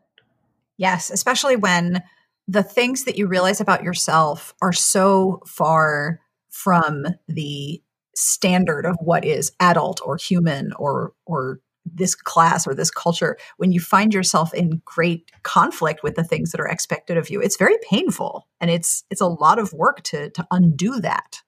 Yes, 0.77 1.09
especially 1.09 1.55
when 1.55 2.03
the 2.47 2.63
things 2.63 3.05
that 3.05 3.17
you 3.17 3.27
realize 3.27 3.61
about 3.61 3.83
yourself 3.83 4.53
are 4.61 4.73
so 4.73 5.41
far 5.47 6.19
from 6.49 7.05
the 7.27 7.81
standard 8.15 8.85
of 8.85 8.95
what 9.01 9.25
is 9.25 9.51
adult 9.59 9.99
or 10.05 10.17
human 10.17 10.71
or 10.73 11.13
or 11.25 11.59
this 11.85 12.15
class 12.15 12.65
or 12.65 12.73
this 12.73 12.89
culture 12.89 13.37
when 13.57 13.71
you 13.71 13.79
find 13.79 14.13
yourself 14.13 14.53
in 14.53 14.81
great 14.85 15.31
conflict 15.43 16.01
with 16.01 16.15
the 16.15 16.23
things 16.23 16.51
that 16.51 16.61
are 16.61 16.67
expected 16.67 17.17
of 17.17 17.29
you 17.29 17.41
it's 17.41 17.57
very 17.57 17.75
painful 17.87 18.47
and 18.61 18.71
it's 18.71 19.03
it's 19.11 19.21
a 19.21 19.27
lot 19.27 19.59
of 19.59 19.73
work 19.73 20.01
to 20.01 20.29
to 20.29 20.47
undo 20.49 20.99
that 21.01 21.41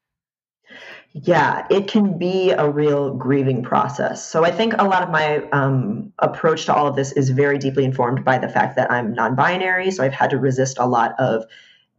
yeah, 1.14 1.66
it 1.70 1.88
can 1.88 2.18
be 2.18 2.52
a 2.52 2.70
real 2.70 3.14
grieving 3.14 3.64
process. 3.64 4.28
So 4.28 4.46
I 4.46 4.52
think 4.52 4.76
a 4.78 4.84
lot 4.84 5.04
of 5.04 5.10
my 5.10 5.38
um, 5.52 6.14
approach 6.20 6.66
to 6.66 6.76
all 6.76 6.88
of 6.88 6.96
this 6.96 7.12
is 7.14 7.30
very 7.30 7.58
deeply 7.58 7.86
informed 7.86 8.24
by 8.24 8.38
the 8.38 8.50
fact 8.50 8.76
that 8.76 8.92
I'm 8.92 9.14
non 9.14 9.36
binary. 9.36 9.90
So 9.92 10.04
I've 10.04 10.14
had 10.14 10.30
to 10.32 10.38
resist 10.38 10.78
a 10.80 10.86
lot 10.86 11.16
of 11.20 11.46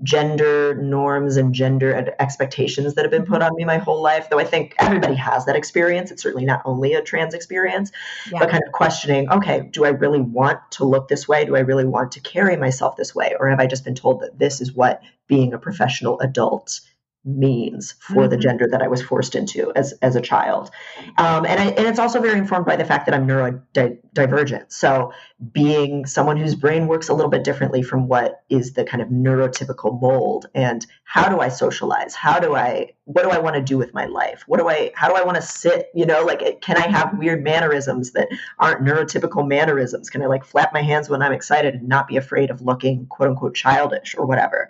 gender 0.04 0.76
norms 0.76 1.36
and 1.36 1.52
gender 1.52 2.14
expectations 2.20 2.94
that 2.94 3.02
have 3.02 3.10
been 3.10 3.24
put 3.24 3.42
on 3.42 3.54
me 3.56 3.64
my 3.64 3.78
whole 3.78 4.00
life. 4.00 4.30
Though 4.30 4.38
I 4.38 4.44
think 4.44 4.76
everybody 4.78 5.14
has 5.16 5.44
that 5.46 5.56
experience. 5.56 6.12
It's 6.12 6.22
certainly 6.22 6.44
not 6.44 6.62
only 6.64 6.94
a 6.94 7.02
trans 7.02 7.34
experience, 7.34 7.90
yeah. 8.30 8.38
but 8.38 8.50
kind 8.50 8.62
of 8.64 8.72
questioning 8.72 9.28
okay, 9.30 9.68
do 9.72 9.84
I 9.84 9.88
really 9.88 10.20
want 10.20 10.60
to 10.72 10.84
look 10.84 11.08
this 11.08 11.26
way? 11.26 11.44
Do 11.44 11.56
I 11.56 11.60
really 11.60 11.84
want 11.84 12.12
to 12.12 12.20
carry 12.20 12.56
myself 12.56 12.96
this 12.96 13.14
way? 13.14 13.34
Or 13.40 13.48
have 13.48 13.58
I 13.58 13.66
just 13.66 13.84
been 13.84 13.96
told 13.96 14.20
that 14.20 14.38
this 14.38 14.60
is 14.60 14.72
what 14.72 15.02
being 15.26 15.52
a 15.52 15.58
professional 15.58 16.20
adult 16.20 16.80
means 17.24 17.94
for 18.00 18.14
mm-hmm. 18.14 18.30
the 18.30 18.36
gender 18.36 18.68
that 18.70 18.82
I 18.82 18.88
was 18.88 19.02
forced 19.02 19.34
into 19.34 19.72
as, 19.74 19.92
as 20.02 20.16
a 20.16 20.20
child. 20.20 20.70
Um, 21.18 21.44
and, 21.44 21.60
I, 21.60 21.66
and 21.66 21.86
it's 21.86 21.98
also 21.98 22.20
very 22.20 22.38
informed 22.38 22.66
by 22.66 22.76
the 22.76 22.84
fact 22.84 23.06
that 23.06 23.14
I'm 23.14 23.26
neurodivergent. 23.26 24.72
So 24.72 25.12
being 25.52 26.06
someone 26.06 26.36
whose 26.36 26.54
brain 26.54 26.86
works 26.86 27.08
a 27.08 27.14
little 27.14 27.30
bit 27.30 27.44
differently 27.44 27.82
from 27.82 28.08
what 28.08 28.42
is 28.48 28.72
the 28.72 28.84
kind 28.84 29.02
of 29.02 29.08
neurotypical 29.08 30.00
mold 30.00 30.46
and 30.54 30.86
how 31.04 31.28
do 31.28 31.40
I 31.40 31.48
socialize? 31.48 32.14
How 32.14 32.38
do 32.38 32.54
I, 32.54 32.92
what 33.04 33.22
do 33.22 33.30
I 33.30 33.38
want 33.38 33.56
to 33.56 33.62
do 33.62 33.78
with 33.78 33.94
my 33.94 34.06
life? 34.06 34.44
What 34.46 34.58
do 34.58 34.68
I, 34.68 34.92
how 34.94 35.08
do 35.08 35.14
I 35.14 35.22
want 35.22 35.36
to 35.36 35.42
sit? 35.42 35.88
You 35.94 36.06
know, 36.06 36.24
like, 36.24 36.60
can 36.60 36.76
I 36.76 36.88
have 36.88 37.18
weird 37.18 37.42
mannerisms 37.42 38.12
that 38.12 38.28
aren't 38.58 38.84
neurotypical 38.84 39.46
mannerisms? 39.46 40.08
Can 40.10 40.22
I 40.22 40.26
like 40.26 40.44
flap 40.44 40.72
my 40.72 40.82
hands 40.82 41.08
when 41.08 41.22
I'm 41.22 41.32
excited 41.32 41.74
and 41.74 41.88
not 41.88 42.08
be 42.08 42.16
afraid 42.16 42.50
of 42.50 42.62
looking 42.62 43.06
quote 43.06 43.30
unquote 43.30 43.54
childish 43.54 44.14
or 44.16 44.26
whatever? 44.26 44.68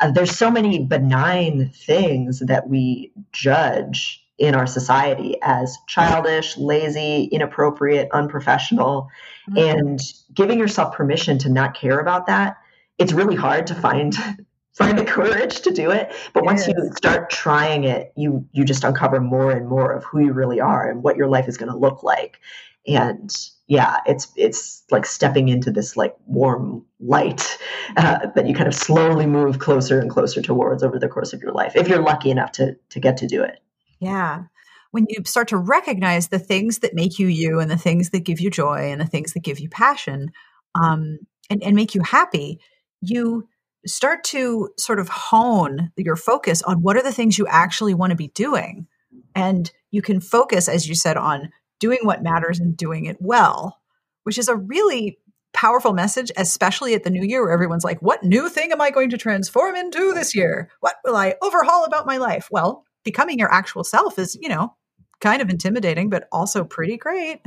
Uh, 0.00 0.10
there's 0.10 0.36
so 0.36 0.50
many 0.50 0.84
benign 0.84 1.70
things 1.70 2.40
that 2.40 2.68
we 2.68 3.12
judge 3.32 4.24
in 4.38 4.54
our 4.54 4.66
society 4.66 5.36
as 5.42 5.76
childish, 5.86 6.56
lazy, 6.56 7.24
inappropriate, 7.24 8.08
unprofessional. 8.12 9.08
Mm-hmm. 9.50 9.78
And 9.78 10.00
giving 10.34 10.58
yourself 10.58 10.94
permission 10.94 11.38
to 11.38 11.50
not 11.50 11.74
care 11.74 12.00
about 12.00 12.26
that, 12.26 12.56
it's 12.98 13.12
really 13.12 13.36
hard 13.36 13.66
to 13.68 13.74
find 13.74 14.16
find 14.72 14.98
the 14.98 15.04
courage 15.04 15.60
to 15.60 15.70
do 15.70 15.90
it. 15.90 16.12
But 16.32 16.44
once 16.44 16.66
you 16.66 16.74
start 16.96 17.28
trying 17.28 17.84
it, 17.84 18.12
you 18.16 18.46
you 18.52 18.64
just 18.64 18.82
uncover 18.82 19.20
more 19.20 19.52
and 19.52 19.68
more 19.68 19.92
of 19.92 20.04
who 20.04 20.20
you 20.20 20.32
really 20.32 20.60
are 20.60 20.88
and 20.88 21.02
what 21.02 21.16
your 21.16 21.28
life 21.28 21.46
is 21.46 21.58
going 21.58 21.70
to 21.70 21.78
look 21.78 22.02
like. 22.02 22.40
And 22.86 23.30
yeah, 23.70 23.98
it's 24.04 24.26
it's 24.34 24.82
like 24.90 25.06
stepping 25.06 25.48
into 25.48 25.70
this 25.70 25.96
like 25.96 26.16
warm 26.26 26.84
light 26.98 27.56
uh, 27.96 28.26
that 28.34 28.48
you 28.48 28.52
kind 28.52 28.66
of 28.66 28.74
slowly 28.74 29.26
move 29.26 29.60
closer 29.60 30.00
and 30.00 30.10
closer 30.10 30.42
towards 30.42 30.82
over 30.82 30.98
the 30.98 31.06
course 31.06 31.32
of 31.32 31.40
your 31.40 31.52
life, 31.52 31.76
if 31.76 31.86
you're 31.86 32.02
lucky 32.02 32.32
enough 32.32 32.50
to 32.50 32.74
to 32.88 32.98
get 32.98 33.16
to 33.18 33.28
do 33.28 33.44
it. 33.44 33.60
Yeah, 34.00 34.42
when 34.90 35.06
you 35.08 35.22
start 35.24 35.46
to 35.48 35.56
recognize 35.56 36.28
the 36.28 36.40
things 36.40 36.80
that 36.80 36.94
make 36.94 37.20
you 37.20 37.28
you, 37.28 37.60
and 37.60 37.70
the 37.70 37.76
things 37.76 38.10
that 38.10 38.24
give 38.24 38.40
you 38.40 38.50
joy, 38.50 38.90
and 38.90 39.00
the 39.00 39.06
things 39.06 39.34
that 39.34 39.44
give 39.44 39.60
you 39.60 39.68
passion, 39.68 40.32
um, 40.74 41.20
and 41.48 41.62
and 41.62 41.76
make 41.76 41.94
you 41.94 42.02
happy, 42.02 42.58
you 43.00 43.46
start 43.86 44.24
to 44.24 44.70
sort 44.78 44.98
of 44.98 45.08
hone 45.08 45.92
your 45.96 46.16
focus 46.16 46.60
on 46.62 46.82
what 46.82 46.96
are 46.96 47.04
the 47.04 47.12
things 47.12 47.38
you 47.38 47.46
actually 47.46 47.94
want 47.94 48.10
to 48.10 48.16
be 48.16 48.32
doing, 48.34 48.88
and 49.36 49.70
you 49.92 50.02
can 50.02 50.20
focus, 50.20 50.68
as 50.68 50.88
you 50.88 50.96
said, 50.96 51.16
on 51.16 51.52
doing 51.80 51.98
what 52.02 52.22
matters 52.22 52.60
and 52.60 52.76
doing 52.76 53.06
it 53.06 53.16
well, 53.18 53.80
which 54.22 54.38
is 54.38 54.48
a 54.48 54.54
really 54.54 55.18
powerful 55.52 55.92
message, 55.92 56.30
especially 56.36 56.94
at 56.94 57.02
the 57.02 57.10
new 57.10 57.24
year 57.24 57.42
where 57.42 57.52
everyone's 57.52 57.84
like, 57.84 58.00
what 58.00 58.22
new 58.22 58.48
thing 58.48 58.70
am 58.70 58.80
I 58.80 58.90
going 58.90 59.10
to 59.10 59.18
transform 59.18 59.74
into 59.74 60.12
this 60.14 60.34
year? 60.34 60.70
What 60.80 60.94
will 61.04 61.16
I 61.16 61.34
overhaul 61.42 61.84
about 61.84 62.06
my 62.06 62.18
life? 62.18 62.48
Well, 62.52 62.84
becoming 63.04 63.38
your 63.38 63.52
actual 63.52 63.82
self 63.82 64.18
is, 64.18 64.38
you 64.40 64.48
know, 64.48 64.76
kind 65.20 65.42
of 65.42 65.50
intimidating, 65.50 66.08
but 66.08 66.28
also 66.30 66.62
pretty 66.62 66.96
great. 66.96 67.40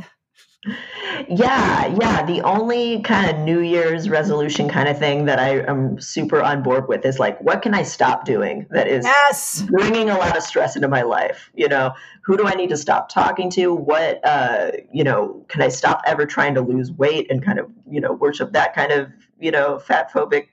Yeah, 1.30 1.88
yeah. 2.02 2.26
The 2.26 2.42
only 2.42 3.02
kind 3.02 3.30
of 3.30 3.38
New 3.40 3.60
Year's 3.60 4.10
resolution 4.10 4.68
kind 4.68 4.90
of 4.90 4.98
thing 4.98 5.26
that 5.26 5.40
I 5.40 5.60
am 5.60 6.00
super 6.00 6.42
on 6.42 6.64
board 6.64 6.88
with 6.88 7.06
is 7.06 7.20
like, 7.20 7.40
what 7.40 7.62
can 7.62 7.74
I 7.74 7.84
stop 7.84 8.26
doing 8.26 8.66
that 8.72 8.88
is 8.88 9.06
yes. 9.06 9.62
bringing 9.62 10.10
a 10.10 10.18
lot 10.18 10.36
of 10.36 10.44
stress 10.44 10.76
into 10.76 10.88
my 10.88 11.04
life? 11.04 11.50
You 11.54 11.70
know, 11.70 11.94
who 12.24 12.36
do 12.36 12.46
I 12.46 12.56
need 12.56 12.70
to 12.70 12.78
stop 12.78 13.10
talking 13.10 13.50
to? 13.52 13.74
What, 13.74 14.26
uh, 14.26 14.72
you 14.92 15.04
know, 15.04 15.46
can 15.50 15.62
I 15.62 15.70
stop 15.70 16.02
ever 16.06 16.26
trying 16.26 16.56
to 16.56 16.62
lose 16.62 16.92
weight 16.92 17.30
and 17.30 17.44
kind 17.44 17.60
of, 17.60 17.70
you 17.90 18.02
know, 18.02 18.14
worship 18.14 18.52
that 18.54 18.74
kind 18.74 18.92
of, 18.92 19.10
you 19.40 19.52
know, 19.52 19.80
fat 19.80 20.12
phobic 20.12 20.48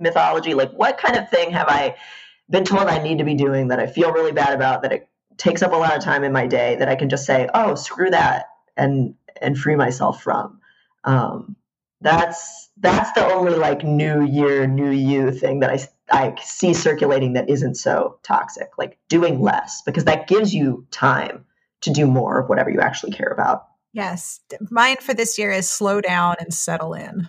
mythology? 0.00 0.54
Like, 0.54 0.72
what 0.72 0.98
kind 0.98 1.16
of 1.16 1.28
thing 1.28 1.50
have 1.50 1.68
I 1.68 1.96
been 2.48 2.64
told 2.64 2.88
I 2.88 3.02
need 3.02 3.18
to 3.18 3.24
be 3.24 3.34
doing 3.34 3.68
that 3.68 3.80
I 3.80 3.86
feel 3.86 4.12
really 4.12 4.32
bad 4.32 4.54
about 4.54 4.82
that 4.82 4.92
it 4.92 5.08
takes 5.36 5.62
up 5.62 5.72
a 5.72 5.76
lot 5.76 5.96
of 5.96 6.02
time 6.02 6.24
in 6.24 6.32
my 6.32 6.46
day 6.46 6.76
that 6.76 6.88
I 6.88 6.96
can 6.96 7.08
just 7.08 7.26
say, 7.26 7.48
oh, 7.54 7.74
screw 7.74 8.10
that 8.10 8.46
and 8.76 9.14
and 9.40 9.58
free 9.58 9.76
myself 9.76 10.22
from. 10.22 10.60
Um, 11.04 11.56
that's 12.00 12.68
that's 12.78 13.12
the 13.12 13.26
only 13.32 13.54
like 13.54 13.82
new 13.82 14.22
year, 14.22 14.66
new 14.66 14.90
you 14.90 15.30
thing 15.30 15.60
that 15.60 15.70
I 15.70 15.78
I 16.10 16.34
see 16.42 16.74
circulating 16.74 17.32
that 17.32 17.48
isn't 17.48 17.76
so 17.76 18.18
toxic. 18.22 18.70
Like 18.78 18.98
doing 19.08 19.40
less 19.40 19.82
because 19.82 20.04
that 20.04 20.28
gives 20.28 20.54
you 20.54 20.86
time 20.90 21.44
to 21.82 21.90
do 21.90 22.06
more 22.06 22.40
of 22.40 22.48
whatever 22.48 22.70
you 22.70 22.80
actually 22.80 23.12
care 23.12 23.28
about. 23.28 23.66
Yes, 23.92 24.40
mine 24.70 24.98
for 25.00 25.14
this 25.14 25.38
year 25.38 25.50
is 25.50 25.68
slow 25.68 26.00
down 26.00 26.36
and 26.38 26.52
settle 26.52 26.92
in. 26.92 27.28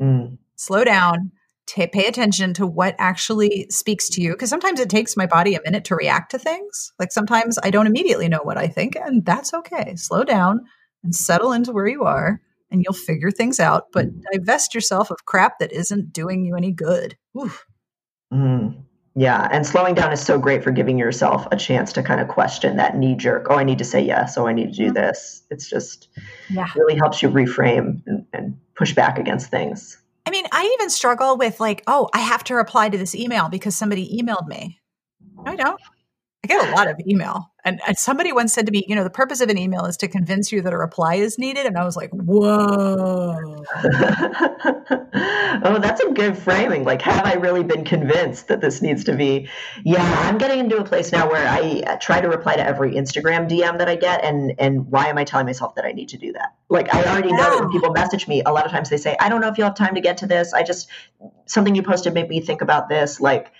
Mm. 0.00 0.38
Slow 0.56 0.84
down, 0.84 1.32
t- 1.66 1.86
pay 1.86 2.06
attention 2.06 2.52
to 2.54 2.66
what 2.66 2.94
actually 2.98 3.66
speaks 3.70 4.08
to 4.10 4.20
you 4.20 4.32
because 4.32 4.50
sometimes 4.50 4.80
it 4.80 4.90
takes 4.90 5.16
my 5.16 5.26
body 5.26 5.54
a 5.54 5.62
minute 5.64 5.84
to 5.86 5.96
react 5.96 6.30
to 6.32 6.38
things. 6.38 6.92
Like 6.98 7.12
sometimes 7.12 7.58
I 7.62 7.70
don't 7.70 7.86
immediately 7.86 8.28
know 8.28 8.40
what 8.42 8.58
I 8.58 8.66
think, 8.66 8.96
and 8.96 9.24
that's 9.24 9.54
okay. 9.54 9.94
Slow 9.96 10.24
down, 10.24 10.66
and 11.02 11.14
settle 11.14 11.52
into 11.52 11.72
where 11.72 11.86
you 11.86 12.04
are 12.04 12.40
and 12.70 12.82
you'll 12.84 12.94
figure 12.94 13.30
things 13.30 13.58
out, 13.60 13.86
but 13.92 14.06
divest 14.32 14.74
yourself 14.74 15.10
of 15.10 15.24
crap 15.24 15.58
that 15.58 15.72
isn't 15.72 16.12
doing 16.12 16.44
you 16.44 16.54
any 16.54 16.70
good. 16.70 17.16
Mm. 18.32 18.82
Yeah, 19.14 19.48
and 19.50 19.66
slowing 19.66 19.94
down 19.94 20.12
is 20.12 20.20
so 20.20 20.38
great 20.38 20.62
for 20.62 20.70
giving 20.70 20.96
yourself 20.96 21.46
a 21.50 21.56
chance 21.56 21.92
to 21.94 22.02
kind 22.02 22.20
of 22.20 22.28
question 22.28 22.76
that 22.76 22.96
knee 22.96 23.16
jerk. 23.16 23.48
Oh, 23.50 23.56
I 23.56 23.64
need 23.64 23.78
to 23.78 23.84
say 23.84 24.00
yes. 24.00 24.38
Oh, 24.38 24.46
I 24.46 24.52
need 24.52 24.72
to 24.72 24.76
do 24.76 24.92
this. 24.92 25.42
It's 25.50 25.68
just 25.68 26.08
yeah. 26.50 26.68
really 26.76 26.94
helps 26.94 27.20
you 27.22 27.28
reframe 27.28 28.02
and, 28.06 28.24
and 28.32 28.56
push 28.76 28.94
back 28.94 29.18
against 29.18 29.50
things. 29.50 30.00
I 30.24 30.30
mean, 30.30 30.44
I 30.52 30.72
even 30.78 30.90
struggle 30.90 31.36
with 31.36 31.58
like, 31.58 31.82
oh, 31.86 32.08
I 32.14 32.20
have 32.20 32.44
to 32.44 32.54
reply 32.54 32.90
to 32.90 32.98
this 32.98 33.14
email 33.14 33.48
because 33.48 33.74
somebody 33.74 34.20
emailed 34.22 34.46
me. 34.46 34.78
No, 35.36 35.52
I 35.52 35.56
don't. 35.56 35.80
I 36.44 36.46
get 36.46 36.68
a 36.68 36.70
lot 36.76 36.88
of 36.88 37.00
email. 37.04 37.50
And, 37.64 37.80
and, 37.86 37.98
somebody 37.98 38.32
once 38.32 38.52
said 38.54 38.64
to 38.66 38.72
me, 38.72 38.84
you 38.86 38.94
know, 38.94 39.02
the 39.02 39.10
purpose 39.10 39.40
of 39.40 39.50
an 39.50 39.58
email 39.58 39.84
is 39.86 39.96
to 39.98 40.06
convince 40.06 40.52
you 40.52 40.62
that 40.62 40.72
a 40.72 40.78
reply 40.78 41.16
is 41.16 41.36
needed. 41.36 41.66
And 41.66 41.76
I 41.76 41.84
was 41.84 41.96
like, 41.96 42.10
whoa. 42.10 43.34
oh, 45.64 45.78
that's 45.80 46.00
a 46.00 46.12
good 46.12 46.38
framing. 46.38 46.84
Like, 46.84 47.02
have 47.02 47.26
I 47.26 47.34
really 47.34 47.64
been 47.64 47.84
convinced 47.84 48.46
that 48.48 48.60
this 48.60 48.80
needs 48.80 49.02
to 49.04 49.16
be? 49.16 49.48
Yeah, 49.84 50.04
I'm 50.28 50.38
getting 50.38 50.60
into 50.60 50.78
a 50.78 50.84
place 50.84 51.10
now 51.10 51.28
where 51.28 51.46
I 51.46 51.82
uh, 51.86 51.96
try 51.96 52.20
to 52.20 52.28
reply 52.28 52.54
to 52.54 52.64
every 52.64 52.92
Instagram 52.92 53.50
DM 53.50 53.76
that 53.78 53.88
I 53.88 53.96
get. 53.96 54.22
And, 54.22 54.54
and 54.60 54.86
why 54.86 55.08
am 55.08 55.18
I 55.18 55.24
telling 55.24 55.46
myself 55.46 55.74
that 55.74 55.84
I 55.84 55.90
need 55.90 56.10
to 56.10 56.18
do 56.18 56.32
that? 56.34 56.54
Like, 56.68 56.94
I 56.94 57.02
already 57.02 57.32
know 57.32 57.50
that 57.50 57.60
when 57.60 57.70
people 57.72 57.90
message 57.90 58.28
me, 58.28 58.42
a 58.46 58.52
lot 58.52 58.64
of 58.64 58.70
times 58.70 58.90
they 58.90 58.96
say, 58.96 59.16
I 59.18 59.28
don't 59.28 59.40
know 59.40 59.48
if 59.48 59.58
you'll 59.58 59.66
have 59.66 59.76
time 59.76 59.96
to 59.96 60.00
get 60.00 60.18
to 60.18 60.28
this. 60.28 60.54
I 60.54 60.62
just, 60.62 60.88
something 61.46 61.74
you 61.74 61.82
posted 61.82 62.14
made 62.14 62.28
me 62.28 62.40
think 62.40 62.62
about 62.62 62.88
this. 62.88 63.20
Like, 63.20 63.50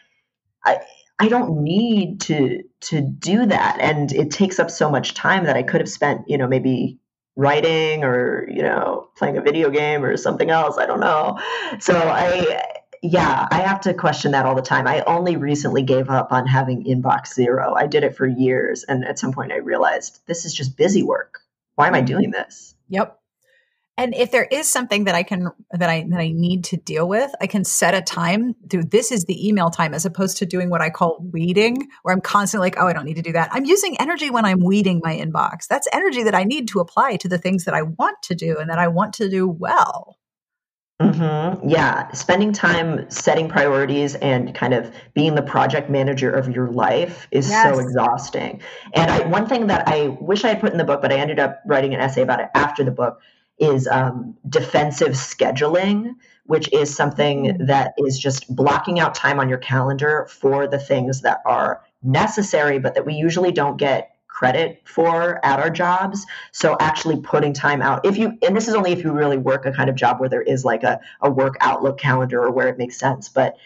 I, 0.65 0.79
I 1.19 1.29
don't 1.29 1.63
need 1.63 2.21
to 2.23 2.63
to 2.81 3.01
do 3.01 3.47
that 3.47 3.79
and 3.81 4.13
it 4.13 4.31
takes 4.31 4.59
up 4.59 4.71
so 4.71 4.91
much 4.91 5.15
time 5.15 5.45
that 5.45 5.57
I 5.57 5.63
could 5.63 5.81
have 5.81 5.89
spent, 5.89 6.29
you 6.29 6.39
know, 6.39 6.47
maybe 6.47 6.99
writing 7.35 8.05
or, 8.05 8.49
you 8.49 8.63
know, 8.63 9.09
playing 9.17 9.37
a 9.37 9.41
video 9.41 9.71
game 9.71 10.05
or 10.05 10.17
something 10.17 10.51
else, 10.51 10.79
I 10.79 10.87
don't 10.87 11.01
know. 11.01 11.39
So 11.81 11.97
I 11.97 12.63
yeah, 13.03 13.47
I 13.51 13.61
have 13.61 13.81
to 13.83 13.95
question 13.95 14.33
that 14.33 14.45
all 14.45 14.57
the 14.57 14.63
time. 14.63 14.89
I 14.89 15.03
only 15.03 15.37
recently 15.37 15.83
gave 15.83 16.11
up 16.11 16.33
on 16.33 16.47
having 16.47 16.85
inbox 16.85 17.35
zero. 17.35 17.75
I 17.75 17.87
did 17.87 18.05
it 18.05 18.17
for 18.17 18.27
years 18.27 18.85
and 18.85 19.05
at 19.05 19.19
some 19.19 19.33
point 19.33 19.53
I 19.53 19.57
realized 19.57 20.21
this 20.27 20.45
is 20.45 20.55
just 20.55 20.77
busy 20.77 21.03
work. 21.03 21.41
Why 21.75 21.89
am 21.89 21.95
I 21.95 21.99
mm-hmm. 21.99 22.07
doing 22.07 22.31
this? 22.31 22.75
Yep 22.89 23.19
and 23.99 24.15
if 24.15 24.31
there 24.31 24.45
is 24.45 24.67
something 24.67 25.05
that 25.05 25.15
i 25.15 25.23
can 25.23 25.49
that 25.73 25.91
i 25.91 26.07
that 26.09 26.21
i 26.21 26.29
need 26.29 26.65
to 26.65 26.77
deal 26.77 27.07
with 27.07 27.31
i 27.43 27.47
can 27.47 27.65
set 27.65 27.93
a 27.93 28.01
time 28.01 28.55
to 28.71 28.83
this 28.83 29.13
is 29.13 29.25
the 29.27 29.47
email 29.47 29.69
time 29.69 29.93
as 29.93 30.07
opposed 30.07 30.39
to 30.39 30.47
doing 30.47 30.71
what 30.71 30.81
i 30.81 30.89
call 30.89 31.19
weeding 31.33 31.87
where 32.03 32.15
i'm 32.15 32.21
constantly 32.21 32.67
like 32.67 32.77
oh 32.79 32.87
i 32.87 32.93
don't 32.93 33.05
need 33.05 33.17
to 33.17 33.23
do 33.23 33.33
that 33.33 33.51
i'm 33.53 33.67
using 33.67 34.01
energy 34.01 34.31
when 34.31 34.47
i'm 34.47 34.65
weeding 34.65 35.01
my 35.03 35.15
inbox 35.15 35.67
that's 35.67 35.89
energy 35.93 36.23
that 36.23 36.35
i 36.35 36.45
need 36.45 36.69
to 36.69 36.81
apply 36.81 37.17
to 37.17 37.29
the 37.29 37.39
things 37.39 37.65
that 37.65 37.75
i 37.75 37.83
want 37.83 38.17
to 38.23 38.35
do 38.35 38.57
and 38.59 38.71
that 38.71 38.79
i 38.79 38.89
want 38.89 39.13
to 39.13 39.29
do 39.29 39.47
well 39.47 40.17
Mm-hmm. 41.01 41.69
Yeah, 41.69 42.11
spending 42.11 42.53
time 42.53 43.09
setting 43.09 43.49
priorities 43.49 44.17
and 44.17 44.53
kind 44.53 44.75
of 44.75 44.93
being 45.15 45.37
the 45.37 45.43
project 45.43 45.89
manager 45.89 46.29
of 46.29 46.49
your 46.49 46.73
life 46.73 47.29
is 47.31 47.49
yes. 47.49 47.73
so 47.73 47.81
exhausting. 47.81 48.61
And 48.95 49.09
I, 49.09 49.25
one 49.29 49.47
thing 49.47 49.69
that 49.69 49.87
I 49.87 50.09
wish 50.21 50.45
I 50.45 50.49
had 50.49 50.61
put 50.61 50.73
in 50.73 50.79
the 50.79 50.85
book, 50.85 51.01
but 51.01 51.13
I 51.13 51.17
ended 51.17 51.39
up 51.39 51.63
writing 51.65 51.95
an 51.95 52.01
essay 52.01 52.23
about 52.23 52.41
it 52.41 52.49
after 52.53 52.83
the 52.83 52.91
book, 52.91 53.21
is 53.59 53.87
um, 53.89 54.37
defensive 54.49 55.11
scheduling, 55.11 56.15
which 56.45 56.73
is 56.73 56.95
something 56.95 57.45
mm-hmm. 57.45 57.67
that 57.67 57.93
is 57.99 58.19
just 58.19 58.55
blocking 58.55 59.01
out 59.01 59.15
time 59.15 59.41
on 59.41 59.49
your 59.49 59.59
calendar 59.59 60.27
for 60.31 60.67
the 60.67 60.79
things 60.79 61.23
that 61.23 61.41
are 61.45 61.83
necessary, 62.03 62.79
but 62.79 62.95
that 62.95 63.05
we 63.05 63.15
usually 63.15 63.53
don't 63.53 63.77
get 63.77 64.15
credit 64.29 64.81
for 64.85 65.45
at 65.45 65.59
our 65.59 65.69
jobs. 65.71 66.25
So 66.53 66.77
actually 66.81 67.21
putting 67.21 67.53
time 67.53 67.83
out, 67.83 68.07
if 68.07 68.17
you, 68.17 68.39
and 68.43 68.57
this 68.57 68.69
is 68.69 68.75
only 68.75 68.93
if 68.93 69.03
you 69.03 69.13
really 69.13 69.37
work 69.37 69.67
a 69.67 69.73
kind 69.73 69.91
of 69.91 69.97
job 69.97 70.21
where 70.21 70.29
there 70.29 70.43
is 70.43 70.65
like 70.65 70.85
a, 70.85 71.01
a 71.21 71.29
work 71.29 71.57
outlook 71.61 71.99
calendar 71.99 72.45
or 72.45 72.53
where 72.53 72.69
it 72.69 72.79
makes 72.79 72.97
sense. 72.97 73.29
But 73.29 73.57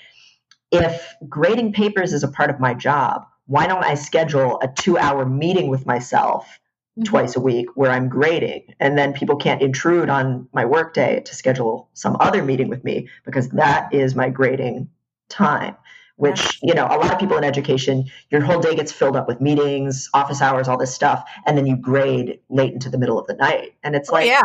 if 0.70 1.14
grading 1.28 1.74
papers 1.74 2.14
is 2.14 2.22
a 2.22 2.28
part 2.28 2.48
of 2.48 2.58
my 2.58 2.72
job, 2.72 3.26
why 3.46 3.66
don't 3.66 3.84
I 3.84 3.94
schedule 3.94 4.58
a 4.62 4.68
two 4.68 4.96
hour 4.96 5.26
meeting 5.26 5.68
with 5.68 5.84
myself 5.84 6.58
mm-hmm. 6.98 7.04
twice 7.04 7.36
a 7.36 7.40
week 7.40 7.68
where 7.74 7.90
I'm 7.90 8.08
grading. 8.08 8.74
And 8.80 8.96
then 8.96 9.12
people 9.12 9.36
can't 9.36 9.62
intrude 9.62 10.08
on 10.08 10.48
my 10.52 10.64
workday 10.64 11.20
to 11.20 11.34
schedule 11.34 11.88
some 11.94 12.16
other 12.20 12.42
meeting 12.42 12.68
with 12.68 12.84
me 12.84 13.08
because 13.24 13.48
that 13.50 13.92
is 13.92 14.14
my 14.14 14.28
grading 14.28 14.88
time. 15.28 15.76
Which, 16.16 16.60
you 16.62 16.74
know, 16.74 16.84
a 16.84 16.98
lot 16.98 17.10
of 17.10 17.18
people 17.18 17.36
in 17.38 17.42
education, 17.42 18.04
your 18.30 18.42
whole 18.42 18.60
day 18.60 18.76
gets 18.76 18.92
filled 18.92 19.16
up 19.16 19.26
with 19.26 19.40
meetings, 19.40 20.08
office 20.14 20.40
hours, 20.40 20.68
all 20.68 20.76
this 20.76 20.94
stuff, 20.94 21.28
and 21.46 21.58
then 21.58 21.66
you 21.66 21.74
grade 21.74 22.38
late 22.48 22.72
into 22.72 22.90
the 22.90 22.98
middle 22.98 23.18
of 23.18 23.26
the 23.26 23.34
night. 23.34 23.74
And 23.82 23.96
it's 23.96 24.10
oh, 24.10 24.12
like, 24.12 24.26
yeah 24.26 24.42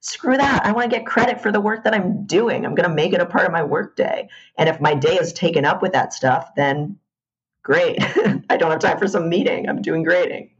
screw 0.00 0.36
that. 0.36 0.64
I 0.64 0.72
want 0.72 0.90
to 0.90 0.96
get 0.96 1.06
credit 1.06 1.40
for 1.40 1.50
the 1.50 1.60
work 1.60 1.84
that 1.84 1.94
I'm 1.94 2.24
doing. 2.24 2.64
I'm 2.64 2.74
going 2.74 2.88
to 2.88 2.94
make 2.94 3.12
it 3.12 3.20
a 3.20 3.26
part 3.26 3.46
of 3.46 3.52
my 3.52 3.62
workday. 3.62 4.28
And 4.56 4.68
if 4.68 4.80
my 4.80 4.94
day 4.94 5.16
is 5.16 5.32
taken 5.32 5.64
up 5.64 5.82
with 5.82 5.92
that 5.92 6.12
stuff, 6.12 6.50
then 6.56 6.96
great. 7.62 7.96
I 8.50 8.56
don't 8.56 8.70
have 8.70 8.80
time 8.80 8.98
for 8.98 9.08
some 9.08 9.28
meeting. 9.28 9.68
I'm 9.68 9.82
doing 9.82 10.02
grading. 10.02 10.50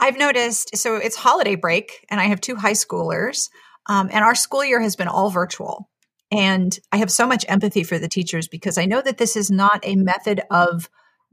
I've 0.00 0.18
noticed, 0.18 0.76
so 0.76 0.96
it's 0.96 1.14
holiday 1.14 1.54
break, 1.54 2.06
and 2.08 2.20
I 2.20 2.24
have 2.24 2.40
two 2.40 2.56
high 2.56 2.72
schoolers, 2.72 3.50
um, 3.86 4.08
and 4.10 4.24
our 4.24 4.34
school 4.34 4.64
year 4.64 4.80
has 4.80 4.96
been 4.96 5.08
all 5.08 5.30
virtual. 5.30 5.90
And 6.32 6.76
I 6.90 6.96
have 6.98 7.10
so 7.10 7.26
much 7.26 7.44
empathy 7.48 7.84
for 7.84 7.98
the 7.98 8.08
teachers 8.08 8.48
because 8.48 8.78
I 8.78 8.86
know 8.86 9.02
that 9.02 9.18
this 9.18 9.36
is 9.36 9.50
not 9.50 9.80
a 9.82 9.96
method 9.96 10.40
of 10.50 10.88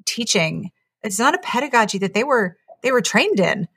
teaching. 0.06 0.72
It's 1.04 1.20
not 1.20 1.36
a 1.36 1.40
pedagogy 1.40 2.00
that 2.00 2.14
they 2.14 2.24
were 2.24 2.58
they 2.82 2.92
were 2.92 3.02
trained 3.02 3.40
in. 3.40 3.68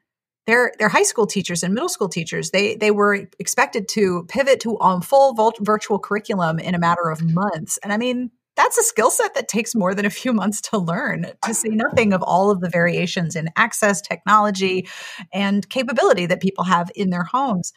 They're 0.47 0.73
they're 0.79 0.89
high 0.89 1.03
school 1.03 1.27
teachers 1.27 1.63
and 1.63 1.75
middle 1.75 1.91
school 1.91 2.09
teachers. 2.09 2.51
They 2.51 2.75
they 2.75 2.91
were 2.91 3.27
expected 3.39 3.87
to 3.91 4.25
pivot 4.29 4.61
to 4.61 4.81
um, 4.81 5.03
full 5.03 5.35
virtual 5.61 5.99
curriculum 5.99 6.59
in 6.59 6.75
a 6.75 6.79
matter 6.79 7.11
of 7.11 7.23
months. 7.23 7.79
And 7.83 7.93
I 7.93 7.99
mean, 7.99 8.31
that's 8.61 8.77
a 8.77 8.83
skill 8.83 9.11
set 9.11 9.33
that 9.35 9.49
takes 9.49 9.75
more 9.75 9.95
than 9.95 10.05
a 10.05 10.11
few 10.11 10.35
months 10.35 10.61
to 10.61 10.77
learn, 10.77 11.33
to 11.43 11.55
say 11.55 11.71
nothing 11.71 12.13
of 12.13 12.23
all 12.23 12.51
of 12.51 12.61
the 12.61 12.69
variations 12.69 13.35
in 13.35 13.49
access, 13.57 14.03
technology, 14.03 14.87
and 15.33 15.67
capability 15.71 16.27
that 16.27 16.43
people 16.43 16.65
have 16.65 16.91
in 16.95 17.09
their 17.09 17.25
homes. 17.25 17.73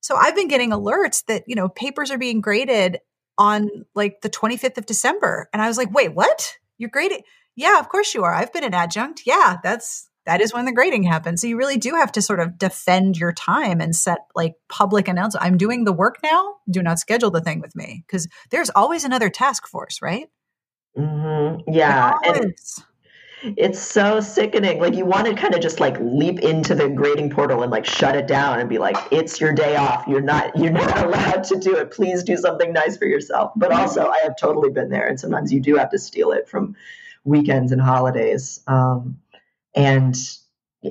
So 0.00 0.14
I've 0.14 0.36
been 0.36 0.48
getting 0.48 0.72
alerts 0.72 1.24
that, 1.26 1.44
you 1.46 1.54
know, 1.54 1.70
papers 1.70 2.10
are 2.10 2.18
being 2.18 2.42
graded 2.42 2.98
on 3.38 3.70
like 3.94 4.20
the 4.20 4.28
25th 4.28 4.76
of 4.76 4.84
December. 4.84 5.48
And 5.54 5.62
I 5.62 5.68
was 5.68 5.78
like, 5.78 5.90
wait, 5.90 6.14
what? 6.14 6.54
You're 6.76 6.90
grading? 6.90 7.22
Yeah, 7.54 7.80
of 7.80 7.88
course 7.88 8.12
you 8.14 8.22
are. 8.24 8.34
I've 8.34 8.52
been 8.52 8.64
an 8.64 8.74
adjunct. 8.74 9.22
Yeah, 9.24 9.56
that's 9.62 10.10
that 10.26 10.40
is 10.40 10.52
when 10.52 10.64
the 10.64 10.72
grading 10.72 11.04
happens. 11.04 11.40
So 11.40 11.46
you 11.46 11.56
really 11.56 11.78
do 11.78 11.94
have 11.94 12.12
to 12.12 12.22
sort 12.22 12.40
of 12.40 12.58
defend 12.58 13.16
your 13.16 13.32
time 13.32 13.80
and 13.80 13.94
set 13.94 14.18
like 14.34 14.54
public 14.68 15.08
announcement. 15.08 15.44
I'm 15.44 15.56
doing 15.56 15.84
the 15.84 15.92
work 15.92 16.18
now. 16.22 16.56
Do 16.70 16.82
not 16.82 16.98
schedule 16.98 17.30
the 17.30 17.40
thing 17.40 17.60
with 17.60 17.74
me 17.74 18.04
because 18.06 18.28
there's 18.50 18.70
always 18.70 19.04
another 19.04 19.30
task 19.30 19.66
force, 19.66 20.02
right? 20.02 20.28
Mm-hmm. 20.98 21.72
Yeah. 21.72 22.14
it's 23.56 23.78
so 23.78 24.20
sickening. 24.20 24.80
Like 24.80 24.94
you 24.94 25.04
want 25.04 25.26
to 25.26 25.34
kind 25.34 25.54
of 25.54 25.60
just 25.60 25.78
like 25.78 25.96
leap 26.00 26.40
into 26.40 26.74
the 26.74 26.88
grading 26.88 27.30
portal 27.30 27.62
and 27.62 27.70
like 27.70 27.84
shut 27.84 28.16
it 28.16 28.26
down 28.26 28.58
and 28.58 28.68
be 28.68 28.78
like, 28.78 28.96
it's 29.12 29.40
your 29.40 29.52
day 29.52 29.76
off. 29.76 30.06
You're 30.08 30.20
not 30.20 30.56
you're 30.56 30.72
not 30.72 30.98
allowed 31.04 31.44
to 31.44 31.58
do 31.58 31.76
it. 31.76 31.92
Please 31.92 32.22
do 32.22 32.36
something 32.36 32.72
nice 32.72 32.96
for 32.96 33.06
yourself. 33.06 33.52
But 33.54 33.72
also 33.72 34.08
I 34.08 34.20
have 34.24 34.34
totally 34.40 34.70
been 34.70 34.88
there. 34.88 35.06
And 35.06 35.20
sometimes 35.20 35.52
you 35.52 35.60
do 35.60 35.76
have 35.76 35.90
to 35.90 35.98
steal 35.98 36.32
it 36.32 36.48
from 36.48 36.74
weekends 37.24 37.72
and 37.72 37.80
holidays. 37.80 38.60
Um, 38.66 39.18
and 39.76 40.16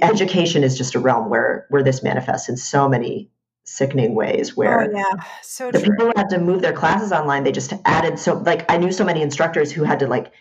education 0.01 0.63
is 0.63 0.77
just 0.77 0.95
a 0.95 0.99
realm 0.99 1.29
where 1.29 1.65
where 1.69 1.83
this 1.83 2.03
manifests 2.03 2.47
in 2.47 2.57
so 2.57 2.87
many 2.87 3.29
sickening 3.65 4.13
ways 4.13 4.55
where 4.55 4.81
oh, 4.81 4.89
yeah 4.95 5.23
so 5.41 5.71
the 5.71 5.79
true. 5.79 5.89
people 5.89 6.05
who 6.05 6.13
had 6.15 6.29
to 6.29 6.39
move 6.39 6.61
their 6.61 6.73
classes 6.73 7.11
online 7.11 7.43
they 7.43 7.51
just 7.51 7.73
added 7.85 8.19
so 8.19 8.35
like 8.35 8.69
i 8.71 8.77
knew 8.77 8.91
so 8.91 9.03
many 9.03 9.21
instructors 9.21 9.71
who 9.71 9.83
had 9.83 9.99
to 9.99 10.07
like 10.07 10.31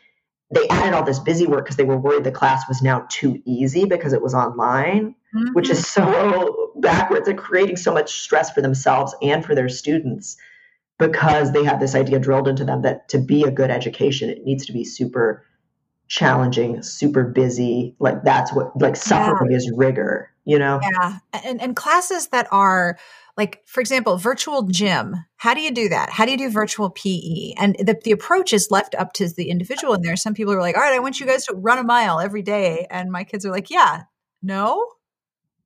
they 0.54 0.68
added 0.68 0.92
all 0.92 1.04
this 1.04 1.18
busy 1.18 1.46
work 1.46 1.64
because 1.64 1.76
they 1.76 1.84
were 1.84 1.96
worried 1.96 2.22
the 2.22 2.30
class 2.30 2.68
was 2.68 2.82
now 2.82 3.06
too 3.08 3.40
easy 3.46 3.86
because 3.86 4.12
it 4.12 4.20
was 4.20 4.34
online 4.34 5.14
mm-hmm. 5.34 5.52
which 5.54 5.70
is 5.70 5.86
so 5.86 6.72
backwards 6.76 7.26
and 7.26 7.38
creating 7.38 7.76
so 7.76 7.94
much 7.94 8.20
stress 8.20 8.50
for 8.50 8.60
themselves 8.60 9.14
and 9.22 9.44
for 9.44 9.54
their 9.54 9.70
students 9.70 10.36
because 10.98 11.52
they 11.52 11.64
have 11.64 11.80
this 11.80 11.94
idea 11.94 12.18
drilled 12.18 12.46
into 12.46 12.64
them 12.64 12.82
that 12.82 13.08
to 13.08 13.18
be 13.18 13.42
a 13.44 13.50
good 13.50 13.70
education 13.70 14.28
it 14.28 14.44
needs 14.44 14.66
to 14.66 14.72
be 14.72 14.84
super 14.84 15.46
challenging, 16.08 16.82
super 16.82 17.24
busy. 17.24 17.96
Like 17.98 18.22
that's 18.22 18.52
what 18.52 18.80
like 18.80 18.96
suffering 18.96 19.50
yeah. 19.50 19.56
is 19.56 19.72
rigor, 19.74 20.30
you 20.44 20.58
know? 20.58 20.80
Yeah. 20.82 21.18
And 21.44 21.60
and 21.60 21.76
classes 21.76 22.28
that 22.28 22.48
are 22.50 22.98
like 23.36 23.62
for 23.66 23.80
example 23.80 24.16
virtual 24.16 24.62
gym 24.62 25.16
how 25.36 25.54
do 25.54 25.60
you 25.60 25.72
do 25.72 25.88
that 25.88 26.10
how 26.10 26.24
do 26.24 26.30
you 26.30 26.38
do 26.38 26.50
virtual 26.50 26.90
pe 26.90 27.52
and 27.58 27.76
the, 27.78 27.98
the 28.04 28.12
approach 28.12 28.52
is 28.52 28.70
left 28.70 28.94
up 28.94 29.12
to 29.12 29.28
the 29.28 29.50
individual 29.50 29.94
and 29.94 30.04
there 30.04 30.12
are 30.12 30.16
some 30.16 30.34
people 30.34 30.52
who 30.52 30.58
are 30.58 30.62
like 30.62 30.76
all 30.76 30.82
right 30.82 30.94
i 30.94 30.98
want 30.98 31.20
you 31.20 31.26
guys 31.26 31.44
to 31.44 31.54
run 31.54 31.78
a 31.78 31.84
mile 31.84 32.20
every 32.20 32.42
day 32.42 32.86
and 32.90 33.10
my 33.10 33.24
kids 33.24 33.44
are 33.44 33.50
like 33.50 33.70
yeah 33.70 34.02
no 34.42 34.86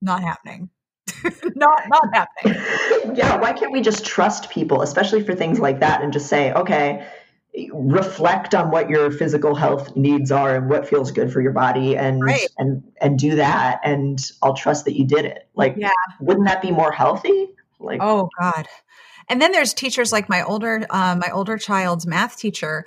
not 0.00 0.22
happening 0.22 0.70
not 1.54 1.82
not 1.88 2.04
happening 2.12 2.54
yeah 3.16 3.36
why 3.36 3.52
can't 3.52 3.72
we 3.72 3.80
just 3.80 4.04
trust 4.04 4.50
people 4.50 4.82
especially 4.82 5.22
for 5.22 5.34
things 5.34 5.58
like 5.58 5.80
that 5.80 6.02
and 6.02 6.12
just 6.12 6.26
say 6.26 6.52
okay 6.52 7.06
reflect 7.72 8.54
on 8.54 8.70
what 8.70 8.88
your 8.88 9.10
physical 9.10 9.54
health 9.54 9.96
needs 9.96 10.30
are 10.30 10.56
and 10.56 10.68
what 10.68 10.88
feels 10.88 11.10
good 11.10 11.32
for 11.32 11.40
your 11.40 11.52
body 11.52 11.96
and 11.96 12.22
right. 12.22 12.48
and 12.58 12.82
and 13.00 13.18
do 13.18 13.36
that 13.36 13.80
and 13.84 14.18
I'll 14.42 14.54
trust 14.54 14.84
that 14.84 14.96
you 14.96 15.06
did 15.06 15.24
it. 15.24 15.48
Like 15.54 15.74
yeah. 15.76 15.90
wouldn't 16.20 16.46
that 16.46 16.62
be 16.62 16.70
more 16.70 16.92
healthy? 16.92 17.48
Like, 17.80 18.00
oh 18.02 18.28
God. 18.40 18.66
And 19.28 19.42
then 19.42 19.52
there's 19.52 19.74
teachers 19.74 20.12
like 20.12 20.28
my 20.28 20.42
older, 20.42 20.86
uh, 20.88 21.16
my 21.18 21.30
older 21.30 21.58
child's 21.58 22.06
math 22.06 22.38
teacher. 22.38 22.86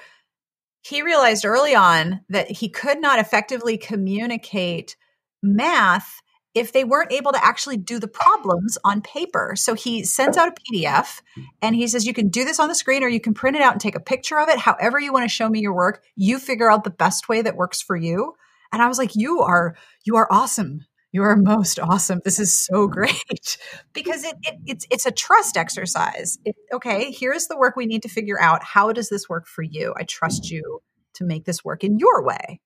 He 0.81 1.03
realized 1.03 1.45
early 1.45 1.75
on 1.75 2.21
that 2.29 2.49
he 2.49 2.67
could 2.67 2.99
not 2.99 3.19
effectively 3.19 3.77
communicate 3.77 4.95
math 5.43 6.21
if 6.53 6.73
they 6.73 6.83
weren't 6.83 7.11
able 7.11 7.31
to 7.31 7.43
actually 7.43 7.77
do 7.77 7.99
the 7.99 8.07
problems 8.07 8.77
on 8.83 9.01
paper. 9.01 9.53
So 9.55 9.73
he 9.73 10.03
sends 10.03 10.37
out 10.37 10.49
a 10.49 10.53
PDF 10.61 11.21
and 11.61 11.75
he 11.75 11.87
says, 11.87 12.05
You 12.05 12.13
can 12.13 12.29
do 12.29 12.43
this 12.43 12.59
on 12.59 12.67
the 12.67 12.75
screen 12.75 13.03
or 13.03 13.07
you 13.07 13.21
can 13.21 13.33
print 13.33 13.55
it 13.55 13.61
out 13.61 13.73
and 13.73 13.81
take 13.81 13.95
a 13.95 14.01
picture 14.01 14.39
of 14.39 14.49
it. 14.49 14.59
However, 14.59 14.99
you 14.99 15.13
want 15.13 15.23
to 15.23 15.33
show 15.33 15.49
me 15.49 15.59
your 15.59 15.73
work, 15.73 16.03
you 16.15 16.39
figure 16.39 16.71
out 16.71 16.83
the 16.83 16.89
best 16.89 17.29
way 17.29 17.41
that 17.41 17.55
works 17.55 17.81
for 17.81 17.95
you. 17.95 18.33
And 18.73 18.81
I 18.81 18.87
was 18.87 18.97
like, 18.97 19.15
You 19.15 19.41
are, 19.41 19.75
you 20.03 20.17
are 20.17 20.27
awesome. 20.31 20.85
You 21.13 21.23
are 21.23 21.35
most 21.35 21.77
awesome. 21.77 22.21
This 22.23 22.39
is 22.39 22.57
so 22.57 22.87
great 22.87 23.57
because 23.93 24.23
it, 24.23 24.35
it 24.43 24.55
it's 24.65 24.87
it's 24.89 25.05
a 25.05 25.11
trust 25.11 25.57
exercise. 25.57 26.37
It, 26.45 26.55
okay, 26.73 27.11
here's 27.11 27.47
the 27.47 27.57
work 27.57 27.75
we 27.75 27.85
need 27.85 28.03
to 28.03 28.09
figure 28.09 28.41
out. 28.41 28.63
How 28.63 28.93
does 28.93 29.09
this 29.09 29.27
work 29.27 29.45
for 29.45 29.61
you? 29.61 29.93
I 29.97 30.03
trust 30.03 30.49
you 30.49 30.81
to 31.15 31.25
make 31.25 31.43
this 31.45 31.65
work 31.65 31.83
in 31.83 31.99
your 31.99 32.23
way. 32.23 32.61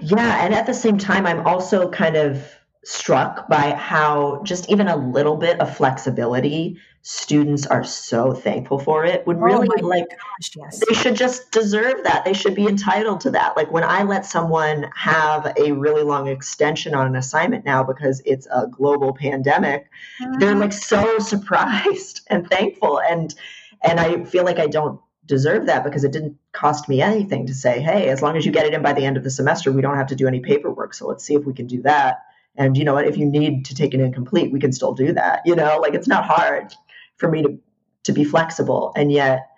Yeah, 0.00 0.44
and 0.44 0.54
at 0.54 0.66
the 0.66 0.74
same 0.74 0.98
time, 0.98 1.26
I'm 1.26 1.46
also 1.46 1.88
kind 1.88 2.16
of 2.16 2.54
struck 2.84 3.48
by 3.48 3.70
how 3.74 4.42
just 4.44 4.68
even 4.70 4.88
a 4.88 4.96
little 4.96 5.36
bit 5.36 5.58
of 5.60 5.74
flexibility 5.74 6.78
students 7.00 7.66
are 7.66 7.84
so 7.84 8.32
thankful 8.32 8.78
for 8.78 9.04
it 9.04 9.26
would 9.26 9.36
oh 9.36 9.40
really 9.40 9.68
oh 9.82 9.86
like 9.86 10.08
gosh, 10.08 10.50
yes. 10.56 10.82
they 10.86 10.94
should 10.94 11.14
just 11.14 11.50
deserve 11.50 12.02
that 12.04 12.24
they 12.24 12.32
should 12.32 12.54
be 12.54 12.66
entitled 12.66 13.20
to 13.20 13.30
that 13.30 13.54
like 13.56 13.70
when 13.70 13.84
i 13.84 14.02
let 14.02 14.24
someone 14.24 14.90
have 14.94 15.52
a 15.58 15.72
really 15.72 16.02
long 16.02 16.28
extension 16.28 16.94
on 16.94 17.06
an 17.06 17.16
assignment 17.16 17.64
now 17.64 17.82
because 17.82 18.22
it's 18.24 18.46
a 18.46 18.66
global 18.70 19.14
pandemic 19.14 19.86
mm-hmm. 20.20 20.38
they're 20.38 20.54
like 20.54 20.72
so 20.72 21.18
surprised 21.18 22.22
and 22.28 22.48
thankful 22.48 23.00
and 23.00 23.34
and 23.82 24.00
i 24.00 24.22
feel 24.24 24.44
like 24.44 24.58
i 24.58 24.66
don't 24.66 24.98
deserve 25.26 25.66
that 25.66 25.84
because 25.84 26.04
it 26.04 26.12
didn't 26.12 26.36
cost 26.52 26.88
me 26.88 27.00
anything 27.00 27.46
to 27.46 27.54
say, 27.54 27.80
hey, 27.80 28.08
as 28.08 28.22
long 28.22 28.36
as 28.36 28.44
you 28.44 28.52
get 28.52 28.66
it 28.66 28.74
in 28.74 28.82
by 28.82 28.92
the 28.92 29.04
end 29.04 29.16
of 29.16 29.24
the 29.24 29.30
semester, 29.30 29.72
we 29.72 29.82
don't 29.82 29.96
have 29.96 30.08
to 30.08 30.16
do 30.16 30.28
any 30.28 30.40
paperwork. 30.40 30.94
So 30.94 31.06
let's 31.06 31.24
see 31.24 31.34
if 31.34 31.44
we 31.44 31.54
can 31.54 31.66
do 31.66 31.82
that. 31.82 32.18
And 32.56 32.76
you 32.76 32.84
know 32.84 32.94
what? 32.94 33.06
If 33.06 33.16
you 33.16 33.26
need 33.26 33.64
to 33.66 33.74
take 33.74 33.94
it 33.94 34.00
incomplete, 34.00 34.52
we 34.52 34.60
can 34.60 34.72
still 34.72 34.92
do 34.94 35.12
that. 35.12 35.40
You 35.44 35.56
know, 35.56 35.78
like 35.80 35.94
it's 35.94 36.08
not 36.08 36.24
hard 36.24 36.72
for 37.16 37.30
me 37.30 37.42
to 37.42 37.58
to 38.04 38.12
be 38.12 38.24
flexible. 38.24 38.92
And 38.96 39.10
yet 39.10 39.48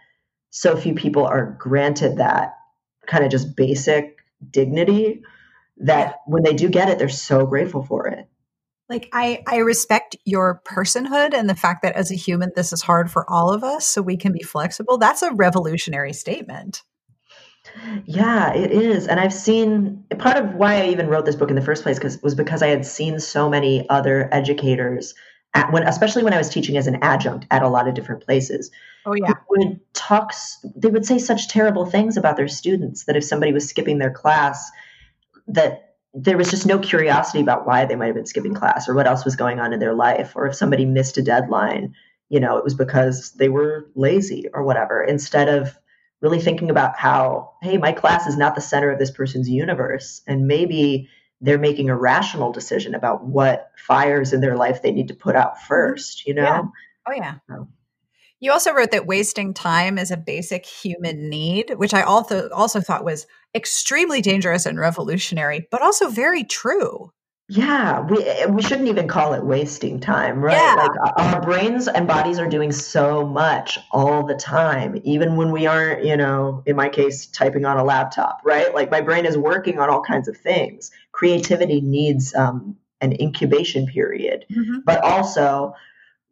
so 0.51 0.77
few 0.77 0.95
people 0.95 1.27
are 1.27 1.57
granted 1.59 2.19
that 2.19 2.55
kind 3.07 3.25
of 3.25 3.31
just 3.31 3.57
basic 3.57 4.19
dignity 4.51 5.23
that 5.79 6.21
when 6.27 6.43
they 6.43 6.55
do 6.55 6.69
get 6.69 6.89
it, 6.89 6.99
they're 6.99 7.09
so 7.09 7.45
grateful 7.45 7.83
for 7.83 8.07
it. 8.07 8.27
Like 8.89 9.09
I 9.13 9.43
I 9.49 9.59
respect 9.59 10.17
your 10.25 10.63
personhood 10.65 11.35
and 11.35 11.51
the 11.51 11.57
fact 11.57 11.83
that 11.83 11.97
as 11.97 12.11
a 12.11 12.15
human 12.15 12.53
this 12.55 12.73
is 12.73 12.83
hard 12.83 13.11
for 13.11 13.29
all 13.31 13.53
of 13.53 13.65
us 13.65 13.87
so 13.87 14.01
we 14.01 14.17
can 14.17 14.33
be 14.33 14.43
flexible. 14.43 14.97
That's 14.99 15.23
a 15.23 15.33
revolutionary 15.33 16.13
statement. 16.13 16.83
Yeah, 18.05 18.53
it 18.55 18.71
is. 18.71 19.09
And 19.09 19.19
I've 19.19 19.35
seen 19.35 20.05
part 20.19 20.37
of 20.37 20.55
why 20.55 20.83
I 20.83 20.89
even 20.89 21.09
wrote 21.09 21.27
this 21.27 21.35
book 21.35 21.51
in 21.51 21.57
the 21.57 21.63
first 21.63 21.83
place 21.83 21.99
cuz 21.99 22.23
was 22.23 22.35
because 22.35 22.63
I 22.63 22.69
had 22.69 22.87
seen 22.87 23.19
so 23.19 23.51
many 23.51 23.89
other 23.89 24.29
educators 24.33 25.15
at, 25.55 25.73
when 25.73 25.83
especially 25.83 26.23
when 26.23 26.33
I 26.33 26.39
was 26.39 26.49
teaching 26.49 26.77
as 26.77 26.87
an 26.87 26.99
adjunct 27.03 27.47
at 27.51 27.63
a 27.63 27.69
lot 27.69 27.89
of 27.89 27.95
different 27.95 28.25
places. 28.25 28.71
Oh 29.05 29.15
yeah. 29.15 29.33
Would 29.51 29.81
talk 29.95 30.33
they 30.77 30.91
would 30.91 31.07
say 31.07 31.19
such 31.19 31.49
terrible 31.49 31.87
things 31.87 32.17
about 32.17 32.37
their 32.37 32.49
students 32.49 33.05
that 33.07 33.17
if 33.17 33.25
somebody 33.25 33.53
was 33.53 33.69
skipping 33.69 33.99
their 33.99 34.13
class 34.13 34.71
that 35.49 35.86
there 36.17 36.39
was 36.39 36.51
just 36.51 36.65
no 36.65 36.79
curiosity 36.79 37.41
about 37.41 37.67
why 37.67 37.85
they 37.85 37.95
might 37.95 38.07
have 38.07 38.15
been 38.15 38.27
skipping 38.27 38.55
class 38.55 38.89
or 38.89 38.95
what 38.95 39.07
else 39.07 39.25
was 39.25 39.37
going 39.37 39.61
on 39.61 39.75
in 39.75 39.81
their 39.81 39.95
life 39.95 40.33
or 40.35 40.47
if 40.47 40.55
somebody 40.55 40.87
missed 40.87 41.19
a 41.19 41.23
deadline 41.23 41.95
you 42.31 42.41
know 42.41 42.57
it 42.57 42.65
was 42.65 42.75
because 42.75 43.33
they 43.33 43.51
were 43.51 43.91
lazy 43.95 44.47
or 44.55 44.65
whatever 44.65 45.03
instead 45.03 45.49
of 45.49 45.79
really 46.23 46.41
thinking 46.41 46.71
about 46.71 46.97
how 46.97 47.53
hey 47.63 47.77
my 47.77 47.93
class 47.93 48.27
is 48.27 48.37
not 48.37 48.55
the 48.55 48.61
center 48.63 48.91
of 48.91 48.99
this 48.99 49.11
person's 49.11 49.49
universe 49.49 50.23
and 50.27 50.47
maybe 50.47 51.09
they're 51.43 51.59
making 51.59 51.91
a 51.91 51.97
rational 51.97 52.51
decision 52.51 52.95
about 52.95 53.25
what 53.25 53.71
fires 53.77 54.33
in 54.33 54.41
their 54.41 54.57
life 54.57 54.81
they 54.81 54.93
need 54.93 55.09
to 55.09 55.15
put 55.15 55.37
out 55.37 55.61
first 55.63 56.27
you 56.27 56.33
know 56.33 56.43
yeah. 56.43 56.63
oh 57.09 57.13
yeah 57.13 57.35
so. 57.47 57.69
You 58.41 58.53
also 58.53 58.73
wrote 58.73 58.91
that 58.91 59.07
wasting 59.07 59.55
time 59.55 59.99
is 59.99 60.11
a 60.11 60.17
basic 60.17 60.67
human 60.67 61.31
need, 61.31 61.75
which 61.77 61.95
I 61.95 62.03
also 62.03 62.49
also 62.51 62.81
thought 62.81 63.05
was 63.05 63.27
extremely 63.55 64.21
dangerous 64.21 64.67
and 64.67 64.79
revolutionary, 64.79 65.67
but 65.71 65.83
also 65.83 66.09
very 66.11 66.45
true. 66.45 67.13
Yeah, 67.49 68.01
we 68.01 68.25
we 68.51 68.61
shouldn't 68.61 68.89
even 68.89 69.07
call 69.07 69.33
it 69.33 69.45
wasting 69.45 70.01
time, 70.01 70.41
right? 70.41 70.57
Yeah. 70.57 70.75
Like 70.75 71.17
our 71.17 71.41
brains 71.41 71.87
and 71.87 72.09
bodies 72.09 72.41
are 72.41 72.49
doing 72.49 72.73
so 72.73 73.25
much 73.25 73.79
all 73.93 74.27
the 74.27 74.35
time, 74.35 75.01
even 75.05 75.37
when 75.37 75.53
we 75.53 75.67
aren't, 75.67 76.05
you 76.05 76.17
know, 76.17 76.65
in 76.67 76.75
my 76.75 76.89
case, 76.89 77.27
typing 77.27 77.65
on 77.65 77.77
a 77.77 77.85
laptop, 77.85 78.41
right? 78.45 78.75
Like 78.75 78.91
my 78.91 79.01
brain 79.01 79.27
is 79.27 79.39
working 79.39 79.79
on 79.79 79.89
all 79.89 80.03
kinds 80.03 80.27
of 80.27 80.37
things. 80.37 80.91
Creativity 81.13 81.81
needs 81.81 82.35
um, 82.35 82.77
an 83.01 83.13
incubation 83.21 83.87
period, 83.87 84.45
mm-hmm. 84.51 84.79
but 84.85 85.05
also 85.05 85.75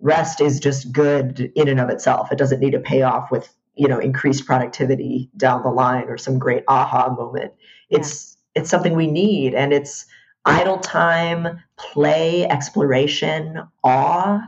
rest 0.04 0.42
is 0.42 0.60
just 0.60 0.92
good 0.92 1.50
in 1.56 1.66
and 1.66 1.80
of 1.80 1.88
itself. 1.88 2.30
It 2.30 2.38
doesn't 2.38 2.60
need 2.60 2.72
to 2.72 2.78
pay 2.78 3.02
off 3.02 3.30
with, 3.30 3.52
you 3.74 3.88
know, 3.88 3.98
increased 3.98 4.46
productivity 4.46 5.30
down 5.36 5.62
the 5.62 5.70
line 5.70 6.04
or 6.08 6.18
some 6.18 6.38
great 6.38 6.62
aha 6.68 7.08
moment. 7.08 7.54
It's 7.88 8.36
yeah. 8.54 8.60
it's 8.60 8.70
something 8.70 8.94
we 8.94 9.10
need 9.10 9.54
and 9.54 9.72
it's 9.72 10.04
idle 10.44 10.78
time, 10.78 11.58
play, 11.78 12.46
exploration, 12.46 13.66
awe, 13.82 14.42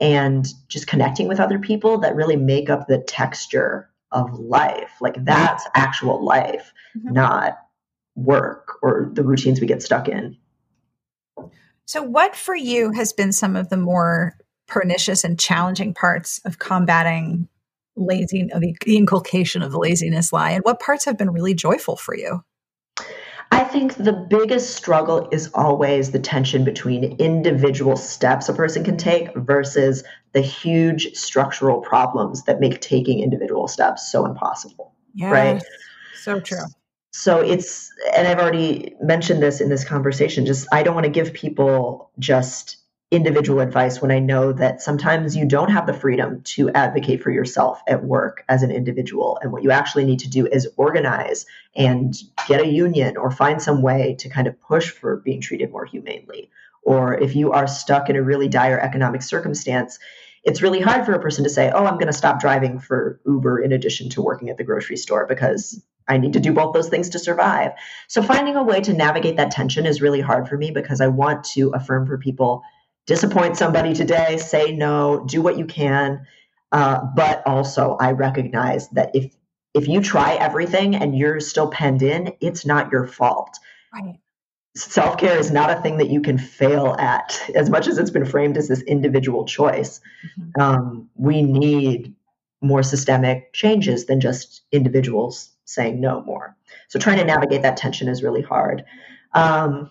and 0.00 0.48
just 0.68 0.86
connecting 0.86 1.28
with 1.28 1.38
other 1.38 1.58
people 1.58 1.98
that 1.98 2.16
really 2.16 2.36
make 2.36 2.70
up 2.70 2.88
the 2.88 2.98
texture 2.98 3.90
of 4.10 4.32
life. 4.38 4.92
Like 5.02 5.22
that's 5.22 5.66
actual 5.74 6.24
life, 6.24 6.72
mm-hmm. 6.96 7.12
not 7.12 7.58
work 8.16 8.78
or 8.80 9.10
the 9.12 9.22
routines 9.22 9.60
we 9.60 9.66
get 9.66 9.82
stuck 9.82 10.08
in. 10.08 10.38
So, 11.84 12.02
what 12.02 12.34
for 12.34 12.56
you 12.56 12.92
has 12.92 13.12
been 13.12 13.32
some 13.32 13.54
of 13.54 13.68
the 13.68 13.76
more 13.76 14.38
pernicious 14.66 15.24
and 15.24 15.38
challenging 15.38 15.94
parts 15.94 16.40
of 16.44 16.58
combating 16.58 17.48
lazy 17.96 18.44
the, 18.44 18.74
the 18.84 18.96
inculcation 18.96 19.62
of 19.62 19.70
the 19.70 19.78
laziness 19.78 20.32
lie 20.32 20.50
and 20.50 20.64
what 20.64 20.80
parts 20.80 21.04
have 21.04 21.16
been 21.16 21.30
really 21.30 21.54
joyful 21.54 21.96
for 21.96 22.16
you 22.16 22.42
I 23.54 23.62
think 23.62 23.94
the 23.94 24.12
biggest 24.12 24.74
struggle 24.74 25.28
is 25.30 25.48
always 25.54 26.10
the 26.10 26.18
tension 26.18 26.64
between 26.64 27.04
individual 27.18 27.96
steps 27.96 28.48
a 28.48 28.52
person 28.52 28.82
can 28.82 28.96
take 28.96 29.32
versus 29.36 30.02
the 30.32 30.40
huge 30.40 31.14
structural 31.14 31.80
problems 31.80 32.42
that 32.44 32.58
make 32.58 32.80
taking 32.80 33.20
individual 33.20 33.68
steps 33.68 34.10
so 34.10 34.26
impossible. 34.26 34.92
Yes, 35.14 35.32
right? 35.32 35.62
So 36.16 36.40
true. 36.40 36.64
So 37.12 37.38
it's, 37.40 37.92
and 38.16 38.26
I've 38.26 38.40
already 38.40 38.96
mentioned 39.00 39.40
this 39.40 39.60
in 39.60 39.68
this 39.68 39.84
conversation, 39.84 40.46
just 40.46 40.66
I 40.72 40.82
don't 40.82 40.94
want 40.94 41.04
to 41.04 41.12
give 41.12 41.32
people 41.32 42.10
just 42.18 42.78
individual 43.14 43.60
advice 43.60 44.02
when 44.02 44.10
I 44.10 44.18
know 44.18 44.52
that 44.52 44.82
sometimes 44.82 45.36
you 45.36 45.46
don't 45.46 45.70
have 45.70 45.86
the 45.86 45.94
freedom 45.94 46.42
to 46.42 46.70
advocate 46.70 47.22
for 47.22 47.30
yourself 47.30 47.80
at 47.86 48.04
work 48.04 48.44
as 48.48 48.62
an 48.62 48.70
individual. 48.70 49.38
And 49.42 49.52
what 49.52 49.62
you 49.62 49.70
actually 49.70 50.04
need 50.04 50.20
to 50.20 50.28
do 50.28 50.46
is 50.46 50.68
organize 50.76 51.46
and 51.76 52.14
get 52.48 52.60
a 52.60 52.66
union 52.66 53.16
or 53.16 53.30
find 53.30 53.60
some 53.60 53.82
way 53.82 54.16
to 54.20 54.28
kind 54.28 54.46
of 54.46 54.60
push 54.60 54.90
for 54.90 55.16
being 55.16 55.40
treated 55.40 55.70
more 55.70 55.84
humanely. 55.84 56.50
Or 56.82 57.14
if 57.14 57.34
you 57.34 57.52
are 57.52 57.66
stuck 57.66 58.10
in 58.10 58.16
a 58.16 58.22
really 58.22 58.48
dire 58.48 58.78
economic 58.78 59.22
circumstance, 59.22 59.98
it's 60.44 60.60
really 60.60 60.80
hard 60.80 61.06
for 61.06 61.12
a 61.12 61.20
person 61.20 61.44
to 61.44 61.50
say, 61.50 61.70
oh, 61.70 61.86
I'm 61.86 61.94
going 61.94 62.06
to 62.06 62.12
stop 62.12 62.40
driving 62.40 62.78
for 62.78 63.20
Uber 63.26 63.60
in 63.60 63.72
addition 63.72 64.10
to 64.10 64.22
working 64.22 64.50
at 64.50 64.58
the 64.58 64.64
grocery 64.64 64.98
store 64.98 65.26
because 65.26 65.82
I 66.06 66.18
need 66.18 66.34
to 66.34 66.40
do 66.40 66.52
both 66.52 66.74
those 66.74 66.88
things 66.88 67.08
to 67.10 67.18
survive. 67.18 67.72
So 68.08 68.22
finding 68.22 68.56
a 68.56 68.62
way 68.62 68.80
to 68.82 68.92
navigate 68.92 69.36
that 69.36 69.50
tension 69.50 69.86
is 69.86 70.02
really 70.02 70.20
hard 70.20 70.48
for 70.48 70.58
me 70.58 70.70
because 70.70 71.00
I 71.00 71.08
want 71.08 71.44
to 71.54 71.70
affirm 71.70 72.06
for 72.06 72.18
people 72.18 72.62
disappoint 73.06 73.56
somebody 73.56 73.94
today, 73.94 74.38
say 74.38 74.72
no, 74.72 75.24
do 75.26 75.42
what 75.42 75.58
you 75.58 75.66
can. 75.66 76.26
Uh, 76.72 77.04
but 77.14 77.42
also, 77.46 77.96
I 78.00 78.12
recognize 78.12 78.88
that 78.90 79.10
if 79.14 79.32
if 79.74 79.88
you 79.88 80.00
try 80.00 80.34
everything 80.34 80.94
and 80.94 81.16
you're 81.16 81.40
still 81.40 81.68
penned 81.68 82.02
in, 82.02 82.32
it's 82.40 82.64
not 82.64 82.92
your 82.92 83.06
fault. 83.06 83.58
Right. 83.92 84.18
Self 84.76 85.18
care 85.18 85.36
is 85.36 85.50
not 85.50 85.70
a 85.70 85.80
thing 85.82 85.98
that 85.98 86.10
you 86.10 86.20
can 86.20 86.38
fail 86.38 86.96
at, 86.98 87.40
as 87.54 87.70
much 87.70 87.86
as 87.86 87.98
it's 87.98 88.10
been 88.10 88.24
framed 88.24 88.56
as 88.56 88.68
this 88.68 88.82
individual 88.82 89.44
choice. 89.44 90.00
Mm-hmm. 90.38 90.60
Um, 90.60 91.10
we 91.16 91.42
need 91.42 92.14
more 92.60 92.82
systemic 92.82 93.52
changes 93.52 94.06
than 94.06 94.20
just 94.20 94.62
individuals 94.72 95.50
saying 95.64 96.00
no 96.00 96.22
more. 96.22 96.56
So, 96.88 96.98
trying 96.98 97.18
to 97.18 97.24
navigate 97.24 97.62
that 97.62 97.76
tension 97.76 98.08
is 98.08 98.22
really 98.22 98.42
hard. 98.42 98.84
Um, 99.32 99.90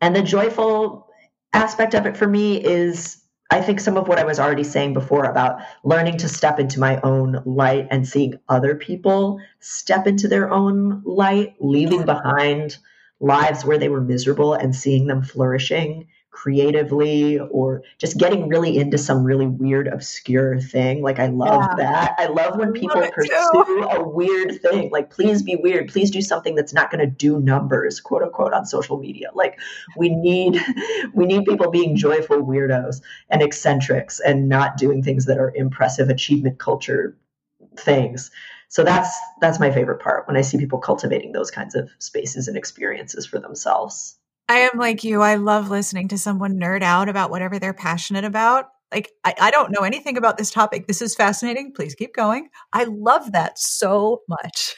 and 0.00 0.14
the 0.14 0.22
joyful 0.22 1.08
aspect 1.52 1.94
of 1.94 2.06
it 2.06 2.16
for 2.16 2.26
me 2.26 2.56
is 2.62 3.18
I 3.50 3.60
think 3.60 3.80
some 3.80 3.98
of 3.98 4.08
what 4.08 4.18
I 4.18 4.24
was 4.24 4.40
already 4.40 4.64
saying 4.64 4.94
before 4.94 5.24
about 5.24 5.60
learning 5.84 6.16
to 6.18 6.28
step 6.28 6.58
into 6.58 6.80
my 6.80 6.98
own 7.02 7.42
light 7.44 7.86
and 7.90 8.08
seeing 8.08 8.34
other 8.48 8.74
people 8.74 9.40
step 9.60 10.06
into 10.06 10.26
their 10.26 10.50
own 10.50 11.02
light, 11.04 11.54
leaving 11.60 12.06
behind 12.06 12.78
lives 13.20 13.64
where 13.64 13.76
they 13.76 13.90
were 13.90 14.00
miserable 14.00 14.54
and 14.54 14.74
seeing 14.74 15.06
them 15.06 15.22
flourishing 15.22 16.08
creatively 16.32 17.38
or 17.38 17.82
just 17.98 18.16
getting 18.16 18.48
really 18.48 18.78
into 18.78 18.98
some 18.98 19.22
really 19.22 19.46
weird 19.46 19.86
obscure 19.86 20.58
thing. 20.58 21.02
Like 21.02 21.18
i 21.18 21.26
love 21.26 21.62
yeah. 21.62 21.76
that. 21.76 22.14
I 22.18 22.26
love 22.26 22.58
when 22.58 22.72
people 22.72 23.00
love 23.00 23.12
pursue 23.12 23.88
a 23.90 24.02
weird 24.02 24.60
thing. 24.60 24.90
Like 24.90 25.10
please 25.10 25.42
be 25.42 25.56
weird. 25.56 25.88
Please 25.88 26.10
do 26.10 26.22
something 26.22 26.54
that's 26.54 26.72
not 26.72 26.90
going 26.90 27.04
to 27.04 27.06
do 27.06 27.38
numbers 27.38 28.00
quote 28.00 28.22
unquote 28.22 28.54
on 28.54 28.66
social 28.66 28.98
media. 28.98 29.30
Like 29.34 29.60
we 29.96 30.08
need 30.08 30.60
we 31.14 31.26
need 31.26 31.44
people 31.44 31.70
being 31.70 31.94
joyful 31.94 32.38
weirdos 32.38 33.02
and 33.28 33.42
eccentrics 33.42 34.18
and 34.18 34.48
not 34.48 34.76
doing 34.76 35.02
things 35.02 35.26
that 35.26 35.38
are 35.38 35.52
impressive 35.54 36.08
achievement 36.08 36.58
culture 36.58 37.16
things. 37.76 38.30
So 38.68 38.82
that's 38.82 39.14
that's 39.42 39.60
my 39.60 39.70
favorite 39.70 40.00
part 40.00 40.26
when 40.26 40.38
i 40.38 40.40
see 40.40 40.56
people 40.56 40.78
cultivating 40.78 41.32
those 41.32 41.50
kinds 41.50 41.74
of 41.74 41.90
spaces 41.98 42.48
and 42.48 42.56
experiences 42.56 43.26
for 43.26 43.38
themselves 43.38 44.16
I 44.52 44.68
am 44.70 44.78
like 44.78 45.02
you. 45.02 45.22
I 45.22 45.36
love 45.36 45.70
listening 45.70 46.08
to 46.08 46.18
someone 46.18 46.60
nerd 46.60 46.82
out 46.82 47.08
about 47.08 47.30
whatever 47.30 47.58
they're 47.58 47.72
passionate 47.72 48.24
about. 48.24 48.66
Like, 48.92 49.10
I, 49.24 49.34
I 49.40 49.50
don't 49.50 49.70
know 49.70 49.80
anything 49.80 50.18
about 50.18 50.36
this 50.36 50.50
topic. 50.50 50.86
This 50.86 51.00
is 51.00 51.14
fascinating. 51.14 51.72
Please 51.72 51.94
keep 51.94 52.14
going. 52.14 52.50
I 52.74 52.84
love 52.84 53.32
that 53.32 53.58
so 53.58 54.20
much. 54.28 54.76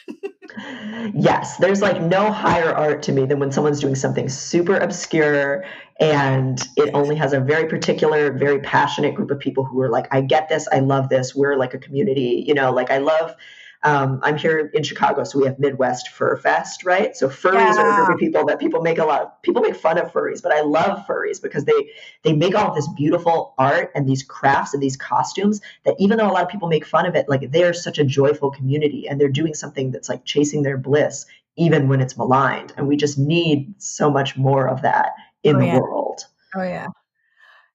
yes, 1.13 1.57
there's 1.57 1.81
like 1.81 2.01
no 2.01 2.31
higher 2.31 2.73
art 2.73 3.03
to 3.03 3.11
me 3.11 3.25
than 3.25 3.37
when 3.37 3.51
someone's 3.51 3.81
doing 3.81 3.95
something 3.95 4.29
super 4.29 4.77
obscure 4.77 5.65
and 5.99 6.61
it 6.77 6.91
only 6.93 7.17
has 7.17 7.33
a 7.33 7.41
very 7.41 7.67
particular, 7.67 8.31
very 8.31 8.61
passionate 8.61 9.13
group 9.13 9.29
of 9.29 9.39
people 9.39 9.65
who 9.65 9.81
are 9.81 9.89
like, 9.89 10.07
I 10.09 10.21
get 10.21 10.47
this. 10.47 10.69
I 10.71 10.79
love 10.79 11.09
this. 11.09 11.35
We're 11.35 11.57
like 11.57 11.73
a 11.73 11.79
community. 11.79 12.45
You 12.47 12.53
know, 12.53 12.71
like 12.71 12.91
I 12.91 12.99
love 12.99 13.35
um, 13.85 14.19
I'm 14.23 14.35
here 14.35 14.71
in 14.73 14.81
Chicago, 14.81 15.23
so 15.23 15.37
we 15.37 15.45
have 15.45 15.59
Midwest 15.59 16.09
Fur 16.09 16.37
Fest, 16.37 16.83
right? 16.83 17.15
So 17.15 17.29
furries 17.29 17.75
yeah. 17.75 17.77
are 17.77 17.91
a 17.91 17.95
group 17.97 18.15
of 18.15 18.19
people 18.19 18.45
that 18.47 18.59
people 18.59 18.81
make 18.81 18.97
a 18.97 19.05
lot 19.05 19.21
of 19.21 19.41
people 19.43 19.61
make 19.61 19.75
fun 19.75 19.99
of 19.99 20.11
furries, 20.11 20.41
but 20.41 20.51
I 20.51 20.61
love 20.61 21.05
furries 21.05 21.39
because 21.39 21.65
they 21.65 21.91
they 22.23 22.33
make 22.33 22.55
all 22.55 22.69
of 22.69 22.75
this 22.75 22.89
beautiful 22.97 23.53
art 23.59 23.91
and 23.93 24.09
these 24.09 24.23
crafts 24.23 24.73
and 24.73 24.81
these 24.81 24.97
costumes 24.97 25.61
that 25.85 25.95
even 25.99 26.17
though 26.17 26.27
a 26.27 26.33
lot 26.33 26.41
of 26.41 26.49
people 26.49 26.67
make 26.67 26.83
fun 26.83 27.05
of 27.05 27.13
it, 27.15 27.29
like 27.29 27.51
they 27.51 27.63
are 27.63 27.73
such 27.73 27.99
a 27.99 28.03
joyful 28.03 28.49
community 28.49 29.07
and 29.07 29.21
they're 29.21 29.29
doing 29.29 29.53
something 29.53 29.91
that's 29.91 30.09
like 30.09 30.25
chasing 30.25 30.63
their 30.63 30.79
bliss, 30.79 31.27
even 31.55 31.87
when 31.87 32.01
it's 32.01 32.17
maligned. 32.17 32.73
And 32.77 32.87
we 32.87 32.97
just 32.97 33.19
need 33.19 33.75
so 33.77 34.09
much 34.09 34.35
more 34.35 34.67
of 34.67 34.81
that 34.81 35.11
in 35.43 35.57
oh, 35.57 35.59
the 35.59 35.65
yeah. 35.67 35.79
world. 35.79 36.21
Oh 36.55 36.63
yeah. 36.63 36.87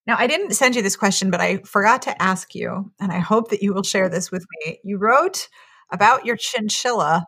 Now, 0.09 0.17
I 0.19 0.27
didn't 0.27 0.55
send 0.55 0.75
you 0.75 0.83
this 0.83 0.97
question, 0.97 1.31
but 1.31 1.41
I 1.41 1.59
forgot 1.59 2.03
to 2.03 2.21
ask 2.21 2.53
you, 2.53 2.91
and 2.99 3.13
I 3.13 3.21
hope 3.21 3.51
that 3.51 3.63
you 3.63 3.73
will 3.73 3.85
share 3.85 4.09
this 4.09 4.33
with 4.33 4.45
me. 4.65 4.81
You 4.83 4.97
wrote 4.97 5.49
about 5.93 6.25
your 6.25 6.37
chinchilla 6.37 7.27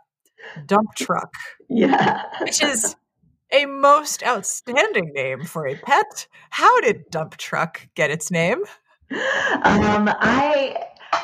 dump 0.66 0.94
truck. 0.96 1.32
Yeah. 1.68 2.22
which 2.40 2.62
is 2.62 2.96
a 3.52 3.66
most 3.66 4.22
outstanding 4.24 5.12
name 5.14 5.44
for 5.44 5.66
a 5.66 5.76
pet. 5.76 6.26
How 6.50 6.80
did 6.80 7.10
dump 7.10 7.36
truck 7.36 7.88
get 7.94 8.10
its 8.10 8.30
name? 8.30 8.62
Um, 9.10 10.08
I 10.08 10.76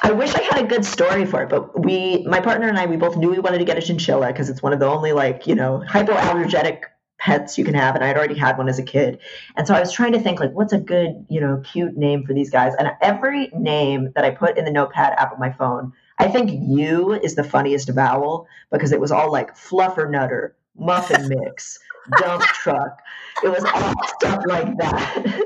I 0.02 0.12
wish 0.12 0.34
I 0.34 0.42
had 0.42 0.64
a 0.64 0.66
good 0.66 0.84
story 0.84 1.24
for 1.24 1.42
it, 1.42 1.48
but 1.48 1.82
we, 1.82 2.22
my 2.26 2.40
partner 2.40 2.68
and 2.68 2.78
I, 2.78 2.84
we 2.84 2.96
both 2.96 3.16
knew 3.16 3.30
we 3.30 3.38
wanted 3.38 3.58
to 3.58 3.64
get 3.64 3.78
a 3.78 3.80
chinchilla 3.80 4.26
because 4.26 4.50
it's 4.50 4.62
one 4.62 4.74
of 4.74 4.80
the 4.80 4.86
only 4.86 5.12
like 5.12 5.46
you 5.46 5.54
know 5.54 5.82
hypoallergenic 5.88 6.82
pets 7.18 7.56
you 7.58 7.64
can 7.64 7.74
have, 7.74 7.94
and 7.94 8.04
I 8.04 8.08
had 8.08 8.16
already 8.18 8.36
had 8.36 8.58
one 8.58 8.68
as 8.68 8.78
a 8.78 8.82
kid, 8.82 9.18
and 9.56 9.66
so 9.66 9.74
I 9.74 9.80
was 9.80 9.90
trying 9.90 10.12
to 10.12 10.20
think 10.20 10.40
like 10.40 10.52
what's 10.52 10.74
a 10.74 10.78
good 10.78 11.24
you 11.30 11.40
know 11.40 11.62
cute 11.64 11.96
name 11.96 12.24
for 12.26 12.34
these 12.34 12.50
guys, 12.50 12.74
and 12.78 12.90
every 13.00 13.50
name 13.54 14.12
that 14.14 14.24
I 14.24 14.30
put 14.30 14.58
in 14.58 14.66
the 14.66 14.70
notepad 14.70 15.14
app 15.14 15.32
of 15.32 15.38
my 15.38 15.52
phone 15.52 15.94
I 16.18 16.28
think 16.28 16.50
you 16.50 17.12
is 17.12 17.34
the 17.34 17.44
funniest 17.44 17.88
vowel 17.90 18.48
because 18.70 18.92
it 18.92 19.00
was 19.00 19.12
all 19.12 19.30
like 19.30 19.56
fluffer 19.56 20.10
nutter, 20.10 20.56
muffin 20.76 21.28
mix, 21.44 21.78
dump 22.18 22.42
truck. 22.42 22.98
It 23.42 23.48
was 23.48 23.64
all 23.64 23.94
stuff 24.18 24.42
like 24.46 24.76
that. 24.78 25.44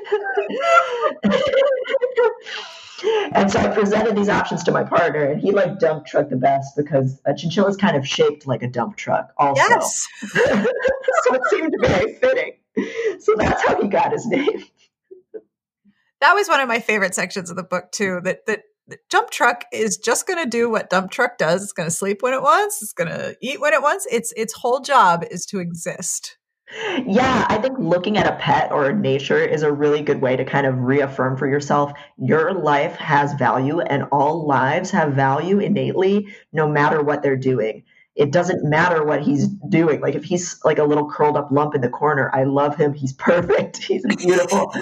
and 3.35 3.51
so 3.51 3.59
I 3.59 3.69
presented 3.69 4.17
these 4.17 4.29
options 4.29 4.63
to 4.65 4.73
my 4.73 4.85
partner, 4.85 5.25
and 5.25 5.41
he 5.41 5.51
liked 5.51 5.81
dump 5.81 6.07
truck 6.07 6.31
the 6.31 6.37
best 6.37 6.77
because 6.77 7.21
a 7.27 7.35
chinchilla 7.35 7.69
is 7.69 7.77
kind 7.77 7.97
of 7.97 8.07
shaped 8.07 8.47
like 8.47 8.63
a 8.63 8.69
dump 8.69 8.97
truck, 8.97 9.33
also. 9.37 9.61
Yes. 9.61 10.09
so 10.23 11.35
it 11.35 11.43
seemed 11.51 11.75
very 11.81 12.15
fitting. 12.15 12.53
So 13.19 13.35
that's 13.37 13.63
how 13.67 13.81
he 13.81 13.89
got 13.89 14.13
his 14.13 14.27
name. 14.27 14.65
That 16.21 16.35
was 16.35 16.49
one 16.49 16.61
of 16.61 16.69
my 16.69 16.79
favorite 16.79 17.15
sections 17.15 17.51
of 17.51 17.57
the 17.57 17.65
book 17.65 17.91
too. 17.93 18.21
That 18.23 18.47
that 18.47 18.63
dump 19.11 19.31
truck 19.31 19.65
is 19.73 19.97
just 19.97 20.27
going 20.27 20.43
to 20.43 20.49
do 20.49 20.71
what 20.71 20.91
dump 20.91 21.11
truck 21.11 21.39
does. 21.39 21.63
It's 21.63 21.73
going 21.73 21.89
to 21.89 21.95
sleep 21.95 22.23
when 22.23 22.35
it 22.35 22.43
wants. 22.43 22.83
It's 22.83 22.93
going 22.93 23.11
to 23.11 23.37
eat 23.41 23.61
when 23.61 23.73
it 23.73 23.83
wants. 23.83 24.07
Its 24.11 24.33
its 24.37 24.53
whole 24.53 24.81
job 24.81 25.25
is 25.31 25.47
to 25.47 25.59
exist. 25.61 26.37
Yeah, 27.07 27.47
I 27.49 27.59
think 27.59 27.79
looking 27.79 28.17
at 28.17 28.27
a 28.27 28.37
pet 28.37 28.73
or 28.73 28.93
nature 28.93 29.39
is 29.39 29.63
a 29.63 29.73
really 29.73 30.03
good 30.03 30.23
way 30.23 30.37
to 30.37 30.45
kind 30.45 30.67
of 30.67 30.79
reaffirm 30.79 31.37
for 31.37 31.47
yourself 31.47 31.93
your 32.19 32.55
life 32.55 32.97
has 32.97 33.35
value 33.35 33.81
and 33.81 34.05
all 34.11 34.47
lives 34.47 34.91
have 34.91 35.13
value 35.13 35.59
innately 35.59 36.29
no 36.53 36.69
matter 36.69 37.03
what 37.03 37.23
they're 37.23 37.37
doing. 37.37 37.83
It 38.15 38.31
doesn't 38.31 38.65
matter 38.65 39.05
what 39.05 39.23
he's 39.23 39.49
doing. 39.49 40.01
Like 40.01 40.15
if 40.15 40.25
he's 40.25 40.61
like 40.65 40.79
a 40.79 40.85
little 40.85 41.11
curled 41.11 41.37
up 41.37 41.51
lump 41.51 41.75
in 41.75 41.81
the 41.81 41.89
corner, 41.89 42.31
I 42.35 42.45
love 42.45 42.77
him. 42.77 42.95
He's 42.95 43.13
perfect. 43.19 43.79
He's 43.79 44.05
beautiful. 44.17 44.73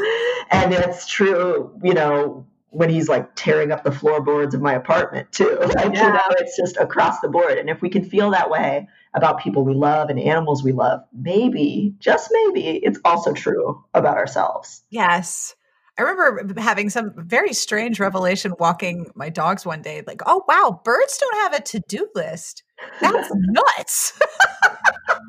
and 0.51 0.73
it's 0.73 1.09
true, 1.09 1.77
you 1.83 1.95
know, 1.95 2.47
when 2.71 2.89
he's 2.89 3.09
like 3.09 3.35
tearing 3.35 3.73
up 3.73 3.85
the 3.85 3.93
floorboards 3.93 4.55
of 4.55 4.61
my 4.61 4.75
apartment 4.75 5.31
too. 5.33 5.59
Like, 5.71 5.95
yeah. 5.95 6.07
you 6.07 6.13
know, 6.13 6.23
it's 6.39 6.57
just 6.57 6.77
across 6.77 7.21
the 7.21 7.29
board. 7.29 7.59
And 7.59 7.71
if 7.71 7.81
we 7.81 7.91
can 7.91 8.05
feel 8.05 8.31
that 8.31 8.51
way 8.51 8.89
about 9.15 9.41
people 9.41 9.65
we 9.65 9.75
love 9.75 10.11
and 10.11 10.19
animals 10.19 10.63
we 10.65 10.73
love, 10.73 11.01
maybe, 11.13 11.95
just 11.99 12.31
maybe, 12.33 12.79
it's 12.79 12.99
also 13.05 13.33
true 13.33 13.85
about 13.95 14.17
ourselves. 14.17 14.83
Yes. 14.91 15.55
I 15.99 16.03
remember 16.03 16.61
having 16.61 16.91
some 16.91 17.13
very 17.17 17.53
strange 17.53 18.01
revelation 18.01 18.55
walking 18.59 19.11
my 19.15 19.29
dogs 19.29 19.67
one 19.67 19.83
day, 19.83 20.03
like, 20.07 20.23
oh, 20.27 20.45
wow, 20.49 20.81
birds 20.83 21.19
don't 21.19 21.37
have 21.43 21.55
a 21.55 21.61
to 21.61 21.81
do 21.81 22.09
list. 22.15 22.63
That's 23.01 23.31
nuts. 23.35 24.19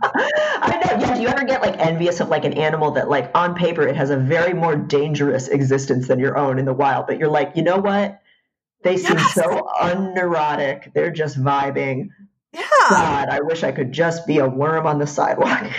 I 0.03 0.81
know. 0.83 1.05
Yeah. 1.05 1.15
Do 1.15 1.21
you 1.21 1.27
ever 1.27 1.43
get 1.43 1.61
like 1.61 1.77
envious 1.79 2.19
of 2.19 2.29
like 2.29 2.45
an 2.45 2.53
animal 2.53 2.91
that 2.91 3.09
like 3.09 3.31
on 3.35 3.55
paper 3.55 3.83
it 3.87 3.95
has 3.95 4.09
a 4.09 4.17
very 4.17 4.53
more 4.53 4.75
dangerous 4.75 5.47
existence 5.47 6.07
than 6.07 6.19
your 6.19 6.37
own 6.37 6.59
in 6.59 6.65
the 6.65 6.73
wild, 6.73 7.07
but 7.07 7.17
you're 7.17 7.29
like, 7.29 7.53
you 7.55 7.63
know 7.63 7.77
what? 7.77 8.21
They 8.83 8.97
seem 8.97 9.17
yes. 9.17 9.33
so 9.33 9.67
unneurotic. 9.81 10.93
They're 10.93 11.11
just 11.11 11.37
vibing. 11.41 12.09
Yeah. 12.53 12.61
God, 12.89 13.29
I 13.29 13.39
wish 13.41 13.63
I 13.63 13.71
could 13.71 13.91
just 13.91 14.27
be 14.27 14.39
a 14.39 14.47
worm 14.47 14.85
on 14.85 14.99
the 14.99 15.07
sidewalk. 15.07 15.71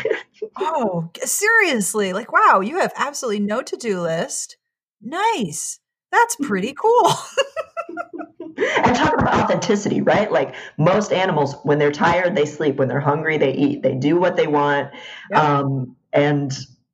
oh, 0.57 1.11
seriously. 1.23 2.13
Like, 2.13 2.33
wow, 2.33 2.61
you 2.61 2.79
have 2.79 2.93
absolutely 2.97 3.41
no 3.41 3.61
to 3.63 3.77
do 3.77 4.01
list. 4.01 4.57
Nice. 5.03 5.81
That's 6.11 6.37
pretty 6.37 6.75
cool. 6.75 7.11
and 8.85 8.97
talk 8.97 9.15
about 9.15 9.45
authenticity, 9.45 10.01
right? 10.01 10.31
Like 10.31 10.55
most 10.79 11.13
animals, 11.13 11.57
when 11.63 11.79
they're 11.79 11.93
tired, 11.93 12.35
they 12.35 12.47
sleep. 12.47 12.77
When 12.77 12.89
they're 12.89 13.01
hungry, 13.01 13.39
they 13.39 13.55
eat. 13.55 13.83
They 13.83 13.95
do 13.95 14.19
what 14.19 14.37
they 14.37 14.47
want, 14.47 14.91
um, 15.35 15.97
and 16.13 16.53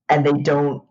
and 0.09 0.25
they 0.25 0.33
don't 0.33 0.83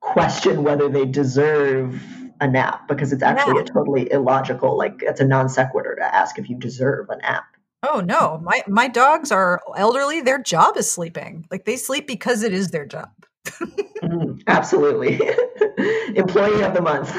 question 0.00 0.64
whether 0.64 0.88
they 0.88 1.06
deserve 1.06 2.02
a 2.40 2.48
nap 2.48 2.88
because 2.88 3.12
it's 3.12 3.22
actually 3.22 3.54
yeah. 3.56 3.62
a 3.62 3.64
totally 3.64 4.10
illogical. 4.12 4.76
Like 4.76 5.02
it's 5.02 5.20
a 5.20 5.26
non 5.26 5.48
sequitur 5.48 5.94
to 5.96 6.14
ask 6.14 6.38
if 6.38 6.50
you 6.50 6.56
deserve 6.56 7.08
a 7.08 7.16
nap. 7.18 7.44
Oh 7.82 8.00
no, 8.00 8.40
my 8.42 8.62
my 8.68 8.88
dogs 8.88 9.32
are 9.32 9.60
elderly. 9.76 10.20
Their 10.20 10.42
job 10.42 10.76
is 10.76 10.90
sleeping. 10.90 11.46
Like 11.50 11.64
they 11.64 11.76
sleep 11.76 12.06
because 12.06 12.42
it 12.42 12.52
is 12.52 12.70
their 12.70 12.86
job. 12.86 13.10
Mm, 13.44 14.42
absolutely. 14.46 15.14
Employee 16.16 16.62
of 16.62 16.74
the 16.74 16.80
month. 16.82 17.10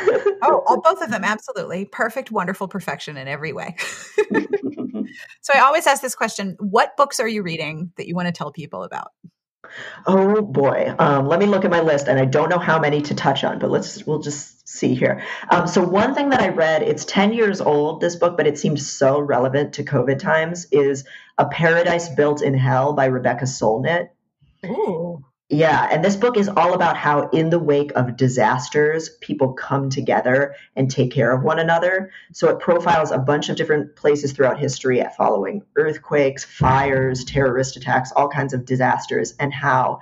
oh, 0.41 0.63
all, 0.65 0.81
both 0.81 1.01
of 1.01 1.09
them, 1.09 1.23
absolutely. 1.23 1.85
Perfect, 1.85 2.31
wonderful 2.31 2.67
perfection 2.67 3.17
in 3.17 3.27
every 3.27 3.53
way. 3.53 3.75
so 5.41 5.53
I 5.53 5.59
always 5.59 5.87
ask 5.87 6.01
this 6.01 6.15
question 6.15 6.55
What 6.59 6.95
books 6.97 7.19
are 7.19 7.27
you 7.27 7.43
reading 7.43 7.91
that 7.97 8.07
you 8.07 8.15
want 8.15 8.27
to 8.27 8.31
tell 8.31 8.51
people 8.51 8.83
about? 8.83 9.11
Oh 10.05 10.41
boy, 10.41 10.93
um, 10.99 11.27
let 11.27 11.39
me 11.39 11.45
look 11.45 11.65
at 11.65 11.71
my 11.71 11.79
list, 11.79 12.07
and 12.07 12.19
I 12.19 12.25
don't 12.25 12.49
know 12.49 12.59
how 12.59 12.79
many 12.79 13.01
to 13.03 13.15
touch 13.15 13.43
on, 13.43 13.59
but 13.59 13.71
let's 13.71 14.05
we'll 14.05 14.19
just 14.19 14.67
see 14.67 14.93
here. 14.93 15.23
Um, 15.49 15.67
so 15.67 15.81
one 15.81 16.13
thing 16.13 16.29
that 16.29 16.41
I 16.41 16.49
read, 16.49 16.83
it's 16.83 17.05
ten 17.05 17.33
years 17.33 17.61
old, 17.61 18.01
this 18.01 18.15
book, 18.15 18.37
but 18.37 18.45
it 18.45 18.57
seemed 18.57 18.79
so 18.81 19.19
relevant 19.19 19.73
to 19.73 19.83
COVID 19.83 20.19
times, 20.19 20.67
is 20.71 21.05
"A 21.37 21.45
Paradise 21.47 22.09
Built 22.09 22.41
in 22.41 22.53
Hell" 22.53 22.93
by 22.93 23.05
Rebecca 23.05 23.45
Solnit. 23.45 24.09
Ooh. 24.65 25.23
Yeah, 25.49 25.87
and 25.91 26.03
this 26.03 26.15
book 26.15 26.37
is 26.37 26.47
all 26.47 26.73
about 26.73 26.97
how, 26.97 27.29
in 27.29 27.49
the 27.49 27.59
wake 27.59 27.91
of 27.95 28.17
disasters, 28.17 29.09
people 29.21 29.53
come 29.53 29.89
together 29.89 30.55
and 30.75 30.89
take 30.89 31.11
care 31.11 31.31
of 31.31 31.43
one 31.43 31.59
another. 31.59 32.11
So 32.31 32.49
it 32.49 32.59
profiles 32.59 33.11
a 33.11 33.19
bunch 33.19 33.49
of 33.49 33.57
different 33.57 33.95
places 33.95 34.31
throughout 34.31 34.57
history 34.57 35.03
following 35.15 35.61
earthquakes, 35.75 36.43
fires, 36.43 37.23
terrorist 37.25 37.75
attacks, 37.75 38.11
all 38.15 38.29
kinds 38.29 38.53
of 38.53 38.65
disasters, 38.65 39.35
and 39.37 39.53
how, 39.53 39.99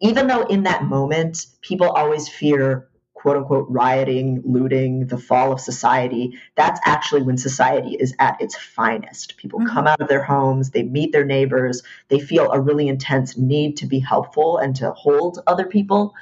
even 0.00 0.26
though 0.26 0.42
in 0.46 0.64
that 0.64 0.84
moment 0.84 1.46
people 1.62 1.88
always 1.88 2.28
fear 2.28 2.89
quote 3.20 3.36
unquote 3.36 3.66
rioting, 3.68 4.42
looting, 4.46 5.06
the 5.06 5.18
fall 5.18 5.52
of 5.52 5.60
society, 5.60 6.38
that's 6.54 6.80
actually 6.86 7.20
when 7.20 7.36
society 7.36 7.94
is 8.00 8.14
at 8.18 8.40
its 8.40 8.56
finest. 8.56 9.36
People 9.36 9.58
mm-hmm. 9.58 9.68
come 9.68 9.86
out 9.86 10.00
of 10.00 10.08
their 10.08 10.22
homes, 10.22 10.70
they 10.70 10.82
meet 10.82 11.12
their 11.12 11.24
neighbors, 11.24 11.82
they 12.08 12.18
feel 12.18 12.50
a 12.50 12.58
really 12.58 12.88
intense 12.88 13.36
need 13.36 13.76
to 13.76 13.86
be 13.86 13.98
helpful 13.98 14.56
and 14.56 14.74
to 14.76 14.90
hold 14.92 15.38
other 15.46 15.66
people. 15.66 16.14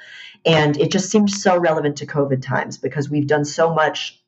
And 0.45 0.77
it 0.77 0.91
just 0.91 1.09
seems 1.09 1.41
so 1.41 1.57
relevant 1.57 1.99
to 1.99 2.07
COVID 2.07 2.43
times 2.43 2.79
because 2.79 3.09
we've 3.09 3.29
done 3.29 3.45
so 3.45 3.73
much 3.73 4.21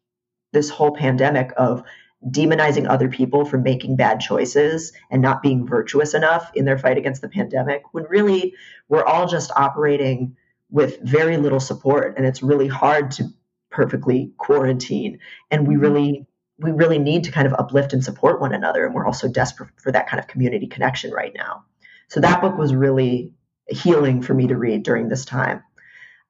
this 0.53 0.71
whole 0.71 0.95
pandemic 0.95 1.53
of 1.57 1.83
demonizing 2.29 2.89
other 2.89 3.09
people 3.09 3.45
for 3.45 3.59
making 3.59 3.97
bad 3.97 4.21
choices 4.21 4.93
and 5.11 5.23
not 5.23 5.43
being 5.43 5.67
virtuous 5.67 6.15
enough 6.15 6.53
in 6.55 6.67
their 6.67 6.79
fight 6.79 6.99
against 6.99 7.23
the 7.23 7.29
pandemic 7.29 7.83
when 7.93 8.05
really 8.05 8.55
we're 8.89 9.05
all 9.05 9.27
just 9.27 9.51
operating 9.57 10.37
with 10.71 11.01
very 11.03 11.37
little 11.37 11.61
support 11.61 12.17
and 12.17 12.27
it's 12.27 12.43
really 12.43 12.69
hard 12.69 13.11
to 13.13 13.25
perfectly 13.71 14.33
quarantine. 14.37 15.19
And 15.51 15.67
we 15.67 15.75
mm-hmm. 15.75 15.83
really 15.83 16.27
we 16.59 16.73
really 16.73 16.99
need 16.99 17.25
to 17.25 17.33
kind 17.33 17.47
of 17.47 17.55
uplift 17.55 17.95
and 17.95 18.05
support 18.05 18.39
one 18.39 18.53
another 18.53 18.85
and 18.85 18.95
we're 18.95 19.07
also 19.07 19.29
desperate 19.29 19.71
for 19.83 19.91
that 19.93 20.09
kind 20.09 20.21
of 20.21 20.27
community 20.27 20.67
connection 20.67 21.11
right 21.11 21.33
now. 21.35 21.65
So 22.09 22.21
that 22.21 22.43
book 22.43 22.59
was 22.59 22.75
really 22.75 23.33
healing 23.67 24.21
for 24.21 24.35
me 24.35 24.49
to 24.49 24.57
read 24.57 24.83
during 24.83 25.09
this 25.09 25.25
time. 25.25 25.63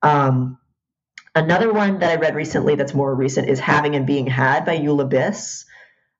Um, 0.02 0.58
another 1.34 1.72
one 1.72 1.98
that 1.98 2.10
i 2.10 2.16
read 2.16 2.34
recently 2.34 2.76
that's 2.76 2.94
more 2.94 3.14
recent 3.14 3.48
is 3.48 3.58
having 3.58 3.96
and 3.96 4.06
being 4.06 4.26
had 4.26 4.64
by 4.64 4.78
eula 4.78 5.10
biss. 5.10 5.64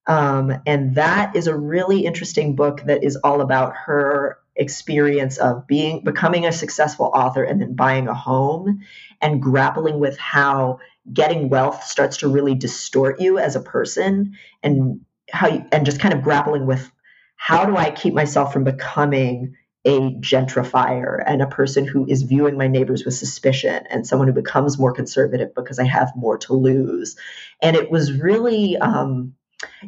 Um, 0.06 0.60
and 0.66 0.96
that 0.96 1.36
is 1.36 1.46
a 1.46 1.56
really 1.56 2.04
interesting 2.04 2.56
book 2.56 2.82
that 2.86 3.04
is 3.04 3.16
all 3.16 3.40
about 3.40 3.74
her 3.76 4.38
experience 4.56 5.38
of 5.38 5.66
being 5.66 6.02
becoming 6.04 6.46
a 6.46 6.52
successful 6.52 7.10
author 7.14 7.42
and 7.42 7.60
then 7.60 7.74
buying 7.74 8.08
a 8.08 8.14
home 8.14 8.80
and 9.20 9.42
grappling 9.42 9.98
with 9.98 10.18
how 10.18 10.78
getting 11.12 11.48
wealth 11.48 11.84
starts 11.84 12.18
to 12.18 12.28
really 12.28 12.54
distort 12.54 13.20
you 13.20 13.38
as 13.38 13.56
a 13.56 13.60
person 13.60 14.36
and 14.62 15.00
how 15.32 15.48
you, 15.48 15.64
and 15.72 15.86
just 15.86 16.00
kind 16.00 16.14
of 16.14 16.22
grappling 16.22 16.66
with 16.66 16.90
how 17.36 17.64
do 17.64 17.76
I 17.76 17.90
keep 17.90 18.12
myself 18.12 18.52
from 18.52 18.64
becoming 18.64 19.54
a 19.86 19.98
gentrifier 20.16 21.22
and 21.26 21.40
a 21.40 21.46
person 21.46 21.86
who 21.86 22.06
is 22.06 22.22
viewing 22.22 22.58
my 22.58 22.66
neighbors 22.66 23.04
with 23.04 23.14
suspicion 23.14 23.84
and 23.88 24.06
someone 24.06 24.28
who 24.28 24.34
becomes 24.34 24.78
more 24.78 24.92
conservative 24.92 25.54
because 25.54 25.78
I 25.78 25.84
have 25.84 26.12
more 26.14 26.36
to 26.38 26.52
lose. 26.52 27.16
And 27.62 27.76
it 27.76 27.90
was 27.90 28.12
really 28.12 28.76
um, 28.76 29.34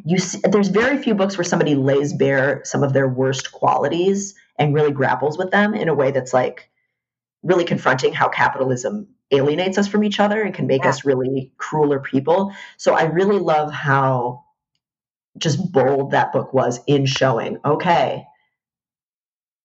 you 0.05 0.17
see, 0.17 0.39
there's 0.43 0.69
very 0.69 0.97
few 0.97 1.15
books 1.15 1.37
where 1.37 1.43
somebody 1.43 1.75
lays 1.75 2.13
bare 2.13 2.61
some 2.63 2.83
of 2.83 2.93
their 2.93 3.07
worst 3.07 3.51
qualities 3.51 4.35
and 4.57 4.73
really 4.73 4.91
grapples 4.91 5.37
with 5.37 5.51
them 5.51 5.73
in 5.73 5.89
a 5.89 5.93
way 5.93 6.11
that's 6.11 6.33
like 6.33 6.69
really 7.43 7.65
confronting 7.65 8.13
how 8.13 8.29
capitalism 8.29 9.07
alienates 9.31 9.77
us 9.77 9.87
from 9.87 10.03
each 10.03 10.19
other 10.19 10.41
and 10.41 10.53
can 10.53 10.67
make 10.67 10.83
yeah. 10.83 10.89
us 10.89 11.05
really 11.05 11.51
crueler 11.57 11.99
people. 11.99 12.53
So 12.77 12.93
I 12.93 13.03
really 13.03 13.39
love 13.39 13.71
how 13.71 14.43
just 15.37 15.71
bold 15.71 16.11
that 16.11 16.31
book 16.31 16.53
was 16.53 16.79
in 16.87 17.05
showing, 17.05 17.57
okay, 17.65 18.25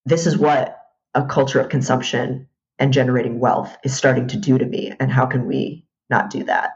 this 0.07 0.26
is 0.26 0.36
what 0.36 0.78
a 1.14 1.26
culture 1.26 1.61
of 1.61 1.68
consumption 1.68 2.49
and 2.78 2.93
generating 2.93 3.41
wealth 3.41 3.76
is 3.84 3.95
starting 3.95 4.28
to 4.28 4.39
do 4.39 4.57
to 4.57 4.64
me. 4.64 4.93
And 4.99 5.12
how 5.12 5.26
can 5.26 5.47
we 5.47 5.84
not 6.09 6.30
do 6.30 6.45
that? 6.45 6.70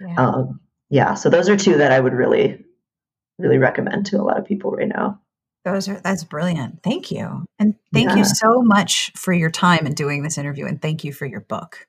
Yeah. 0.00 0.14
Um, 0.16 0.60
yeah. 0.90 1.14
So 1.14 1.30
those 1.30 1.48
are 1.48 1.56
two 1.56 1.78
that 1.78 1.92
I 1.92 2.00
would 2.00 2.12
really, 2.12 2.64
really 3.38 3.58
recommend 3.58 4.06
to 4.06 4.20
a 4.20 4.22
lot 4.22 4.38
of 4.38 4.44
people 4.44 4.72
right 4.72 4.88
now. 4.88 5.20
Those 5.64 5.88
are 5.88 6.00
that's 6.00 6.24
brilliant. 6.24 6.82
Thank 6.82 7.10
you. 7.10 7.46
And 7.58 7.74
thank 7.92 8.10
yeah. 8.10 8.16
you 8.16 8.24
so 8.24 8.62
much 8.62 9.12
for 9.16 9.32
your 9.32 9.50
time 9.50 9.86
in 9.86 9.94
doing 9.94 10.22
this 10.22 10.36
interview 10.36 10.66
and 10.66 10.80
thank 10.80 11.04
you 11.04 11.12
for 11.12 11.26
your 11.26 11.40
book. 11.40 11.86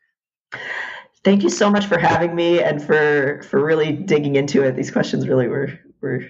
Thank 1.23 1.43
you 1.43 1.49
so 1.49 1.69
much 1.69 1.85
for 1.87 1.97
having 1.97 2.35
me 2.35 2.61
and 2.61 2.81
for 2.81 3.41
for 3.43 3.63
really 3.63 3.91
digging 3.91 4.35
into 4.35 4.63
it. 4.63 4.75
These 4.75 4.91
questions 4.91 5.27
really 5.27 5.47
were 5.47 5.77
were 6.01 6.25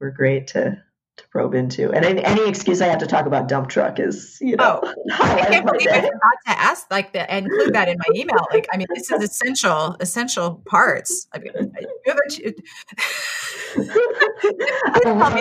were 0.00 0.10
great 0.10 0.46
to 0.48 0.82
to 1.16 1.28
probe 1.28 1.54
into. 1.54 1.92
And 1.92 2.04
any, 2.04 2.24
any, 2.24 2.48
excuse 2.48 2.80
I 2.80 2.86
have 2.86 2.98
to 2.98 3.06
talk 3.06 3.26
about 3.26 3.48
dump 3.48 3.68
truck 3.68 4.00
is, 4.00 4.38
you 4.40 4.56
know, 4.56 4.80
oh, 4.82 4.94
I 5.12 5.46
can't 5.46 5.66
believe 5.66 5.86
I 5.88 6.00
forgot 6.00 6.38
to 6.46 6.50
ask 6.50 6.90
like 6.90 7.12
that 7.12 7.30
and 7.30 7.46
include 7.46 7.74
that 7.74 7.88
in 7.88 7.96
my 7.98 8.14
email. 8.14 8.46
Like, 8.52 8.66
I 8.72 8.76
mean, 8.76 8.88
this 8.94 9.10
is 9.10 9.22
essential, 9.22 9.96
essential 10.00 10.62
parts. 10.66 11.28
I 11.32 11.38
mean, 11.38 11.52
you 11.54 12.14
I, 14.86 15.00
love 15.04 15.32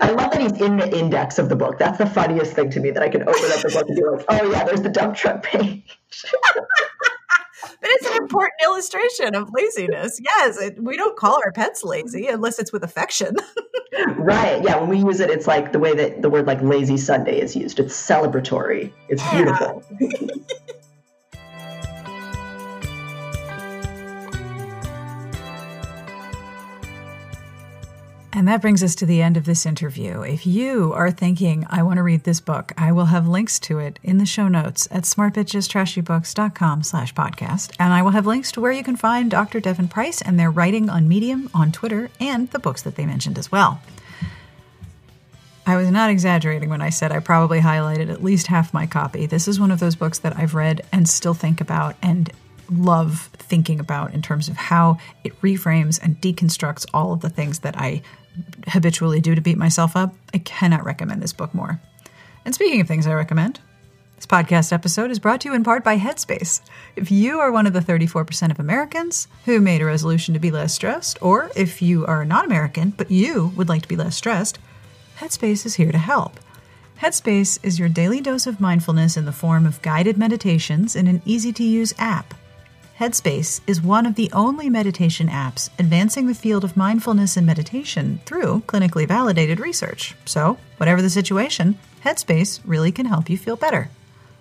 I 0.00 0.10
love 0.10 0.30
that 0.32 0.40
he's 0.40 0.60
in 0.60 0.76
the 0.76 0.98
index 0.98 1.38
of 1.38 1.48
the 1.48 1.56
book. 1.56 1.78
That's 1.78 1.98
the 1.98 2.06
funniest 2.06 2.54
thing 2.54 2.70
to 2.70 2.80
me 2.80 2.90
that 2.90 3.02
I 3.02 3.08
can 3.08 3.22
open 3.22 3.34
up 3.34 3.60
the 3.60 3.70
book 3.72 3.88
and 3.88 3.96
be 3.96 4.04
like, 4.04 4.24
oh 4.28 4.50
yeah, 4.50 4.64
there's 4.64 4.82
the 4.82 4.88
dump 4.88 5.16
truck 5.16 5.42
page. 5.42 5.96
but 7.62 7.78
it's 7.82 8.06
an 8.06 8.16
important 8.16 8.54
illustration 8.62 9.34
of 9.34 9.50
laziness. 9.52 10.20
Yes, 10.22 10.60
it, 10.60 10.82
we 10.82 10.96
don't 10.96 11.16
call 11.16 11.40
our 11.44 11.52
pets 11.52 11.84
lazy 11.84 12.26
unless 12.26 12.58
it's 12.58 12.72
with 12.72 12.82
affection. 12.82 13.36
right. 14.16 14.62
Yeah. 14.62 14.78
When 14.78 14.88
we 14.88 14.98
use 14.98 15.20
it, 15.20 15.30
it's 15.30 15.46
like 15.46 15.72
the 15.72 15.78
way 15.78 15.94
that 15.94 16.22
the 16.22 16.30
word 16.30 16.46
like 16.46 16.60
lazy 16.62 16.96
Sunday 16.96 17.40
is 17.40 17.56
used. 17.56 17.78
It's 17.80 17.94
celebratory. 17.94 18.92
It's 19.08 19.22
yeah. 19.22 19.36
beautiful. 19.36 19.82
And 28.32 28.46
that 28.46 28.60
brings 28.60 28.82
us 28.82 28.94
to 28.96 29.06
the 29.06 29.22
end 29.22 29.38
of 29.38 29.46
this 29.46 29.64
interview. 29.64 30.20
If 30.20 30.46
you 30.46 30.92
are 30.92 31.10
thinking, 31.10 31.66
I 31.70 31.82
want 31.82 31.96
to 31.96 32.02
read 32.02 32.24
this 32.24 32.40
book, 32.40 32.72
I 32.76 32.92
will 32.92 33.06
have 33.06 33.26
links 33.26 33.58
to 33.60 33.78
it 33.78 33.98
in 34.02 34.18
the 34.18 34.26
show 34.26 34.48
notes 34.48 34.86
at 34.90 35.04
smartbitchestrashybooks.com 35.04 36.82
slash 36.82 37.14
podcast. 37.14 37.74
And 37.78 37.92
I 37.92 38.02
will 38.02 38.10
have 38.10 38.26
links 38.26 38.52
to 38.52 38.60
where 38.60 38.72
you 38.72 38.84
can 38.84 38.96
find 38.96 39.30
Dr. 39.30 39.60
Devon 39.60 39.88
Price 39.88 40.20
and 40.20 40.38
their 40.38 40.50
writing 40.50 40.90
on 40.90 41.08
Medium, 41.08 41.48
on 41.54 41.72
Twitter, 41.72 42.10
and 42.20 42.50
the 42.50 42.58
books 42.58 42.82
that 42.82 42.96
they 42.96 43.06
mentioned 43.06 43.38
as 43.38 43.50
well. 43.50 43.80
I 45.66 45.76
was 45.76 45.90
not 45.90 46.10
exaggerating 46.10 46.70
when 46.70 46.80
I 46.80 46.90
said 46.90 47.12
I 47.12 47.20
probably 47.20 47.60
highlighted 47.60 48.10
at 48.10 48.24
least 48.24 48.46
half 48.46 48.72
my 48.72 48.86
copy. 48.86 49.26
This 49.26 49.48
is 49.48 49.60
one 49.60 49.70
of 49.70 49.80
those 49.80 49.96
books 49.96 50.18
that 50.20 50.36
I've 50.36 50.54
read 50.54 50.82
and 50.92 51.08
still 51.08 51.34
think 51.34 51.60
about 51.60 51.96
and 52.02 52.30
love 52.70 53.30
thinking 53.34 53.80
about 53.80 54.14
in 54.14 54.22
terms 54.22 54.48
of 54.48 54.56
how 54.56 54.98
it 55.24 55.40
reframes 55.40 56.00
and 56.02 56.20
deconstructs 56.20 56.86
all 56.92 57.12
of 57.12 57.20
the 57.20 57.30
things 57.30 57.60
that 57.60 57.78
I 57.78 58.02
habitually 58.68 59.20
do 59.20 59.34
to 59.34 59.40
beat 59.40 59.58
myself 59.58 59.96
up, 59.96 60.14
I 60.32 60.38
cannot 60.38 60.84
recommend 60.84 61.22
this 61.22 61.32
book 61.32 61.54
more. 61.54 61.80
And 62.44 62.54
speaking 62.54 62.80
of 62.80 62.88
things 62.88 63.06
I 63.06 63.14
recommend, 63.14 63.60
this 64.16 64.26
podcast 64.26 64.72
episode 64.72 65.10
is 65.10 65.18
brought 65.18 65.42
to 65.42 65.48
you 65.48 65.54
in 65.54 65.62
part 65.62 65.84
by 65.84 65.96
Headspace. 65.96 66.60
If 66.96 67.10
you 67.10 67.38
are 67.38 67.52
one 67.52 67.66
of 67.66 67.72
the 67.72 67.80
34% 67.80 68.50
of 68.50 68.58
Americans 68.58 69.28
who 69.44 69.60
made 69.60 69.80
a 69.80 69.84
resolution 69.84 70.34
to 70.34 70.40
be 70.40 70.50
less 70.50 70.74
stressed, 70.74 71.22
or 71.22 71.50
if 71.54 71.80
you 71.80 72.04
are 72.06 72.24
not 72.24 72.44
American 72.44 72.90
but 72.90 73.10
you 73.10 73.52
would 73.54 73.68
like 73.68 73.82
to 73.82 73.88
be 73.88 73.96
less 73.96 74.16
stressed, 74.16 74.58
Headspace 75.18 75.66
is 75.66 75.76
here 75.76 75.92
to 75.92 75.98
help. 75.98 76.40
Headspace 77.00 77.60
is 77.62 77.78
your 77.78 77.88
daily 77.88 78.20
dose 78.20 78.48
of 78.48 78.60
mindfulness 78.60 79.16
in 79.16 79.24
the 79.24 79.30
form 79.30 79.66
of 79.66 79.82
guided 79.82 80.18
meditations 80.18 80.96
in 80.96 81.06
an 81.06 81.22
easy 81.24 81.52
to 81.52 81.62
use 81.62 81.94
app. 81.96 82.34
Headspace 82.98 83.60
is 83.68 83.80
one 83.80 84.06
of 84.06 84.16
the 84.16 84.28
only 84.32 84.68
meditation 84.68 85.28
apps 85.28 85.70
advancing 85.78 86.26
the 86.26 86.34
field 86.34 86.64
of 86.64 86.76
mindfulness 86.76 87.36
and 87.36 87.46
meditation 87.46 88.20
through 88.26 88.64
clinically 88.66 89.06
validated 89.06 89.60
research. 89.60 90.16
So, 90.24 90.58
whatever 90.78 91.00
the 91.00 91.08
situation, 91.08 91.78
Headspace 92.04 92.58
really 92.64 92.90
can 92.90 93.06
help 93.06 93.30
you 93.30 93.38
feel 93.38 93.54
better. 93.54 93.88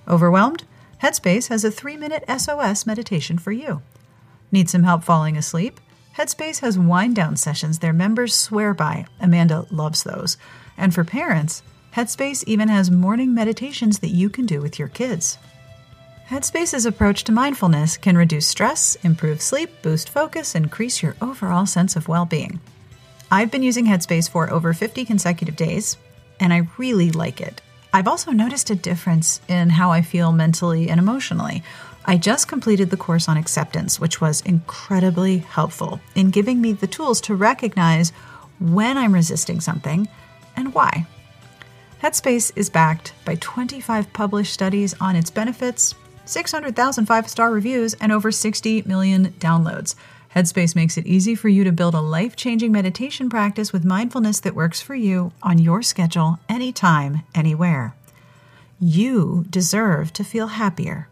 Overwhelmed? 0.08 0.64
Headspace 1.04 1.50
has 1.50 1.64
a 1.64 1.70
three 1.70 1.98
minute 1.98 2.24
SOS 2.28 2.88
meditation 2.88 3.38
for 3.38 3.52
you. 3.52 3.84
Need 4.52 4.72
some 4.72 4.86
help 4.86 5.04
falling 5.04 5.38
asleep? 5.38 5.80
Headspace 6.16 6.62
has 6.62 6.80
wind 6.80 7.16
down 7.16 7.38
sessions 7.38 7.78
their 7.78 7.94
members 7.94 8.34
swear 8.34 8.74
by. 8.74 9.06
Amanda 9.20 9.68
loves 9.70 10.02
those. 10.02 10.36
And 10.76 10.96
for 10.96 11.04
parents, 11.04 11.62
Headspace 11.96 12.44
even 12.48 12.70
has 12.70 12.90
morning 12.90 13.36
meditations 13.36 14.00
that 14.00 14.10
you 14.10 14.32
can 14.32 14.48
do 14.48 14.62
with 14.62 14.80
your 14.80 14.88
kids. 14.88 15.38
Headspace's 16.30 16.86
approach 16.86 17.24
to 17.24 17.32
mindfulness 17.32 17.96
can 17.96 18.18
reduce 18.18 18.46
stress, 18.46 18.98
improve 19.02 19.42
sleep, 19.42 19.70
boost 19.82 20.10
focus, 20.10 20.56
increase 20.56 21.02
your 21.02 21.16
overall 21.22 21.66
sense 21.66 21.96
of 21.96 22.10
well 22.10 22.26
being. 22.26 22.60
I've 23.32 23.50
been 23.50 23.64
using 23.64 23.86
Headspace 23.86 24.30
for 24.30 24.52
over 24.52 24.74
50 24.74 25.06
consecutive 25.06 25.56
days, 25.56 25.96
and 26.38 26.52
I 26.52 26.68
really 26.78 27.12
like 27.12 27.40
it. 27.40 27.62
I've 27.94 28.10
also 28.10 28.32
noticed 28.32 28.70
a 28.70 28.76
difference 28.76 29.40
in 29.48 29.70
how 29.70 29.90
I 29.90 30.02
feel 30.02 30.34
mentally 30.34 30.90
and 30.90 31.00
emotionally. 31.00 31.64
I 32.04 32.18
just 32.18 32.50
completed 32.50 32.90
the 32.90 32.98
course 32.98 33.30
on 33.30 33.38
acceptance, 33.38 33.98
which 33.98 34.20
was 34.20 34.42
incredibly 34.42 35.38
helpful 35.38 36.02
in 36.14 36.30
giving 36.30 36.60
me 36.60 36.74
the 36.74 36.88
tools 36.88 37.22
to 37.22 37.36
recognize 37.36 38.12
when 38.60 38.98
I'm 38.98 39.14
resisting 39.14 39.62
something 39.62 40.10
and 40.58 40.74
why. 40.74 41.08
Headspace 42.04 42.52
is 42.58 42.70
backed 42.70 43.14
by 43.24 43.36
25 43.36 44.12
published 44.12 44.54
studies 44.54 44.94
on 45.00 45.16
its 45.16 45.30
benefits 45.30 45.96
600,000 46.30 47.06
five 47.06 47.30
star 47.30 47.52
reviews, 47.52 47.94
and 47.96 48.12
over 48.12 48.32
60 48.32 48.84
million 48.84 49.34
downloads. 49.40 49.96
Headspace 50.36 50.76
makes 50.76 50.98
it 50.98 51.08
easy 51.08 51.34
for 51.36 51.50
you 51.50 51.64
to 51.64 51.72
build 51.72 51.96
a 51.96 52.02
life 52.02 52.36
changing 52.36 52.72
meditation 52.72 53.30
practice 53.30 53.74
with 53.74 53.86
mindfulness 53.86 54.40
that 54.42 54.56
works 54.56 54.82
for 54.82 54.94
you 54.94 55.32
on 55.42 55.58
your 55.58 55.82
schedule, 55.82 56.40
anytime, 56.48 57.24
anywhere. 57.34 57.96
You 58.80 59.46
deserve 59.50 60.14
to 60.14 60.24
feel 60.24 60.48
happier. 60.48 61.08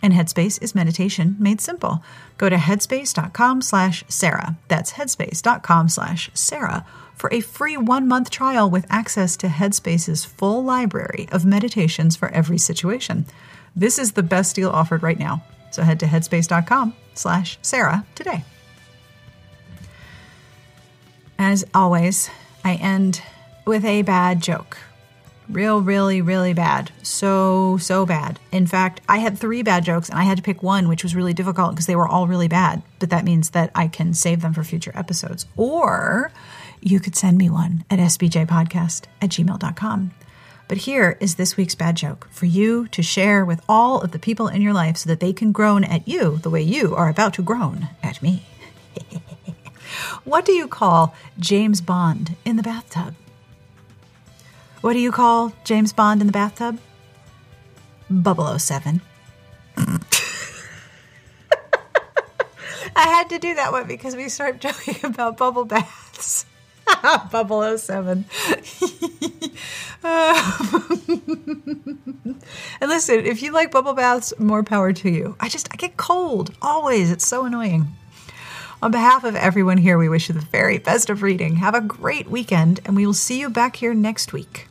And 0.00 0.12
Headspace 0.12 0.62
is 0.62 0.76
meditation 0.76 1.34
made 1.40 1.60
simple. 1.60 2.04
Go 2.36 2.48
to 2.48 2.56
headspace.com 2.56 3.62
slash 3.62 4.04
Sarah. 4.08 4.56
That's 4.68 4.92
headspace.com 4.92 5.88
slash 5.88 6.30
Sarah 6.34 6.86
for 7.16 7.32
a 7.32 7.40
free 7.40 7.76
one 7.76 8.06
month 8.06 8.30
trial 8.30 8.70
with 8.70 8.86
access 8.88 9.36
to 9.38 9.48
Headspace's 9.48 10.24
full 10.24 10.62
library 10.62 11.28
of 11.32 11.44
meditations 11.44 12.14
for 12.14 12.28
every 12.28 12.58
situation. 12.58 13.26
This 13.74 13.98
is 13.98 14.12
the 14.12 14.22
best 14.22 14.56
deal 14.56 14.70
offered 14.70 15.02
right 15.02 15.18
now. 15.18 15.44
So 15.70 15.82
head 15.82 16.00
to 16.00 16.06
headspace.com 16.06 16.94
slash 17.14 17.58
Sarah 17.62 18.04
today. 18.14 18.44
As 21.38 21.64
always, 21.72 22.30
I 22.64 22.74
end 22.74 23.22
with 23.64 23.84
a 23.84 24.02
bad 24.02 24.42
joke. 24.42 24.78
Real, 25.48 25.80
really, 25.80 26.20
really 26.20 26.52
bad. 26.52 26.90
So, 27.02 27.78
so 27.78 28.04
bad. 28.04 28.38
In 28.52 28.66
fact, 28.66 29.00
I 29.08 29.18
had 29.18 29.38
three 29.38 29.62
bad 29.62 29.84
jokes 29.84 30.10
and 30.10 30.18
I 30.18 30.24
had 30.24 30.36
to 30.36 30.42
pick 30.42 30.62
one, 30.62 30.88
which 30.88 31.02
was 31.02 31.14
really 31.14 31.32
difficult 31.32 31.70
because 31.70 31.86
they 31.86 31.96
were 31.96 32.08
all 32.08 32.26
really 32.26 32.48
bad. 32.48 32.82
But 32.98 33.10
that 33.10 33.24
means 33.24 33.50
that 33.50 33.70
I 33.74 33.88
can 33.88 34.12
save 34.12 34.42
them 34.42 34.52
for 34.52 34.62
future 34.62 34.92
episodes. 34.94 35.46
Or 35.56 36.32
you 36.80 37.00
could 37.00 37.16
send 37.16 37.38
me 37.38 37.48
one 37.48 37.84
at 37.88 37.98
sbjpodcast 37.98 39.04
at 39.22 39.30
gmail.com. 39.30 40.10
But 40.68 40.78
here 40.78 41.16
is 41.18 41.34
this 41.36 41.56
week's 41.56 41.74
bad 41.74 41.96
joke 41.96 42.28
for 42.30 42.44
you 42.44 42.88
to 42.88 43.02
share 43.02 43.42
with 43.42 43.62
all 43.66 44.02
of 44.02 44.12
the 44.12 44.18
people 44.18 44.48
in 44.48 44.60
your 44.60 44.74
life 44.74 44.98
so 44.98 45.08
that 45.08 45.18
they 45.18 45.32
can 45.32 45.50
groan 45.50 45.82
at 45.82 46.06
you 46.06 46.36
the 46.38 46.50
way 46.50 46.60
you 46.60 46.94
are 46.94 47.08
about 47.08 47.32
to 47.34 47.42
groan 47.42 47.88
at 48.02 48.22
me. 48.22 48.44
what 50.24 50.44
do 50.44 50.52
you 50.52 50.68
call 50.68 51.14
James 51.40 51.80
Bond 51.80 52.36
in 52.44 52.56
the 52.56 52.62
bathtub? 52.62 53.14
What 54.82 54.92
do 54.92 54.98
you 54.98 55.10
call 55.10 55.54
James 55.64 55.94
Bond 55.94 56.20
in 56.20 56.26
the 56.26 56.32
bathtub? 56.32 56.78
007. 58.10 59.00
I 62.96 63.02
had 63.02 63.30
to 63.30 63.38
do 63.38 63.54
that 63.54 63.72
one 63.72 63.86
because 63.86 64.14
we 64.14 64.28
started 64.28 64.60
joking 64.68 64.96
about 65.02 65.38
bubble 65.38 65.64
baths. 65.64 66.44
Bubble 67.30 67.76
07. 67.78 68.24
and 72.80 72.88
listen, 72.88 73.26
if 73.26 73.42
you 73.42 73.52
like 73.52 73.70
bubble 73.70 73.94
baths, 73.94 74.32
more 74.38 74.62
power 74.62 74.92
to 74.92 75.10
you. 75.10 75.36
I 75.40 75.48
just, 75.48 75.68
I 75.72 75.76
get 75.76 75.96
cold 75.96 76.54
always. 76.62 77.10
It's 77.10 77.26
so 77.26 77.44
annoying. 77.44 77.88
On 78.80 78.92
behalf 78.92 79.24
of 79.24 79.34
everyone 79.34 79.78
here, 79.78 79.98
we 79.98 80.08
wish 80.08 80.28
you 80.28 80.34
the 80.34 80.40
very 80.40 80.78
best 80.78 81.10
of 81.10 81.22
reading. 81.22 81.56
Have 81.56 81.74
a 81.74 81.80
great 81.80 82.30
weekend, 82.30 82.80
and 82.84 82.94
we 82.94 83.06
will 83.06 83.14
see 83.14 83.40
you 83.40 83.50
back 83.50 83.76
here 83.76 83.92
next 83.92 84.32
week. 84.32 84.68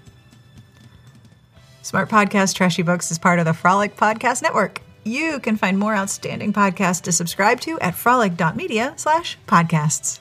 Smart 1.82 2.10
Podcast 2.10 2.56
Trashy 2.56 2.84
Books 2.84 3.12
is 3.12 3.20
part 3.20 3.40
of 3.40 3.46
the 3.46 3.54
Frolic 3.54 3.98
Podcast 3.98 4.42
Network. 4.42 4.82
You 5.04 5.40
can 5.40 5.58
find 5.58 5.78
more 5.78 5.96
outstanding 5.96 6.54
podcasts 6.54 7.02
to 7.04 7.12
subscribe 7.12 7.60
to 7.62 7.80
at 7.80 7.96
frolic.media 7.96 8.94
slash 8.98 9.38
podcasts. 9.48 10.20